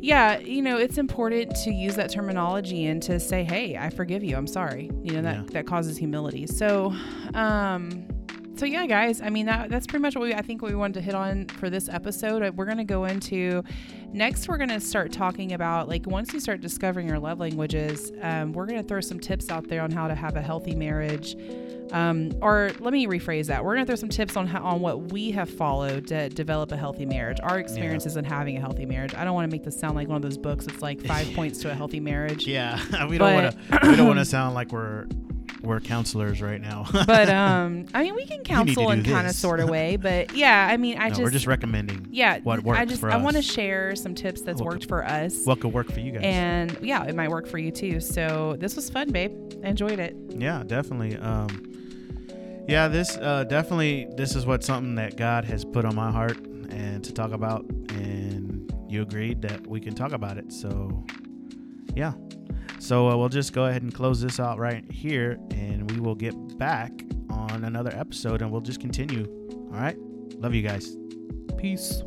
yeah, 0.00 0.38
you 0.38 0.62
know, 0.62 0.76
it's 0.76 0.96
important 0.96 1.54
to 1.64 1.72
use 1.72 1.96
that 1.96 2.10
terminology 2.10 2.86
and 2.86 3.02
to 3.02 3.18
say, 3.18 3.42
"Hey, 3.42 3.76
I 3.76 3.90
forgive 3.90 4.22
you. 4.22 4.36
I'm 4.36 4.46
sorry." 4.46 4.92
You 5.02 5.14
know 5.14 5.22
that 5.22 5.36
Yeah. 5.36 5.42
that 5.54 5.66
causes 5.66 5.98
humility. 5.98 6.46
So, 6.46 6.94
um, 7.34 8.04
so 8.58 8.66
yeah, 8.66 8.86
guys. 8.86 9.20
I 9.20 9.30
mean, 9.30 9.46
that 9.46 9.70
that's 9.70 9.86
pretty 9.86 10.02
much 10.02 10.16
what 10.16 10.22
we 10.22 10.34
I 10.34 10.42
think 10.42 10.62
we 10.62 10.74
wanted 10.74 10.94
to 10.94 11.00
hit 11.00 11.14
on 11.14 11.46
for 11.46 11.70
this 11.70 11.88
episode. 11.88 12.42
Uh, 12.42 12.50
We're 12.54 12.64
gonna 12.64 12.84
go 12.84 13.04
into 13.04 13.62
next. 14.12 14.48
We're 14.48 14.58
gonna 14.58 14.80
start 14.80 15.12
talking 15.12 15.52
about 15.52 15.88
like 15.88 16.06
once 16.06 16.32
you 16.32 16.40
start 16.40 16.60
discovering 16.60 17.06
your 17.06 17.20
love 17.20 17.38
languages, 17.38 18.10
um, 18.20 18.52
we're 18.52 18.66
gonna 18.66 18.82
throw 18.82 19.00
some 19.00 19.20
tips 19.20 19.48
out 19.48 19.68
there 19.68 19.82
on 19.82 19.92
how 19.92 20.08
to 20.08 20.14
have 20.14 20.36
a 20.36 20.42
healthy 20.42 20.74
marriage. 20.74 21.36
Um, 21.92 22.32
or 22.42 22.72
let 22.80 22.92
me 22.92 23.06
rephrase 23.06 23.46
that. 23.46 23.64
We're 23.64 23.74
gonna 23.74 23.86
throw 23.86 23.94
some 23.94 24.08
tips 24.08 24.36
on 24.36 24.46
how, 24.46 24.62
on 24.62 24.80
what 24.80 25.12
we 25.12 25.30
have 25.30 25.48
followed 25.48 26.08
to 26.08 26.28
develop 26.28 26.72
a 26.72 26.76
healthy 26.76 27.06
marriage. 27.06 27.38
Our 27.42 27.60
experiences 27.60 28.16
in 28.16 28.24
having 28.24 28.56
a 28.56 28.60
healthy 28.60 28.86
marriage. 28.86 29.14
I 29.14 29.24
don't 29.24 29.34
want 29.34 29.48
to 29.48 29.54
make 29.54 29.64
this 29.64 29.78
sound 29.78 29.94
like 29.94 30.08
one 30.08 30.16
of 30.16 30.22
those 30.22 30.36
books. 30.36 30.66
It's 30.66 30.82
like 30.82 31.00
five 31.00 31.32
points 31.34 31.60
to 31.60 31.70
a 31.70 31.74
healthy 31.74 32.00
marriage. 32.00 32.46
Yeah, 32.46 33.06
we 33.06 33.18
don't 33.18 33.34
want 33.34 33.52
to. 33.52 33.88
we 33.88 33.96
don't 33.96 34.06
want 34.08 34.18
to 34.18 34.24
sound 34.24 34.54
like 34.54 34.72
we're 34.72 35.06
we're 35.62 35.80
counselors 35.80 36.40
right 36.40 36.60
now. 36.60 36.86
but 37.06 37.28
um, 37.28 37.86
I 37.94 38.02
mean, 38.02 38.14
we 38.14 38.26
can 38.26 38.42
counsel 38.44 38.90
in 38.90 39.02
kind 39.04 39.26
of 39.26 39.34
sort 39.34 39.60
of 39.60 39.68
way. 39.70 39.96
But 39.96 40.34
yeah, 40.34 40.68
I 40.70 40.76
mean, 40.76 40.98
I 40.98 41.04
no, 41.04 41.08
just 41.10 41.20
we're 41.22 41.30
just 41.30 41.46
recommending. 41.46 42.06
yeah, 42.10 42.38
what 42.40 42.66
I 42.66 42.84
just 42.84 43.02
I 43.02 43.16
want 43.16 43.36
to 43.36 43.42
share 43.42 43.96
some 43.96 44.14
tips 44.14 44.42
that's 44.42 44.60
What 44.60 44.66
worked 44.66 44.80
could- 44.82 44.88
for 44.88 45.04
us. 45.04 45.44
What 45.44 45.60
could 45.60 45.72
work 45.72 45.90
for 45.90 46.00
you 46.00 46.12
guys? 46.12 46.22
and 46.24 46.78
yeah, 46.82 47.04
it 47.04 47.14
might 47.14 47.30
work 47.30 47.46
for 47.46 47.58
you 47.58 47.70
too. 47.70 48.00
So 48.00 48.56
this 48.58 48.76
was 48.76 48.88
fun, 48.90 49.10
babe. 49.10 49.32
I 49.64 49.68
enjoyed 49.68 49.98
it. 49.98 50.16
Yeah, 50.30 50.62
definitely. 50.66 51.16
Um, 51.16 51.64
yeah, 52.68 52.88
this 52.88 53.16
uh, 53.16 53.44
definitely 53.44 54.08
this 54.16 54.36
is 54.36 54.46
what 54.46 54.62
something 54.62 54.94
that 54.96 55.16
God 55.16 55.44
has 55.46 55.64
put 55.64 55.84
on 55.84 55.94
my 55.94 56.10
heart 56.10 56.38
and 56.70 57.02
to 57.02 57.12
talk 57.12 57.32
about, 57.32 57.64
and 57.90 58.70
you 58.88 59.02
agreed 59.02 59.42
that 59.42 59.66
we 59.66 59.80
can 59.80 59.94
talk 59.94 60.12
about 60.12 60.36
it. 60.38 60.52
So, 60.52 61.04
yeah. 61.94 62.12
So 62.78 63.08
uh, 63.08 63.16
we'll 63.16 63.28
just 63.28 63.52
go 63.52 63.66
ahead 63.66 63.82
and 63.82 63.92
close 63.92 64.20
this 64.20 64.38
out 64.40 64.58
right 64.58 64.84
here, 64.90 65.38
and 65.50 65.90
we 65.90 66.00
will 66.00 66.14
get 66.14 66.34
back 66.58 66.92
on 67.30 67.64
another 67.64 67.94
episode, 67.94 68.42
and 68.42 68.50
we'll 68.50 68.60
just 68.60 68.80
continue. 68.80 69.26
All 69.72 69.80
right. 69.80 69.96
Love 70.36 70.54
you 70.54 70.62
guys. 70.62 70.96
Peace. 71.56 72.02